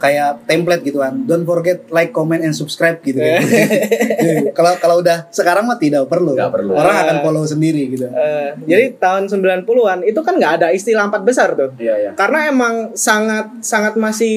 kayak 0.01 0.49
template 0.49 0.81
gitu 0.81 0.97
kan. 0.97 1.13
Don't 1.29 1.45
forget 1.45 1.85
like, 1.93 2.09
comment 2.09 2.41
and 2.41 2.57
subscribe 2.57 2.97
gitu. 3.05 3.21
kan. 3.21 3.45
Kalau 4.57 4.73
kalau 4.81 4.95
udah 5.05 5.29
sekarang 5.29 5.69
mah 5.69 5.77
tidak 5.77 6.09
perlu. 6.09 6.33
Nggak 6.33 6.53
perlu. 6.53 6.73
Orang 6.73 6.95
akan 6.97 7.17
follow 7.21 7.45
sendiri 7.45 7.93
gitu. 7.93 8.09
Eh, 8.09 8.57
jadi 8.65 8.97
tahun 8.97 9.29
90-an 9.29 10.01
itu 10.01 10.19
kan 10.25 10.33
nggak 10.37 10.53
ada 10.61 10.67
istilah 10.73 11.07
empat 11.07 11.21
besar 11.21 11.53
tuh. 11.53 11.69
Iya 11.77 11.95
iya. 11.97 12.11
Karena 12.17 12.49
emang 12.49 12.97
sangat 12.97 13.61
sangat 13.61 13.93
masih 13.95 14.35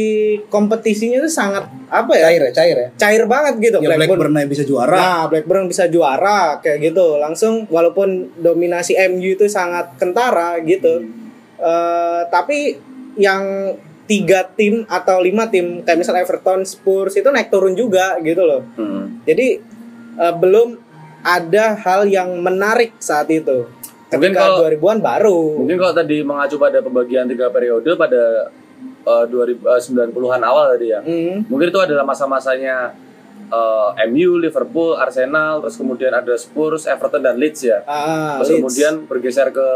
kompetisinya 0.52 1.24
tuh 1.24 1.32
sangat 1.32 1.64
apa 1.88 2.12
ya? 2.14 2.28
Cair 2.28 2.42
ya, 2.44 2.52
cair 2.52 2.76
ya. 2.76 2.88
Cair 2.98 3.22
banget 3.24 3.54
gitu 3.62 3.76
Ya 3.80 3.96
Blackburn 3.96 4.36
aja 4.36 4.48
bisa 4.48 4.64
juara. 4.66 4.96
Nah, 4.96 5.22
Blackburn 5.30 5.66
bisa 5.70 5.88
juara 5.88 6.60
kayak 6.60 6.92
gitu. 6.92 7.16
Langsung 7.16 7.64
walaupun 7.70 8.34
dominasi 8.40 8.98
MU 9.08 9.38
itu 9.38 9.46
sangat 9.48 9.96
kentara 9.96 10.58
gitu. 10.62 11.04
Eh, 11.60 12.22
tapi 12.28 12.76
yang 13.14 13.74
tiga 14.04 14.44
tim 14.46 14.84
atau 14.84 15.16
lima 15.18 15.46
tim 15.46 15.80
kayak 15.80 15.96
misal 15.96 16.12
Everton, 16.14 16.60
Spurs 16.62 17.14
itu 17.14 17.24
naik 17.26 17.48
turun 17.48 17.72
juga 17.72 18.20
gitu 18.20 18.42
loh. 18.42 18.60
Hmm. 18.74 19.24
Jadi 19.24 19.60
eh, 20.14 20.34
belum 20.34 20.76
ada 21.20 21.72
hal 21.74 22.04
yang 22.04 22.36
menarik 22.36 22.92
saat 22.98 23.28
itu. 23.28 23.64
Mungkin 24.06 24.30
Ketika 24.30 24.44
kalau- 24.46 24.60
2000-an 24.68 24.98
baru. 25.00 25.40
Mungkin 25.58 25.76
kalau 25.76 25.94
tadi 25.94 26.16
mengacu 26.20 26.54
pada 26.54 26.78
pembagian 26.78 27.24
tiga 27.24 27.48
periode 27.48 27.88
pada 27.96 28.52
eh, 29.02 29.24
2000 29.26 29.64
eh, 29.64 29.80
90-an 30.12 30.42
awal 30.42 30.64
tadi 30.70 30.86
ya. 30.88 31.00
Hmm. 31.00 31.48
Mungkin 31.48 31.66
itu 31.68 31.80
adalah 31.80 32.04
masa-masanya 32.04 32.92
eh, 33.46 33.90
MU, 34.06 34.36
Liverpool, 34.36 34.94
Arsenal, 34.94 35.58
terus 35.60 35.74
kemudian 35.74 36.12
ada 36.12 36.36
Spurs, 36.36 36.84
Everton 36.84 37.20
dan 37.20 37.34
Leeds 37.34 37.64
ya. 37.64 37.80
Ah, 37.84 38.36
Terus 38.38 38.48
Leeds. 38.50 38.58
kemudian 38.60 38.94
bergeser 39.04 39.48
ke 39.48 39.68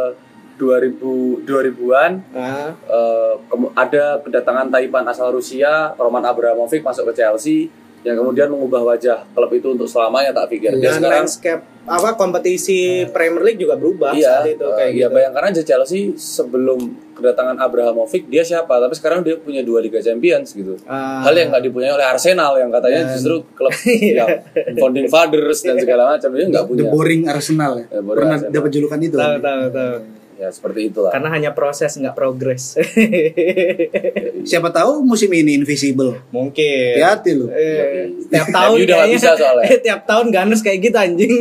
2000 0.58 1.46
2000-an 1.46 2.12
Ah, 2.30 2.74
eh, 2.74 3.34
kemu- 3.46 3.72
ada 3.72 4.18
kedatangan 4.18 4.66
Taipan 4.68 5.06
asal 5.06 5.30
Rusia, 5.30 5.94
Roman 5.94 6.22
Abramovich 6.22 6.82
masuk 6.82 7.14
ke 7.14 7.22
Chelsea 7.22 7.70
yang 7.98 8.14
kemudian 8.14 8.46
mengubah 8.46 8.78
wajah 8.84 9.26
klub 9.28 9.50
itu 9.50 9.74
untuk 9.74 9.84
selamanya 9.84 10.30
tak 10.32 10.46
pikir. 10.48 10.70
Dia 10.72 10.86
dan 10.88 10.92
sekarang 10.96 11.14
landscape 11.18 11.62
apa 11.82 12.14
kompetisi 12.14 12.78
Premier 13.08 13.42
League 13.42 13.58
juga 13.58 13.74
berubah 13.74 14.12
iya, 14.12 14.38
saat 14.38 14.54
itu 14.54 14.62
eh, 14.62 14.70
kayak 14.70 14.90
iya, 14.92 15.06
gitu. 15.08 15.14
bayangkan 15.18 15.44
aja 15.50 15.62
Chelsea 15.64 16.00
sebelum 16.14 16.78
kedatangan 17.10 17.58
Abramovich 17.58 18.28
dia 18.28 18.46
siapa, 18.46 18.70
tapi 18.70 18.94
sekarang 18.94 19.26
dia 19.26 19.34
punya 19.34 19.66
dua 19.66 19.82
Liga 19.82 19.98
Champions 19.98 20.54
gitu. 20.54 20.78
Ah. 20.86 21.26
Hal 21.26 21.34
yang 21.34 21.50
nggak 21.50 21.64
dipunyai 21.64 21.90
oleh 21.90 22.06
Arsenal 22.06 22.54
yang 22.54 22.70
katanya 22.70 23.02
justru 23.10 23.42
klub 23.58 23.74
yang 23.90 24.30
founding 24.78 25.10
fathers 25.10 25.58
dan 25.60 25.74
segala 25.76 26.14
macam 26.14 26.30
dia 26.30 26.46
nggak 26.46 26.64
The 26.64 26.70
punya. 26.70 26.84
boring 26.86 27.22
Arsenal 27.26 27.72
ya. 27.74 27.86
The 27.90 27.98
boring 27.98 28.18
Pernah 28.22 28.38
dapat 28.46 28.70
julukan 28.70 28.98
itu. 29.00 29.16
Tahu 29.18 29.36
tahu 29.42 29.62
tahu. 29.74 29.94
Ya 30.38 30.54
seperti 30.54 30.86
itulah. 30.86 31.10
Karena 31.10 31.34
hanya 31.34 31.50
proses 31.50 31.90
nggak 31.92 32.14
progres. 32.14 32.78
Siapa 34.48 34.70
tahu 34.70 35.02
musim 35.02 35.26
ini 35.28 35.58
invisible. 35.58 36.22
Mungkin. 36.30 36.94
Hati-hati 36.94 37.30
lu. 37.34 37.50
Eh, 37.50 38.06
tiap 38.30 38.46
tahun 38.56 38.76
udah 38.78 38.86
kayaknya- 39.02 39.14
bisa 39.18 39.30
soalnya. 39.34 39.66
tiap 39.90 40.00
tahun 40.06 40.26
Gunners 40.30 40.62
kayak 40.62 40.78
gitu 40.78 40.96
anjing. 40.96 41.32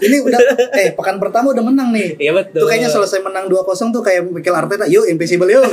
Ini 0.00 0.16
udah 0.22 0.40
eh 0.74 0.88
pekan 0.92 1.20
pertama 1.20 1.52
udah 1.52 1.60
menang 1.60 1.92
nih. 1.92 2.16
Iya 2.18 2.32
betul. 2.34 2.64
Tuh 2.64 2.68
kayaknya 2.68 2.88
selesai 2.88 3.20
menang 3.20 3.46
2-0 3.46 3.62
tuh 3.92 4.00
kayak 4.00 4.24
Mikel 4.24 4.56
Arteta, 4.56 4.88
yuk 4.88 5.04
invisible 5.04 5.46
yuk. 5.46 5.68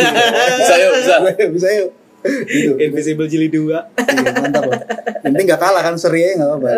bisa 0.58 0.74
yuk 0.78 0.92
bisa. 1.00 1.16
bisa 1.48 1.68
yuk. 1.74 1.90
Gitu. 2.22 2.78
Invisible 2.78 3.26
jili 3.26 3.50
2. 3.50 3.66
Iya, 3.98 4.30
mantap 4.38 4.70
loh. 4.70 4.78
Penting 5.24 5.46
gak 5.48 5.58
kalah 5.58 5.82
kan 5.82 5.98
seri 5.98 6.22
aja 6.22 6.38
gak 6.38 6.50
apa-apa. 6.54 6.70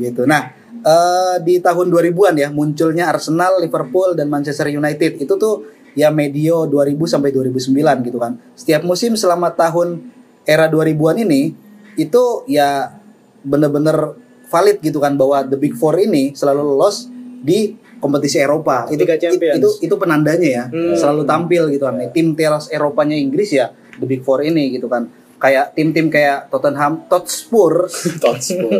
Gitu. 0.00 0.22
Nah, 0.24 0.56
eh, 0.88 1.36
di 1.44 1.60
tahun 1.60 1.92
2000-an 1.92 2.34
ya 2.40 2.48
munculnya 2.48 3.12
Arsenal, 3.12 3.60
Liverpool 3.60 4.16
dan 4.16 4.32
Manchester 4.32 4.72
United. 4.72 5.20
Itu 5.20 5.36
tuh 5.36 5.68
ya 5.92 6.08
medio 6.08 6.64
2000 6.64 6.96
sampai 7.04 7.30
2009 7.34 8.06
gitu 8.08 8.18
kan. 8.18 8.40
Setiap 8.56 8.82
musim 8.88 9.12
selama 9.14 9.52
tahun 9.52 10.08
era 10.48 10.64
2000-an 10.72 11.16
ini 11.28 11.52
itu 12.00 12.24
ya 12.48 12.96
bener-bener 13.44 14.16
valid 14.48 14.80
gitu 14.80 14.98
kan 14.98 15.14
bahwa 15.14 15.44
the 15.44 15.60
big 15.60 15.76
four 15.76 15.98
ini 16.00 16.32
selalu 16.32 16.64
lolos 16.64 17.10
di 17.44 17.76
kompetisi 17.98 18.38
Eropa. 18.40 18.86
Itu 18.88 19.04
Champions. 19.04 19.58
itu 19.58 19.68
itu 19.90 19.94
penandanya 19.98 20.48
ya. 20.48 20.64
Hmm. 20.70 20.94
Selalu 20.96 21.22
tampil 21.28 21.62
gitu 21.74 21.84
kan. 21.84 22.00
Tim 22.14 22.32
teras 22.38 22.70
Eropanya 22.72 23.14
Inggris 23.18 23.52
ya 23.52 23.74
the 23.98 24.06
big 24.06 24.22
four 24.24 24.40
ini 24.40 24.72
gitu 24.72 24.88
kan. 24.88 25.10
Kayak 25.38 25.70
tim-tim 25.78 26.10
kayak 26.10 26.50
Tottenham, 26.50 27.06
Totspur, 27.06 27.86
Totspur. 28.22 28.70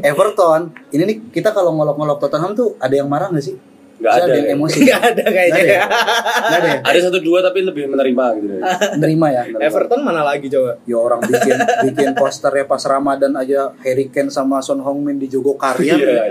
Everton. 0.00 0.72
Ini 0.88 1.02
nih 1.04 1.16
kita 1.30 1.52
kalau 1.52 1.76
ngolok-ngolok 1.76 2.16
Tottenham 2.20 2.56
tuh 2.56 2.74
ada 2.80 2.96
yang 2.96 3.08
marah 3.08 3.28
nggak 3.28 3.44
sih? 3.44 3.56
Nggak 3.96 4.12
Saya 4.12 4.24
ada 4.28 4.36
yang 4.36 4.48
ya. 4.48 4.54
emosi. 4.60 4.78
Enggak 4.84 5.00
ada 5.08 5.22
kayaknya. 5.24 5.56
Nggak 5.56 5.64
ada 5.64 5.72
ya? 5.72 5.84
Nggak 6.36 6.58
ada 6.60 6.68
ya? 6.68 6.78
Ada 6.84 6.98
satu 7.08 7.18
dua 7.24 7.38
tapi 7.40 7.58
lebih 7.64 7.84
menerima 7.88 8.24
gitu. 8.40 8.54
Nerima 9.00 9.26
ya. 9.32 9.42
Everton 9.68 10.00
mana 10.04 10.20
lagi 10.20 10.46
coba? 10.52 10.76
Ya 10.84 10.96
orang 11.00 11.20
bikin 11.24 11.56
bikin 11.88 12.08
posternya 12.12 12.64
pas 12.68 12.84
Ramadan 12.84 13.32
aja 13.36 13.72
Harry 13.80 14.12
Kane 14.12 14.28
sama 14.28 14.60
Son 14.60 14.80
Heung-min 14.84 15.16
di 15.16 15.32
Jogokarian. 15.32 15.96
Iya. 15.96 16.24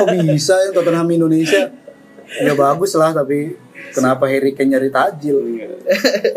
Kok 0.00 0.08
bisa 0.32 0.64
yang 0.64 0.72
Tottenham 0.72 1.08
Indonesia? 1.12 1.68
Ya 2.40 2.52
bagus 2.56 2.96
lah 2.96 3.12
tapi 3.12 3.52
kenapa 3.92 4.24
Harry 4.24 4.56
Kane 4.56 4.72
nyari 4.72 4.88
tajil? 4.88 5.38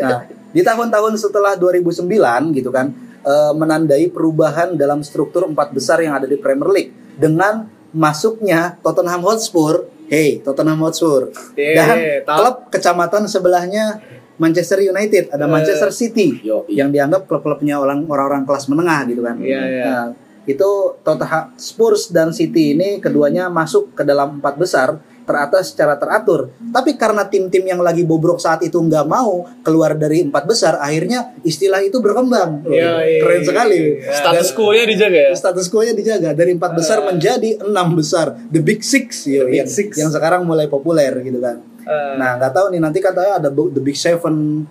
Nah, 0.04 0.20
di 0.54 0.62
tahun-tahun 0.62 1.18
setelah 1.18 1.58
2009 1.58 2.06
gitu 2.54 2.70
kan 2.70 2.94
eh, 3.26 3.52
menandai 3.58 4.06
perubahan 4.08 4.78
dalam 4.78 5.02
struktur 5.02 5.50
empat 5.50 5.74
besar 5.74 5.98
yang 5.98 6.14
ada 6.14 6.30
di 6.30 6.38
Premier 6.38 6.70
League 6.70 6.92
dengan 7.18 7.66
masuknya 7.94 8.78
Tottenham 8.82 9.22
Hotspur. 9.26 9.90
Hey, 10.06 10.38
Tottenham 10.42 10.78
Hotspur. 10.84 11.34
Iya, 11.58 11.74
Dan 11.80 11.96
klub 12.26 12.56
kecamatan 12.68 13.26
sebelahnya 13.26 13.98
Manchester 14.34 14.82
United, 14.82 15.30
ada 15.30 15.46
Manchester 15.46 15.94
City 15.94 16.42
Yo, 16.42 16.66
yang 16.66 16.90
dianggap 16.90 17.30
klub-klubnya 17.30 17.78
orang 17.78 18.02
orang 18.10 18.42
kelas 18.42 18.66
menengah 18.66 19.06
gitu 19.06 19.22
kan. 19.22 19.38
Iya, 19.38 19.60
iya. 19.62 19.84
Nah, 19.86 20.06
itu 20.44 20.70
Tottenham 21.06 21.54
Spurs 21.56 22.10
dan 22.10 22.34
City 22.34 22.74
ini 22.74 22.98
keduanya 22.98 23.46
masuk 23.48 23.94
ke 23.94 24.02
dalam 24.02 24.42
empat 24.42 24.58
besar 24.58 24.98
teratas 25.24 25.72
secara 25.72 25.96
teratur. 25.96 26.52
Tapi 26.70 26.94
karena 26.94 27.24
tim-tim 27.24 27.64
yang 27.64 27.80
lagi 27.80 28.04
bobrok 28.04 28.38
saat 28.38 28.60
itu 28.60 28.76
nggak 28.76 29.04
mau 29.04 29.44
keluar 29.60 29.92
dari 29.92 30.22
empat 30.22 30.44
besar, 30.44 30.78
akhirnya 30.78 31.32
istilah 31.42 31.80
itu 31.80 31.98
berkembang. 31.98 32.62
Iya, 32.64 33.02
iya, 33.02 33.20
Keren 33.20 33.40
iya. 33.40 33.48
sekali. 33.48 33.78
Status 34.04 34.48
quo-nya 34.52 34.84
dijaga 34.84 35.18
ya. 35.18 35.32
Status 35.32 35.66
quo-nya 35.68 35.92
dijaga 35.92 36.30
dari 36.32 36.52
empat 36.54 36.72
besar 36.72 37.02
menjadi 37.02 37.60
enam 37.64 37.96
besar, 37.96 38.36
the 38.48 38.60
big 38.60 38.80
six, 38.80 39.24
yo, 39.26 39.48
Big 39.48 39.64
yang, 39.64 39.68
Six. 39.68 39.96
yang 39.98 40.12
sekarang 40.12 40.44
mulai 40.44 40.68
populer 40.68 41.10
gitu 41.20 41.40
kan. 41.40 41.58
Eh, 41.84 42.14
Nah 42.16 42.36
nggak 42.38 42.52
tahu 42.52 42.72
nih 42.72 42.80
nanti 42.80 43.00
katanya 43.00 43.40
ada 43.40 43.48
the 43.50 43.82
big 43.82 43.96
seven 43.96 44.64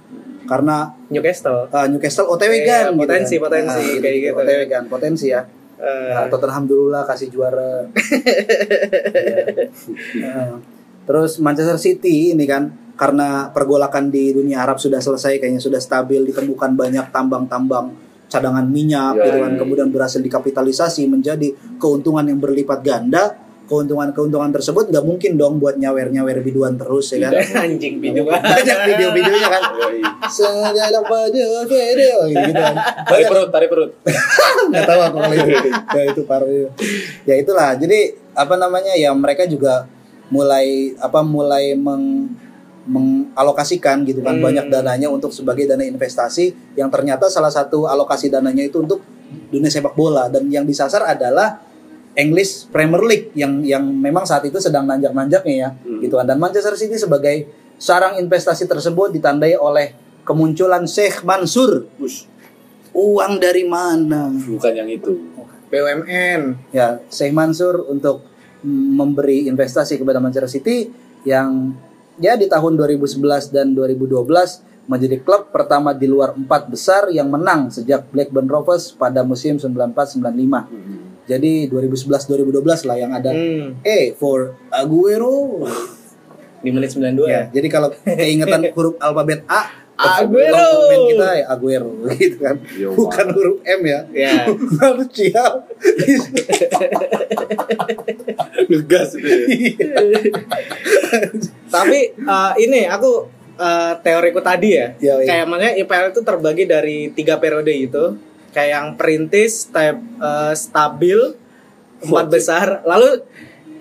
karena 0.43 0.91
Newcastle. 1.07 1.71
uh, 1.71 1.87
Newcastle 1.87 2.27
OTW 2.27 2.51
Iya, 2.61 2.91
kan 2.91 2.99
potensi, 2.99 3.35
kan. 3.39 3.43
potensi, 3.47 3.83
Nah, 3.95 4.01
kayak 4.01 4.17
gitu. 4.19 4.33
OTW 4.35 4.61
kan 4.67 4.83
potensi 4.91 5.25
ya 5.29 5.41
Eh, 5.83 6.11
nah, 6.15 6.31
Tottenham 6.31 6.63
dulu 6.63 6.87
lah 6.87 7.03
kasih 7.03 7.27
juara. 7.27 7.83
Nah, 10.23 10.63
terus 11.07 11.35
Manchester 11.43 11.75
City 11.75 12.31
ini 12.31 12.47
kan 12.47 12.71
karena 12.95 13.51
pergolakan 13.51 14.07
di 14.07 14.31
dunia 14.31 14.63
Arab 14.63 14.79
sudah 14.79 15.03
selesai 15.03 15.43
kayaknya 15.43 15.59
sudah 15.59 15.81
stabil 15.83 16.23
ditemukan 16.23 16.71
banyak 16.77 17.11
tambang-tambang 17.11 17.91
cadangan 18.31 18.63
minyak 18.65 19.13
Ya, 19.19 19.23
gitu 19.27 19.37
kan 19.43 19.51
ya, 19.51 19.55
ya. 19.57 19.59
kemudian 19.59 19.89
berhasil 19.91 20.21
dikapitalisasi 20.23 21.05
menjadi 21.11 21.51
keuntungan 21.77 22.23
yang 22.25 22.39
berlipat 22.39 22.79
ganda 22.81 23.42
keuntungan-keuntungan 23.63 24.51
tersebut 24.51 24.91
nggak 24.91 25.05
mungkin 25.07 25.39
dong 25.39 25.55
buat 25.57 25.79
nyawer-nyawer 25.79 26.43
biduan 26.43 26.75
terus 26.75 27.15
ya 27.15 27.31
kan 27.31 27.39
anjing 27.67 28.03
video 28.03 28.27
banyak 28.27 28.77
video-videonya 28.91 29.49
kan 29.49 29.63
Yoi. 29.79 29.99
segala 30.27 30.99
pada 31.01 31.45
video 31.63 32.15
gitu 32.27 32.51
kan 32.51 32.75
Tarik 33.07 33.25
perut, 33.31 33.49
tarik 33.49 33.69
perut. 33.71 33.91
nggak 34.71 34.83
tahu 34.83 34.99
aku 34.99 35.17
kalau 35.23 35.35
itu 35.35 35.51
ya 35.71 36.03
itu 36.11 36.21
parah 36.27 36.47
itu. 36.47 36.69
ya 37.23 37.35
itulah 37.39 37.69
jadi 37.79 37.99
apa 38.35 38.55
namanya 38.59 38.93
ya 38.99 39.15
mereka 39.15 39.47
juga 39.47 39.87
mulai 40.27 40.97
apa 40.99 41.19
mulai 41.23 41.77
meng 41.77 42.33
mengalokasikan 42.83 44.03
gitu 44.03 44.19
kan 44.19 44.35
Hmm. 44.37 44.43
banyak 44.43 44.67
dananya 44.67 45.07
untuk 45.07 45.31
sebagai 45.31 45.63
dana 45.63 45.87
investasi 45.87 46.75
yang 46.75 46.91
ternyata 46.91 47.31
salah 47.31 47.47
satu 47.47 47.87
alokasi 47.87 48.27
dananya 48.27 48.67
itu 48.67 48.83
untuk 48.83 48.99
dunia 49.49 49.71
sepak 49.71 49.95
bola 49.95 50.27
dan 50.27 50.51
yang 50.51 50.67
disasar 50.67 50.99
adalah 51.07 51.63
English 52.13 52.67
Premier 52.67 53.01
League 53.01 53.27
yang 53.33 53.61
yang 53.61 53.81
memang 53.83 54.21
saat 54.23 54.43
itu 54.43 54.57
sedang 54.57 54.83
nanjak-nanjaknya 54.83 55.55
ya 55.55 55.69
Hmm. 55.75 55.99
gitu 55.99 56.13
kan 56.13 56.25
dan 56.25 56.37
Manchester 56.37 56.73
City 56.73 56.95
sebagai 56.95 57.49
sarang 57.75 58.15
investasi 58.15 58.63
tersebut 58.63 59.11
ditandai 59.11 59.53
oleh 59.53 59.91
kemunculan 60.21 60.85
Sheikh 60.85 61.21
Mansur 61.21 61.89
Bush. 61.95 62.29
uang 62.91 63.37
dari 63.37 63.63
mana 63.63 64.29
Bukan 64.29 64.71
yang 64.71 64.87
itu. 64.87 65.09
BUMN. 65.67 66.69
ya 66.69 67.01
Sheikh 67.07 67.33
Mansur 67.33 67.81
untuk 67.83 68.21
memberi 68.63 69.45
investasi 69.45 69.97
kepada 69.97 70.17
Manchester 70.17 70.47
City 70.47 70.87
yang 71.23 71.73
ya 72.15 72.37
di 72.37 72.45
tahun 72.45 72.77
2011 72.77 73.17
dan 73.49 73.73
2012 73.73 74.21
menjadi 74.83 75.17
klub 75.17 75.49
pertama 75.49 75.91
di 75.91 76.05
luar 76.05 76.31
empat 76.31 76.67
besar 76.67 77.09
yang 77.09 77.27
menang 77.27 77.67
sejak 77.67 78.05
Blackburn 78.07 78.45
Rovers 78.45 78.91
pada 78.91 79.23
musim 79.23 79.57
94-95. 79.57 80.67
Jadi 81.23 81.71
2011-2012 81.71 82.83
lah 82.83 82.97
yang 82.99 83.11
ada 83.11 83.31
Hmm. 83.31 83.79
E 83.79 84.11
for 84.13 84.59
Aguero. 84.67 85.63
Di 86.59 86.71
menit 86.71 86.91
92 86.91 87.27
ya. 87.27 87.31
Ya, 87.31 87.41
jadi 87.51 87.67
kalau 87.67 87.91
keingetan 88.03 88.67
huruf 88.75 88.95
alfabet 88.99 89.43
A, 89.47 89.67
Aguero. 89.93 90.55
pemain 90.87 91.03
kita 91.07 91.27
ya 91.35 91.45
Aguero 91.47 91.91
gitu 92.19 92.37
kan. 92.39 92.55
Yo, 92.75 92.91
Bukan 92.91 93.25
huruf 93.31 93.57
M 93.63 93.81
ya. 93.83 93.99
Ya. 94.11 94.47
Martial. 94.79 95.51
Ngegas 98.67 99.09
itu 99.15 99.27
ya. 99.27 99.47
Tapi 101.67 101.99
eh, 102.15 102.51
ini 102.59 102.87
aku 102.87 103.11
eh, 103.55 103.93
teoriku 103.99 104.39
tadi 104.39 104.69
ya. 104.75 104.87
Ya, 104.99 105.13
iya. 105.19 105.27
Kayak 105.27 105.45
makanya 105.47 105.73
IPL 105.79 106.05
itu 106.11 106.21
terbagi 106.21 106.63
dari 106.65 106.97
tiga 107.11 107.37
periode 107.37 107.71
itu. 107.71 108.05
Kayak 108.53 108.69
yang 108.69 108.87
perintis, 108.95 109.65
step, 109.67 109.97
eh, 109.99 110.53
stabil, 110.53 111.19
empat 112.05 112.27
besar. 112.29 112.85
Lalu 112.85 113.25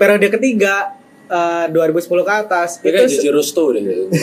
periode 0.01 0.33
ketiga 0.33 0.97
eh, 1.29 1.69
2010 1.71 2.09
ke 2.09 2.33
atas 2.33 2.81
kayak 2.81 3.05
itu 3.07 3.21
Gigi 3.21 3.29
Rusto 3.31 3.71
deh. 3.77 3.85
gitu. 3.85 4.09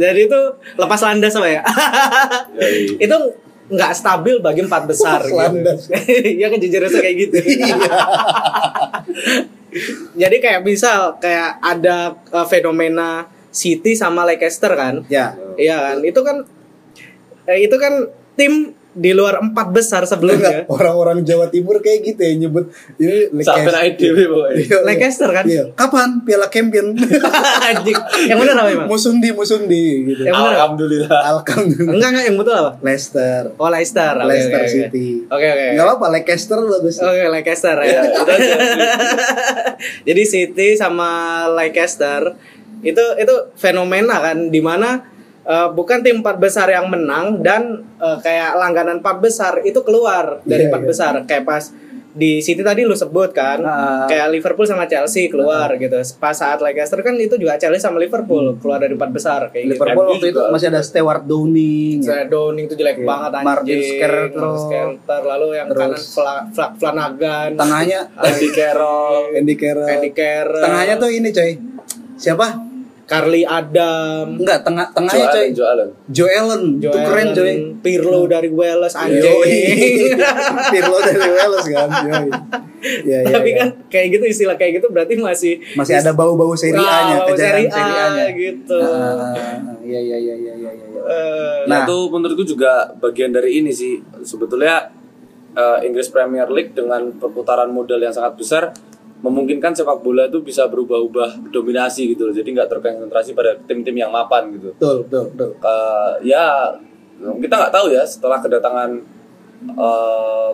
jadi 0.00 0.20
itu 0.24 0.40
lepas 0.78 1.00
landas 1.02 1.34
apa 1.34 1.48
ya? 1.50 1.62
Itu 3.04 3.16
nggak 3.68 3.92
stabil 3.92 4.40
bagi 4.40 4.64
empat 4.64 4.88
besar 4.88 5.20
Lepas 5.20 5.28
gitu. 5.28 5.36
landas. 5.36 5.80
ya 6.40 6.46
kan 6.48 6.56
jujur 6.58 6.82
aja 6.88 6.98
kayak 7.04 7.16
gitu. 7.28 7.36
Jadi 10.16 10.36
kayak 10.40 10.64
misal 10.64 11.20
kayak 11.20 11.60
ada 11.60 12.16
uh, 12.32 12.48
fenomena 12.48 13.28
City 13.52 13.92
sama 13.92 14.24
Leicester 14.24 14.72
kan? 14.72 15.04
Ya. 15.12 15.36
Iya 15.60 15.92
kan? 15.92 15.96
Itu 16.00 16.24
kan 16.24 16.48
eh, 17.48 17.64
itu 17.64 17.76
kan 17.80 18.06
tim 18.36 18.78
di 18.98 19.14
luar 19.14 19.38
empat 19.38 19.70
besar 19.70 20.02
sebelumnya. 20.08 20.66
Orang-orang 20.74 21.22
Jawa 21.22 21.46
Timur 21.54 21.78
kayak 21.78 22.02
gitu 22.02 22.20
ya 22.20 22.34
nyebut 22.34 22.66
ini 22.98 23.30
dewe 23.94 24.22
pokoknya. 24.26 24.58
Iya, 24.58 24.78
Leicester 24.86 25.30
kan? 25.30 25.44
Iya. 25.46 25.64
Kapan 25.78 26.26
Piala 26.26 26.50
Champion? 26.50 26.98
Anjing. 27.68 27.98
Yang 28.26 28.38
benar 28.42 28.54
apa 28.58 28.70
emang? 28.74 28.88
musundi 28.90 29.30
musundi 29.30 30.12
gitu. 30.12 30.22
Yang 30.26 30.34
benar. 30.34 30.50
apa? 30.50 30.58
Alhamdulillah. 30.58 31.20
Alhamdulillah. 31.38 31.94
Enggak 31.94 32.08
enggak 32.10 32.24
yang 32.26 32.36
betul 32.36 32.54
apa? 32.58 32.70
Leicester. 32.82 33.42
Oh 33.54 33.68
Leicester. 33.70 34.14
Leicester 34.26 34.62
oke. 34.66 34.72
City. 34.72 35.08
Oke 35.30 35.46
oke. 35.46 35.66
Enggak 35.78 35.86
apa-apa, 35.86 36.06
Leicester 36.18 36.58
bagus. 36.58 36.96
Oke, 36.98 37.22
Leicester 37.30 37.76
ya. 37.86 38.00
Jadi 40.02 40.22
City 40.26 40.68
sama 40.74 41.10
Leicester 41.54 42.34
itu 42.78 43.04
itu 43.18 43.34
fenomena 43.58 44.22
kan 44.22 44.54
di 44.54 44.62
eh, 45.48 45.68
bukan 45.70 45.98
tim 46.00 46.20
empat 46.20 46.36
besar 46.36 46.68
yang 46.68 46.86
menang 46.86 47.40
dan 47.40 47.62
eh, 47.96 48.18
kayak 48.20 48.52
langganan 48.54 49.00
empat 49.00 49.16
besar 49.18 49.58
itu 49.62 49.80
keluar 49.80 50.38
dari 50.42 50.64
Iya, 50.64 50.68
empat 50.68 50.82
iya. 50.82 50.88
besar 50.88 51.12
kayak 51.24 51.42
pas 51.42 51.64
di 52.10 52.42
City 52.42 52.60
tadi 52.60 52.82
lu 52.82 52.92
sebut 52.92 53.30
kan 53.30 53.62
Ah. 53.62 54.02
kayak 54.04 54.34
Liverpool 54.34 54.66
sama 54.66 54.84
Chelsea 54.84 55.28
keluar 55.28 55.70
gitu 55.72 55.94
pas 56.18 56.34
saat 56.34 56.58
Leicester 56.58 56.98
kan 56.98 57.14
itu 57.14 57.38
juga 57.38 57.54
Chelsea 57.54 57.78
sama 57.78 57.96
Liverpool 57.96 58.58
keluar 58.58 58.76
dari 58.76 58.92
empat 58.92 59.08
besar 59.08 59.40
kayak 59.48 59.62
gitu 59.62 59.72
Liverpool 59.78 60.02
MU 60.02 60.12
waktu 60.12 60.26
itu 60.28 60.40
masih 60.50 60.66
ada 60.68 60.82
Stewart 60.82 61.22
Downing. 61.22 62.02
Saya 62.02 62.26
Downing 62.26 62.66
itu 62.66 62.74
jelek 62.74 62.98
Iya. 62.98 63.06
banget 63.06 63.30
anjing. 63.30 63.46
Martin 63.46 63.78
Skrtel. 63.78 64.90
lalu 65.22 65.46
yang 65.54 65.68
Terus- 65.68 65.78
kanan 65.78 66.02
Fla, 66.02 66.34
Fla, 66.50 66.66
Flanagan. 66.74 67.48
Tengahnya 67.54 68.00
Andy 68.16 68.48
Carroll. 68.50 69.22
Andy 69.32 69.54
Carroll. 69.54 69.86
Andy 69.88 70.10
Carroll. 70.10 70.64
Tengahnya 70.64 70.94
tuh 70.98 71.10
ini 71.12 71.28
coy. 71.30 71.50
Siapa? 72.18 72.46
Carly 73.08 73.40
Adam. 73.40 74.36
Enggak, 74.36 74.68
tengah 74.68 74.84
Joe 74.84 74.96
tengahnya 75.00 75.26
coy. 75.32 75.40
Allen, 75.40 75.50
Joe 75.56 75.66
Allen. 75.66 75.88
Joe 76.12 76.28
Allen. 76.30 76.62
Itu 76.76 76.84
Joe 76.92 77.00
keren 77.08 77.28
coy. 77.32 77.52
Pirlo 77.80 78.20
dari 78.28 78.48
Wales 78.52 78.92
anjing. 78.92 79.24
Pirlo 80.76 80.98
dari 81.00 81.30
Wales 81.32 81.64
kan. 81.72 81.88
Iya, 81.88 83.18
iya, 83.24 83.32
Tapi 83.32 83.48
iya. 83.50 83.58
kan 83.64 83.68
kayak 83.88 84.06
gitu 84.12 84.24
istilah 84.28 84.56
kayak 84.60 84.84
gitu 84.84 84.92
berarti 84.92 85.16
masih 85.16 85.56
masih 85.72 85.96
ada 85.96 86.12
bau-bau 86.12 86.52
Serie 86.52 86.78
A-nya, 86.78 87.16
Ah, 87.16 87.24
bau 87.24 87.32
kejaran 87.32 87.64
Serie 87.72 87.96
A 87.96 88.28
gitu. 88.36 88.78
Iya 89.88 90.00
iya 90.04 90.16
iya 90.20 90.34
iya 90.36 90.52
iya. 90.54 90.70
Nah, 91.64 91.64
Nah. 91.64 91.80
itu 91.88 91.98
menurutku 92.12 92.44
juga 92.44 92.92
bagian 93.00 93.32
dari 93.32 93.64
ini 93.64 93.72
sih. 93.72 94.04
Sebetulnya 94.20 94.92
eh, 95.56 95.78
Inggris 95.88 96.12
Premier 96.12 96.44
League 96.52 96.76
dengan 96.76 97.08
perputaran 97.16 97.72
modal 97.72 98.04
yang 98.04 98.12
sangat 98.12 98.36
besar 98.36 98.64
memungkinkan 99.18 99.74
sepak 99.74 99.98
bola 99.98 100.30
itu 100.30 100.38
bisa 100.40 100.70
berubah-ubah 100.70 101.50
dominasi 101.50 102.14
gitu 102.14 102.30
loh. 102.30 102.34
Jadi 102.34 102.54
nggak 102.54 102.70
terkonsentrasi 102.70 103.34
pada 103.34 103.58
tim-tim 103.66 103.96
yang 103.96 104.14
mapan 104.14 104.54
gitu. 104.54 104.70
Betul, 104.78 104.96
betul, 105.06 105.24
betul. 105.34 105.50
Ke- 105.58 106.16
ya 106.22 106.70
kita 107.18 107.54
nggak 107.58 107.74
tahu 107.74 107.86
ya 107.90 108.06
setelah 108.06 108.38
kedatangan 108.38 108.90
eh, 109.66 110.50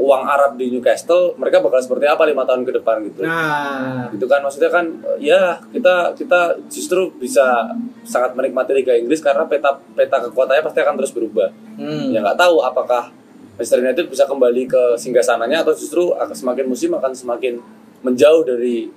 uang 0.00 0.22
Arab 0.24 0.56
di 0.56 0.72
Newcastle 0.72 1.36
mereka 1.36 1.60
bakal 1.60 1.76
seperti 1.76 2.08
apa 2.08 2.24
lima 2.24 2.48
tahun 2.48 2.64
ke 2.64 2.72
depan 2.80 3.04
gitu. 3.04 3.20
Nah, 3.20 4.08
Gitu 4.08 4.24
kan 4.24 4.40
maksudnya 4.40 4.72
kan 4.72 4.88
eh, 4.88 5.28
ya 5.28 5.60
kita 5.68 6.16
kita 6.16 6.56
justru 6.72 7.12
bisa 7.20 7.68
sangat 8.00 8.32
menikmati 8.32 8.72
Liga 8.72 8.96
Inggris 8.96 9.20
karena 9.20 9.44
peta 9.44 9.76
peta 9.92 10.24
kekuatannya 10.24 10.64
pasti 10.64 10.80
akan 10.80 10.94
terus 10.96 11.12
berubah. 11.12 11.52
hmm. 11.76 12.16
Ya 12.16 12.24
nggak 12.24 12.40
tahu 12.40 12.64
apakah 12.64 13.12
Manchester 13.60 13.84
United 13.84 14.08
bisa 14.08 14.24
kembali 14.24 14.64
ke 14.64 14.96
singgasananya 14.96 15.60
atau 15.60 15.76
justru 15.76 16.16
akan 16.16 16.32
semakin 16.32 16.64
musim 16.64 16.96
akan 16.96 17.12
semakin 17.12 17.60
menjauh 18.00 18.42
dari 18.42 18.88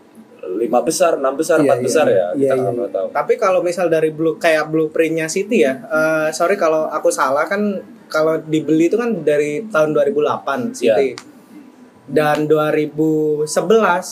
lima 0.43 0.83
besar, 0.83 1.15
enam 1.15 1.33
besar, 1.33 1.59
Iya, 1.59 1.63
empat 1.63 1.77
iya, 1.79 1.85
besar 1.87 2.05
ya. 2.05 2.15
iya, 2.15 2.27
Kita 2.35 2.53
iya, 2.53 2.59
nggak 2.59 2.73
pernah 2.75 2.91
tahu. 2.91 3.07
Tapi 3.15 3.33
kalau 3.35 3.59
misal 3.59 3.87
dari 3.87 4.11
blue 4.11 4.35
kayak 4.35 4.67
blueprintnya 4.67 5.27
City 5.27 5.63
ya, 5.63 5.73
eh, 5.81 6.27
sorry 6.31 6.55
kalau 6.55 6.85
aku 6.85 7.07
salah 7.07 7.47
kan 7.47 7.79
kalau 8.07 8.37
dibeli 8.37 8.87
itu 8.87 8.99
kan 8.99 9.23
dari 9.23 9.63
tahun 9.65 9.95
2008 9.95 10.75
City. 10.75 11.15
Dan 12.03 12.51
2011 12.51 13.47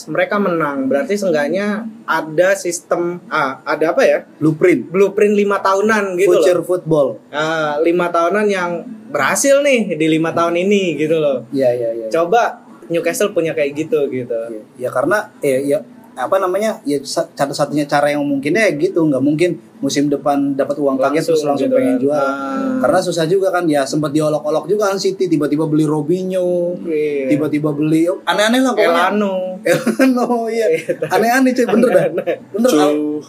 mereka 0.08 0.40
menang. 0.40 0.88
Berarti 0.88 1.12
seenggaknya 1.12 1.84
ada 2.02 2.56
sistem 2.56 3.20
ah 3.28 3.60
ada 3.62 3.92
apa 3.92 4.00
ya? 4.00 4.24
Blueprint 4.40 4.88
Blueprint 4.88 5.36
lima 5.36 5.60
tahunan 5.60 6.16
gitu 6.16 6.32
future 6.32 6.60
loh. 6.60 6.66
football. 6.66 7.08
Ah, 7.28 7.76
lima 7.78 8.08
tahunan 8.08 8.48
yang 8.48 8.80
berhasil 9.12 9.60
nih 9.60 9.92
di 9.92 10.06
lima 10.08 10.32
tahun 10.32 10.56
ini 10.58 10.96
gitu 10.96 11.20
loh. 11.20 11.44
Iya 11.52 11.68
iya 11.70 11.90
iya. 11.94 12.06
Coba 12.08 12.64
Newcastle 12.92 13.32
punya 13.32 13.50
kayak 13.50 13.72
gitu 13.74 14.04
gitu. 14.06 14.36
Ya 14.76 14.88
karena 14.88 15.32
eh 15.40 15.64
ya 15.66 15.80
apa 16.12 16.36
namanya 16.36 16.76
ya 16.82 17.00
satu-satunya 17.00 17.88
cara 17.88 18.04
yang 18.06 18.20
mungkinnya 18.20 18.68
ya 18.68 18.76
gitu 18.78 19.00
nggak 19.02 19.18
mungkin 19.18 19.56
musim 19.80 20.06
depan 20.06 20.52
dapat 20.52 20.76
uang 20.76 21.00
kaget 21.00 21.24
terus 21.24 21.40
langsung 21.42 21.66
gitu 21.66 21.74
pengen 21.74 21.96
kan. 21.96 22.02
juara 22.04 22.28
Ah. 22.28 22.76
karena 22.78 22.98
susah 23.00 23.24
juga 23.24 23.48
kan 23.48 23.64
ya 23.64 23.80
sempat 23.82 24.12
diolok-olok 24.12 24.68
juga 24.68 24.92
kan 24.92 25.00
City 25.00 25.24
tiba-tiba 25.24 25.64
beli 25.64 25.88
Robinho 25.88 26.76
Iya. 26.84 27.32
tiba-tiba 27.32 27.72
beli 27.72 28.04
oh, 28.06 28.20
aneh-aneh 28.22 28.60
lah 28.60 28.72
pokoknya 28.72 28.92
Elano. 29.08 29.34
Elano 29.64 30.28
iya 30.46 30.66
aneh-aneh 31.16 31.50
cuy 31.50 31.66
bener 31.66 31.88
dah 31.90 32.04
bener 32.12 32.36
Al. 32.60 32.68
Joe, 32.68 33.24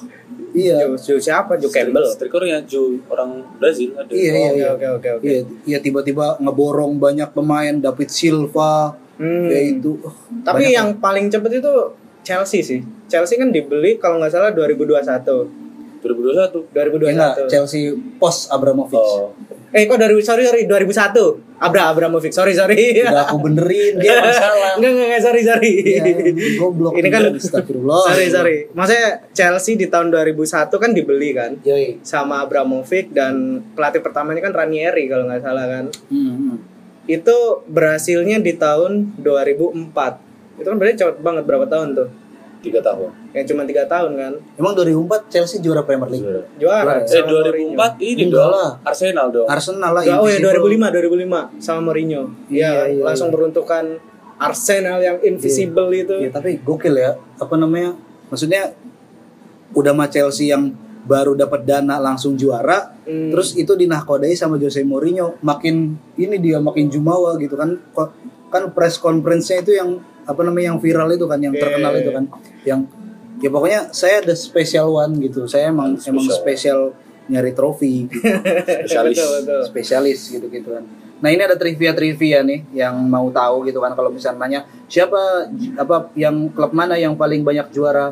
iya 0.53 0.75
Joe 0.93 1.17
siapa? 1.17 1.55
Joe 1.55 1.71
Campbell. 1.71 2.03
strikernya 2.05 2.67
Joe 2.67 2.99
orang 3.07 3.31
Brazil 3.55 3.95
ada. 3.95 4.11
iya 4.11 4.27
iya 4.29 4.43
Oke 4.43 4.59
iya 4.59 4.67
oke 4.69 4.87
oke 4.91 5.09
oke. 5.13 5.25
Iya, 5.25 5.39
iya 5.63 5.77
tiba-tiba 5.79 6.35
ngeborong 6.37 6.99
banyak 6.99 7.31
pemain 7.31 7.73
David 7.73 8.11
Silva 8.11 8.99
Hmm. 9.23 9.47
kayak 9.47 9.65
itu. 9.79 9.91
Oh, 9.97 10.15
Tapi 10.43 10.63
yang 10.69 10.99
paling 10.99 11.31
cepet 11.31 11.63
itu 11.63 11.71
Chelsea 12.21 12.59
sih. 12.59 12.79
Chelsea 13.07 13.35
kan 13.35 13.49
dibeli 13.49 13.95
kalau 13.95 14.19
nggak 14.19 14.31
salah 14.31 14.51
2021. 14.51 14.99
2021. 16.03 16.67
2021. 16.67 16.75
Ya 17.01 17.11
enggak, 17.13 17.33
Chelsea 17.47 17.81
post 18.19 18.51
Abramovich. 18.51 18.99
Oh, 18.99 19.31
Eh 19.73 19.89
kok 19.89 19.97
dari 19.97 20.13
sorry 20.21 20.45
sorry 20.45 20.69
2001. 20.69 21.57
Abra 21.57 21.89
Abramovich. 21.89 22.29
Sorry 22.29 22.53
sorry. 22.53 23.01
Udah 23.01 23.25
aku 23.25 23.41
benerin 23.41 23.97
dia 23.97 24.19
yang 24.19 24.29
salah. 24.35 24.77
Enggak 24.77 24.91
enggak 24.91 25.07
enggak 25.09 25.23
sorry 25.23 25.41
sorry. 25.41 25.73
Iya, 25.81 26.01
goblok. 26.59 26.93
Ini 26.93 27.09
kan 27.09 27.21
Astagfirullah. 27.31 28.03
sorry 28.05 28.27
sorry. 28.29 28.57
Maksudnya 28.69 29.07
Chelsea 29.33 29.73
di 29.73 29.87
tahun 29.87 30.11
2001 30.11 30.69
kan 30.69 30.91
dibeli 30.91 31.31
kan 31.31 31.51
Yoi. 31.63 32.03
sama 32.03 32.45
Abramovich 32.45 33.09
dan 33.09 33.65
pelatih 33.73 34.05
pertamanya 34.05 34.43
kan 34.43 34.53
Ranieri 34.53 35.09
kalau 35.09 35.25
nggak 35.25 35.41
salah 35.41 35.65
kan. 35.65 35.85
Hmm, 36.11 36.33
hmm. 36.37 36.57
Itu 37.03 37.67
berhasilnya 37.67 38.39
di 38.39 38.55
tahun 38.55 39.19
2004. 39.19 40.59
Itu 40.59 40.67
kan 40.69 40.77
berarti 40.79 40.95
cepet 40.99 41.17
banget 41.19 41.43
berapa 41.43 41.65
tahun 41.67 41.95
tuh? 41.95 42.09
tiga 42.63 42.79
tahun. 42.79 43.11
Yang 43.35 43.45
cuma 43.51 43.67
tiga 43.67 43.83
tahun 43.83 44.15
kan. 44.15 44.33
Emang 44.55 44.71
2004 44.71 45.27
Chelsea 45.27 45.59
juara 45.59 45.83
Premier 45.83 46.07
League. 46.07 46.23
Juara. 46.55 47.03
Eh 47.03 47.11
sama 47.11 47.43
2004 47.43 47.99
ini 47.99 48.31
Enggak 48.31 48.39
dong. 48.39 48.55
lah. 48.55 48.71
Arsenal 48.87 49.27
dong. 49.29 49.47
Arsenal 49.51 49.91
lah. 49.91 50.03
Mourinho. 50.07 50.23
Oh 50.23 50.27
ya 50.31 50.39
invisible. 50.39 50.79
2005 50.79 51.59
2005 51.59 51.59
sama 51.59 51.79
Mourinho. 51.83 52.23
Iya, 52.47 52.71
Iya, 52.71 52.83
iya, 52.87 53.03
langsung 53.03 53.27
iya. 53.27 53.33
meruntuhkan 53.35 53.83
Arsenal 54.39 54.97
yang 55.03 55.17
invisible 55.19 55.91
itu. 55.91 56.15
Iya, 56.15 56.31
tapi 56.31 56.63
gokil 56.63 56.95
ya. 56.95 57.11
Apa 57.35 57.59
namanya? 57.59 57.99
Maksudnya 58.31 58.71
udah 59.75 59.91
mah 59.91 60.07
Chelsea 60.07 60.47
yang 60.47 60.71
baru 61.03 61.35
dapat 61.35 61.63
dana 61.63 61.99
langsung 61.99 62.33
juara, 62.33 62.95
Hmm. 63.03 63.29
terus 63.29 63.53
itu 63.53 63.75
dinahkodai 63.75 64.31
sama 64.33 64.55
Jose 64.55 64.79
Mourinho, 64.81 65.35
makin 65.43 65.95
ini 66.15 66.39
dia 66.39 66.63
makin 66.63 66.87
jumawa 66.87 67.35
gitu 67.37 67.59
kan. 67.59 67.75
Kan 68.47 68.63
press 68.71 68.95
conference-nya 68.97 69.61
itu 69.61 69.75
yang 69.75 69.97
apa 70.23 70.39
namanya 70.41 70.71
yang 70.71 70.79
viral 70.79 71.11
itu 71.11 71.27
kan, 71.27 71.35
yang 71.37 71.51
Iya, 71.51 71.61
terkenal 71.61 71.91
iya, 71.91 71.99
itu 71.99 72.09
iya. 72.09 72.15
kan, 72.15 72.25
yang 72.63 72.79
ya 73.43 73.49
pokoknya 73.51 73.79
saya 73.91 74.23
ada 74.23 74.31
special 74.39 74.95
one 74.95 75.19
gitu 75.19 75.43
saya 75.43 75.67
emang 75.67 75.99
Special. 75.99 76.15
emang 76.15 76.25
spesial 76.31 76.79
nyari 77.27 77.51
trofi 77.51 78.07
gitu. 78.07 78.23
Spesialis. 78.87 79.17
Betul, 79.19 79.31
betul. 79.43 79.61
spesialis 79.67 80.19
gitu 80.31 80.47
gitu 80.47 80.69
kan 80.71 80.83
nah 81.19 81.27
ini 81.27 81.39
ada 81.39 81.55
trivia 81.55 81.91
trivia 81.91 82.39
nih 82.39 82.67
yang 82.71 82.99
mau 83.03 83.27
tahu 83.31 83.63
gitu 83.67 83.79
kan 83.79 83.95
kalau 83.95 84.11
misalnya 84.11 84.43
nanya 84.43 84.59
siapa 84.87 85.47
apa 85.75 86.11
yang 86.15 86.51
klub 86.51 86.71
mana 86.71 86.95
yang 86.95 87.15
paling 87.15 87.43
banyak 87.43 87.67
juara 87.71 88.11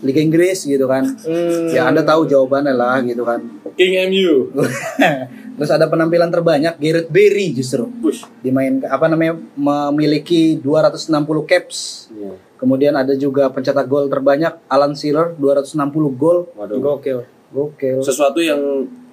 Liga 0.00 0.18
Inggris 0.18 0.62
gitu 0.62 0.84
kan 0.84 1.02
Hmm. 1.18 1.68
ya 1.68 1.84
anda 1.84 2.00
tahu 2.00 2.24
jawabannya 2.24 2.72
lah 2.72 3.02
gitu 3.02 3.22
kan 3.22 3.42
King 3.74 3.94
MU. 4.06 4.50
terus 5.56 5.70
ada 5.70 5.86
penampilan 5.86 6.28
terbanyak 6.28 6.74
Gareth 6.76 7.08
Barry 7.08 7.50
justru 7.50 7.90
Push. 7.98 8.22
dimain 8.38 8.78
apa 8.80 9.06
namanya 9.06 9.34
memiliki 9.52 10.54
260 10.56 11.10
caps 11.44 12.06
kemudian 12.54 12.92
ada 12.92 13.12
juga 13.12 13.46
pencetak 13.48 13.84
gol 13.84 14.06
terbanyak 14.06 14.54
Alan 14.66 14.92
Shearer 14.92 15.34
260 15.34 15.78
gol 16.12 16.46
Waduh. 16.52 16.78
Gokil. 16.78 17.18
gokil 17.48 17.98
Sesuatu 18.00 18.38
yang 18.38 18.58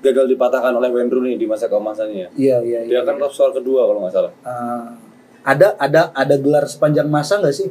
gagal 0.02 0.28
dipatahkan 0.28 0.70
oleh 0.72 0.90
Wayne 0.92 1.10
Rooney 1.10 1.34
di 1.34 1.46
masa 1.46 1.66
keemasannya. 1.66 2.30
iya 2.36 2.58
iya 2.60 2.80
iya 2.84 2.90
Dia 2.92 3.02
kan 3.02 3.18
top 3.18 3.32
skor 3.32 3.50
kedua 3.52 3.86
kalau 3.86 4.00
nggak 4.00 4.14
salah. 4.14 4.32
Eh, 4.38 4.86
ada 5.42 5.74
ada 5.76 6.02
ada 6.12 6.36
gelar 6.36 6.66
sepanjang 6.66 7.06
masa 7.08 7.38
nggak 7.38 7.54
sih 7.56 7.70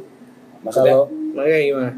Maksudnya? 0.61 0.95
kalau 0.95 1.07
Makanya 1.33 1.59
gimana? 1.61 1.91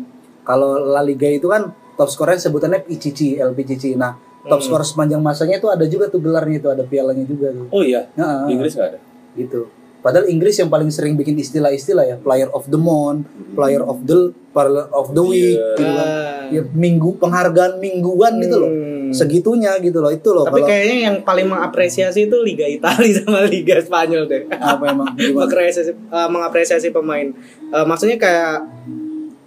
Kalau 0.47 0.79
La 0.81 1.03
Liga 1.03 1.27
itu 1.27 1.45
kan 1.45 1.67
top 1.93 2.07
skornya 2.07 2.39
sebutannya 2.39 2.79
PCC 2.81 3.35
LPCC 3.37 3.93
nah 3.93 4.15
top 4.41 4.59
skor 4.59 4.79
sepanjang 4.81 5.19
masanya 5.19 5.57
itu 5.57 5.67
ada 5.67 5.83
juga 5.83 6.07
tuh 6.07 6.17
gelarnya 6.17 6.57
itu 6.57 6.69
ada 6.69 6.79
pialanya 6.81 7.21
juga 7.21 7.51
tuh 7.51 7.67
Oh 7.67 7.83
iya. 7.83 8.07
Nah, 8.15 8.47
Di 8.47 8.55
Inggris 8.55 8.73
nggak 8.73 8.87
ada. 8.87 8.99
gitu 9.35 9.67
padahal 9.97 10.25
Inggris 10.25 10.55
yang 10.55 10.69
paling 10.69 10.87
sering 10.87 11.13
bikin 11.13 11.35
istilah-istilah 11.35 12.05
ya 12.05 12.15
player 12.15 12.47
of 12.49 12.63
the 12.65 12.79
month 12.79 13.27
player 13.51 13.81
of 13.81 13.99
the 14.01 14.31
player 14.49 14.87
of 14.89 15.11
the 15.11 15.19
week 15.21 15.53
Iya. 15.53 15.75
gitu 15.75 15.91
kan. 15.91 16.07
Ya 16.47 16.61
minggu 16.63 17.09
penghargaan 17.17 17.75
mingguan 17.77 18.39
gitu 18.39 18.55
loh 18.57 18.71
Hmm. 18.71 19.09
segitunya 19.09 19.75
gitu 19.77 19.97
loh 19.97 20.07
itu 20.09 20.29
loh 20.29 20.43
Tapi 20.43 20.59
kalau 20.59 20.67
kayaknya 20.69 20.97
yang 21.01 21.17
paling 21.21 21.47
mengapresiasi 21.47 22.27
itu 22.27 22.37
Liga 22.39 22.63
Italia 22.63 23.11
sama 23.19 23.43
Liga 23.43 23.79
Spanyol 23.79 24.23
deh. 24.25 24.47
apa 24.49 24.83
emang 24.85 25.11
mengapresiasi 25.35 25.91
eh, 25.91 26.29
mengapresiasi 26.29 26.87
pemain. 26.89 27.27
Eh, 27.67 27.85
maksudnya 27.85 28.15
kayak 28.15 28.63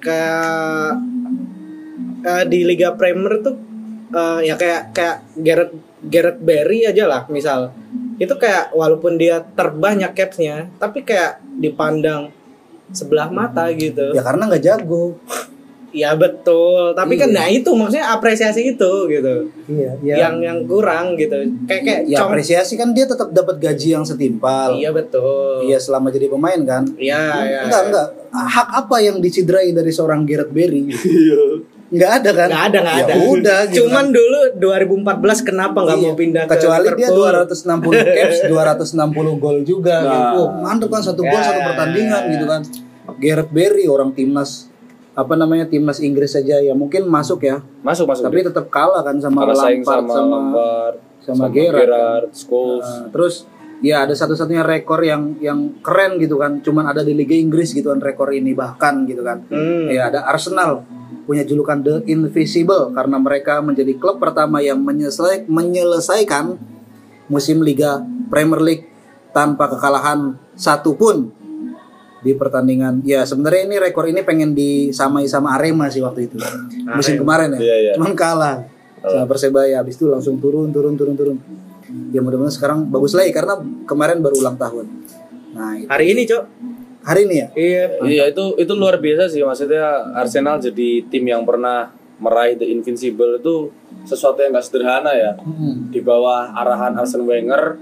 kayak 0.01 0.96
eh, 2.24 2.44
di 2.48 2.64
Liga 2.64 2.96
Premier 2.96 3.38
tuh 3.44 3.57
eh, 4.11 4.40
ya 4.48 4.55
kayak 4.57 4.96
kayak 4.96 5.16
Gareth 5.38 5.74
Gareth 6.01 6.40
Barry 6.40 6.88
aja 6.88 7.05
lah 7.07 7.22
misal. 7.28 7.70
Itu 8.20 8.36
kayak 8.36 8.76
walaupun 8.76 9.16
dia 9.16 9.40
terbanyak 9.57 10.12
capsnya, 10.12 10.68
tapi 10.76 11.05
kayak 11.05 11.40
dipandang 11.61 12.32
sebelah 12.90 13.30
mata 13.30 13.70
gitu. 13.70 14.11
ya 14.12 14.22
karena 14.22 14.51
nggak 14.51 14.64
jago 14.66 15.14
Ya 15.93 16.14
betul, 16.14 16.93
tapi 16.93 17.14
kan 17.14 17.26
Iya. 17.26 17.34
nah 17.34 17.47
itu 17.47 17.70
maksudnya 17.70 18.07
apresiasi 18.09 18.62
itu 18.68 18.93
gitu. 19.07 19.34
iya 19.66 19.91
Yang 20.01 20.34
yang 20.41 20.59
kurang 20.64 21.14
gitu. 21.14 21.34
Kayak 21.64 21.82
kayak 21.82 22.01
ya 22.07 22.18
apresiasi 22.22 22.74
kan 22.74 22.91
dia 22.91 23.05
tetap 23.05 23.30
dapat 23.30 23.57
gaji 23.57 23.93
yang 23.93 24.03
setimpal 24.03 24.70
Iya 24.72 24.91
betul. 24.91 25.62
Iya 25.62 25.76
selama 25.76 26.09
jadi 26.09 26.26
pemain 26.26 26.61
kan 26.61 26.86
Iya, 26.93 27.22
iya. 27.43 27.61
enggak 27.64 27.82
enggak 27.86 28.07
hak 28.30 28.68
apa 28.78 28.97
yang 29.01 29.18
dicidrai 29.18 29.70
dari 29.70 29.91
seorang 29.91 30.22
Gareth 30.22 30.49
Barry 30.49 30.86
enggak 31.91 32.11
ada 32.16 32.30
kan 32.32 32.49
Nggak 32.49 32.64
ada, 32.64 32.78
nggak 32.80 32.97
Ya 32.97 33.05
ada. 33.05 33.14
udah 33.26 33.61
gitu 33.66 33.76
Cuman 33.82 34.05
kan. 34.07 34.14
dulu 34.14 34.38
2014 34.55 35.43
kenapa 35.43 35.78
nggak 35.80 35.99
Iya. 35.99 36.07
mau 36.07 36.14
pindah 36.14 36.45
ke 36.45 36.51
kecuali 36.55 36.86
dia 36.93 37.09
Liverpool? 37.11 37.34
260 37.51 37.91
caps 38.16 38.38
260 38.47 38.95
gol 39.36 39.59
juga 39.64 39.97
Nah. 39.99 40.07
gitu. 40.07 40.38
Oh, 40.38 40.49
mantep 40.57 40.86
kan 40.88 41.03
satu 41.03 41.20
gol 41.20 41.34
Ya, 41.34 41.43
satu 41.45 41.59
ya, 41.59 41.66
pertandingan 41.66 42.22
ya. 42.22 42.32
gitu 42.32 42.47
kan 42.47 42.62
Gareth 43.18 43.51
Barry 43.51 43.84
orang 43.84 44.14
timnas 44.14 44.70
apa 45.21 45.35
namanya 45.35 45.64
timnas 45.64 45.99
Inggris 45.99 46.33
saja 46.33 46.57
ya 46.57 46.73
mungkin 46.73 47.05
masuk 47.05 47.43
ya 47.43 47.61
Masuk 47.81 48.07
masuk. 48.07 48.25
tapi 48.25 48.41
tetap 48.41 48.66
kalah 48.68 49.01
kan 49.01 49.16
sama 49.16 49.45
saing 49.53 49.81
Lampard 49.81 50.01
sama, 50.01 50.12
sama 50.12 50.29
Lampard, 50.33 50.95
sama 51.21 51.45
Gerrard. 51.49 52.33
Scholes. 52.33 52.83
Nah, 52.83 53.09
terus 53.09 53.35
ya 53.81 54.05
ada 54.05 54.12
satu-satunya 54.12 54.61
rekor 54.61 55.01
yang 55.01 55.37
yang 55.39 55.81
keren 55.81 56.16
gitu 56.16 56.37
kan 56.37 56.59
cuman 56.59 56.85
ada 56.87 57.01
di 57.01 57.12
Liga 57.12 57.33
Inggris 57.33 57.71
gitu 57.71 57.89
kan 57.89 57.97
rekor 57.99 58.29
ini 58.31 58.53
bahkan 58.53 59.05
gitu 59.05 59.21
kan 59.21 59.45
Hmm. 59.47 59.89
ya 59.89 60.09
ada 60.09 60.25
Arsenal 60.25 60.85
punya 61.23 61.41
julukan 61.43 61.79
The 61.79 61.95
Invisible 62.05 62.91
karena 62.91 63.16
mereka 63.16 63.61
menjadi 63.61 63.95
klub 63.95 64.18
pertama 64.18 64.59
yang 64.59 64.81
menyelesai- 64.81 65.47
menyelesaikan 65.47 66.59
musim 67.27 67.61
Liga 67.61 68.03
Premier 68.27 68.59
League 68.59 68.85
tanpa 69.31 69.64
kekalahan 69.66 70.35
satupun 70.53 71.31
di 72.21 72.33
pertandingan. 72.37 73.01
Ya 73.03 73.25
sebenarnya 73.25 73.68
ini 73.68 73.77
rekor 73.81 74.05
ini 74.09 74.21
pengen 74.21 74.53
disamai 74.53 75.25
sama 75.27 75.57
Arema 75.57 75.89
sih 75.89 76.05
waktu 76.05 76.29
itu. 76.29 76.37
Musim 76.97 77.21
kemarin 77.21 77.57
ya. 77.57 77.61
Iya, 77.61 77.77
iya. 77.81 77.93
cuman 77.97 78.12
kalah 78.12 78.64
sama 79.01 79.25
Persebaya. 79.27 79.81
Habis 79.81 79.97
itu 79.97 80.07
langsung 80.09 80.37
turun 80.37 80.68
turun 80.71 80.95
turun 80.95 81.16
turun. 81.16 81.37
Ya 82.14 82.23
mudah-mudahan 82.23 82.55
sekarang 82.55 82.79
bagus 82.87 83.16
lagi 83.16 83.35
karena 83.35 83.59
kemarin 83.89 84.21
baru 84.23 84.37
ulang 84.39 84.57
tahun. 84.61 84.87
Nah 85.57 85.75
itu. 85.81 85.89
Hari 85.91 86.05
ini, 86.14 86.23
Cok. 86.29 86.45
hari 87.01 87.21
ini 87.27 87.35
ya? 87.35 87.49
Iya. 87.57 87.85
Iya 88.05 88.25
itu 88.31 88.45
itu 88.61 88.73
luar 88.77 89.01
biasa 89.01 89.33
sih. 89.33 89.41
Maksudnya 89.41 90.14
Arsenal 90.14 90.61
jadi 90.61 91.03
tim 91.09 91.25
yang 91.25 91.43
pernah 91.49 91.91
meraih 92.21 92.61
the 92.61 92.68
invincible 92.68 93.41
itu 93.41 93.73
sesuatu 94.05 94.45
yang 94.45 94.53
gak 94.53 94.68
sederhana 94.68 95.12
ya. 95.16 95.33
Hmm. 95.41 95.89
di 95.89 96.05
bawah 96.05 96.53
arahan 96.53 96.93
Arsene 97.01 97.25
Wenger 97.25 97.81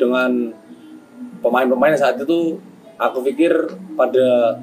dengan 0.00 0.56
pemain-pemain 1.44 1.92
saat 1.94 2.16
itu 2.16 2.56
aku 2.96 3.18
pikir 3.22 3.52
pada 3.92 4.58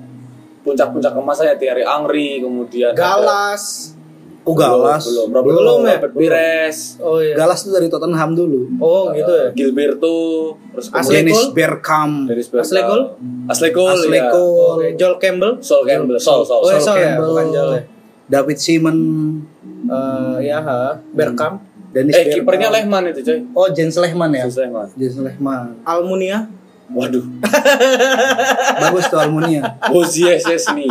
puncak-puncak 0.62 1.12
kemasannya 1.12 1.56
Thierry 1.56 1.82
Angri 1.82 2.40
kemudian 2.40 2.92
ada- 2.92 3.02
Galas. 3.18 3.94
oh 4.42 4.54
galas 4.54 5.06
belum 5.06 5.30
Robert, 5.32 5.54
Belum 5.54 5.80
ya? 5.84 5.98
Robert 5.98 6.14
Pires 6.16 6.78
Oh 6.98 7.18
iya. 7.18 7.34
galas 7.36 7.62
tuh 7.62 7.72
dari 7.72 7.86
Tottenham 7.88 8.34
dulu 8.34 8.74
Oh, 8.78 9.10
gitu 9.12 9.30
ya. 9.30 9.48
Gilberto 9.54 10.18
terus 10.72 10.90
Dennis? 11.08 11.38
Bergkamp 11.52 12.26
Dennis 12.26 12.50
Cole? 12.50 13.06
Ashley 13.48 13.70
Cole 13.70 13.94
Ashley 13.96 14.18
ya. 14.18 14.30
Joel 14.98 15.18
Campbell. 15.18 15.58
Sol 15.60 15.82
Campbell 15.84 16.18
Sol 16.18 16.42
Sol, 16.42 16.58
Oh, 16.60 16.70
iya, 16.70 16.78
Sol. 16.78 16.82
Sol 16.84 16.96
ya, 16.96 17.02
Campbell, 17.08 17.30
bukan 17.32 17.48
Joel 17.50 17.70
ya. 17.72 17.82
David 18.32 18.58
Simon 18.58 18.98
Eh, 19.84 20.38
ya, 20.44 20.58
ha. 20.58 20.94
Bergkamp. 21.12 21.58
Dennis 21.92 22.14
eh 22.14 22.24
Bergkamp. 22.24 22.36
kipernya 22.40 22.70
Lehman 22.72 23.04
itu 23.08 23.20
coy 23.20 23.38
oh 23.52 23.68
Jens 23.70 23.96
Lehmann 23.96 24.32
ya 24.32 24.46
Jens 24.46 24.58
Lehman 24.58 24.88
Jens 24.96 25.16
Lehmann 25.18 25.68
Almunia. 25.84 26.48
Waduh. 26.92 27.24
Bagus 28.82 29.06
tuh 29.08 29.18
Almunia. 29.18 29.64
Bozier 29.86 30.36
Chesney 30.38 30.88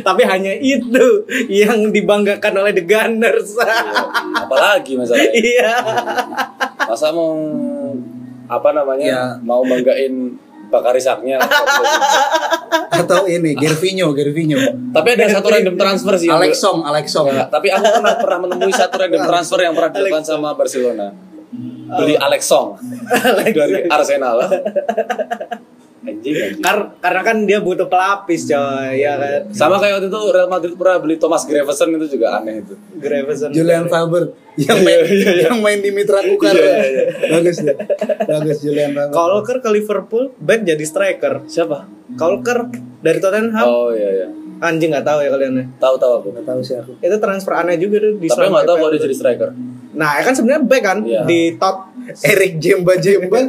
Tapi 0.00 0.22
hanya 0.24 0.52
itu 0.52 1.06
yang 1.46 1.88
dibanggakan 1.88 2.52
oleh 2.58 2.72
The 2.72 2.84
Gunners. 2.84 3.54
apalagi 4.34 4.94
masalahnya 4.94 5.30
Iya. 5.30 5.70
masa 6.82 7.10
mau 7.10 7.34
apa 8.44 8.68
namanya 8.72 9.06
Ya. 9.06 9.22
mau 9.40 9.62
banggain 9.62 10.34
Bakari 10.68 10.98
Saknya 10.98 11.38
atau 12.92 13.26
ini 13.26 13.54
Gervinho 13.54 14.10
Gervinho. 14.10 14.58
Tapi 14.90 15.08
ada 15.12 15.26
satu 15.28 15.50
random 15.50 15.74
transfer 15.74 16.14
sih 16.14 16.26
yang- 16.26 16.38
Alexong 16.38 16.78
Alexong 16.80 17.26
Enggak, 17.26 17.48
tapi 17.48 17.68
aku 17.68 17.86
pernah 17.90 18.14
pernah 18.14 18.38
menemui 18.46 18.70
satu 18.70 18.94
random 18.96 19.22
transfer 19.24 19.58
yang 19.60 19.74
pernah 19.74 19.90
dilakukan 19.92 20.22
sama 20.22 20.54
Barcelona 20.54 21.10
beli 21.98 22.14
Alex 22.14 22.42
Song. 22.46 22.78
Dari 23.50 23.86
Arsenal. 23.90 24.36
Anjing 26.00 26.32
anjing. 26.32 26.64
Kar- 26.64 26.96
karena 26.96 27.20
kan 27.20 27.36
dia 27.44 27.58
butuh 27.60 27.84
pelapis, 27.84 28.48
coy. 28.48 29.04
Ya 29.04 29.20
kan. 29.20 29.52
sama 29.52 29.76
kayak 29.76 30.00
waktu 30.00 30.08
itu 30.08 30.20
Real 30.32 30.48
Madrid 30.48 30.74
pernah 30.76 30.96
beli 30.96 31.20
Thomas 31.20 31.44
Gravesen 31.44 31.92
itu 32.00 32.16
juga 32.16 32.40
aneh 32.40 32.64
itu. 32.64 32.74
Graveson. 32.96 33.52
Julian 33.52 33.84
Faber. 33.86 34.32
Yang 34.60 34.78
main 34.84 35.00
yang 35.46 35.58
main 35.60 35.78
di 35.80 35.90
Mitra 35.92 36.20
Kukar. 36.24 36.52
Bagus 37.32 37.64
deh 37.64 37.76
bagus 38.28 38.58
Julian 38.64 38.96
Faber. 38.96 39.12
Kolker 39.12 39.56
ke 39.60 39.68
Liverpool, 39.72 40.32
back 40.40 40.64
jadi 40.64 40.84
striker. 40.84 41.44
siapa? 41.48 41.84
Kolker 42.16 42.72
dari 43.00 43.18
Tottenham, 43.22 43.64
oh 43.64 43.92
iya 43.94 44.10
iya. 44.24 44.28
Anjing 44.60 44.92
nggak 44.92 45.06
tahu 45.06 45.24
ya 45.24 45.32
kalian 45.32 45.52
ya. 45.56 45.64
tahu 45.80 45.94
tahu 45.96 46.12
aku. 46.20 46.28
Nggak 46.36 46.46
tahu 46.48 46.60
sih 46.60 46.76
aku. 46.76 46.92
Itu 47.00 47.16
transfer 47.16 47.56
aneh 47.56 47.80
juga 47.80 48.04
tuh 48.04 48.20
di 48.20 48.28
tapi 48.28 48.48
nggak 48.48 48.68
tahu 48.68 48.76
kalau 48.76 48.90
dia 48.92 49.00
jadi 49.04 49.16
striker 49.16 49.50
Nah, 49.90 50.18
ya 50.18 50.22
kan 50.22 50.34
sebenarnya 50.34 50.62
back 50.62 50.82
kan 50.86 50.98
Iya. 51.02 51.26
di 51.26 51.40
top 51.58 51.90
Erik 52.22 52.62
Jemba 52.62 52.94
Jemba. 52.96 53.42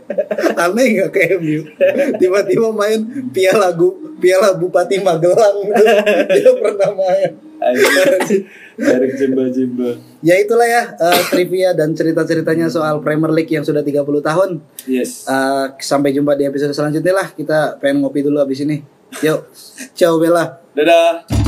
Aneh 0.62 0.86
nggak 0.94 1.10
ke 1.12 1.20
MU 1.40 1.64
tiba-tiba 2.16 2.68
main 2.70 3.00
piala 3.32 3.72
gu, 3.72 3.88
piala 4.20 4.52
Bupati 4.52 5.00
Magelang. 5.00 5.56
Dia 6.36 6.50
pernah 6.56 6.90
main. 6.92 7.30
Eric 8.78 9.12
Jemba 9.16 9.48
Jemba. 9.48 9.96
Ya 10.20 10.36
itulah 10.36 10.68
ya 10.68 10.92
eh, 10.92 11.20
trivia 11.32 11.72
dan 11.72 11.96
cerita-ceritanya 11.96 12.68
soal 12.68 13.00
Premier 13.00 13.32
League 13.32 13.50
yang 13.50 13.64
sudah 13.64 13.80
30 13.80 14.04
tahun. 14.20 14.50
Yes. 14.84 15.24
Eh, 15.24 15.66
sampai 15.80 16.12
jumpa 16.12 16.36
di 16.36 16.44
episode 16.44 16.76
selanjutnya 16.76 17.16
lah. 17.16 17.28
Kita 17.32 17.80
pengen 17.80 18.04
ngopi 18.04 18.22
dulu 18.22 18.38
abis 18.38 18.62
ini. 18.62 18.84
Yuk 19.24 19.48
ciao 19.96 20.20
Bella. 20.20 20.60
Dadah 20.76 21.47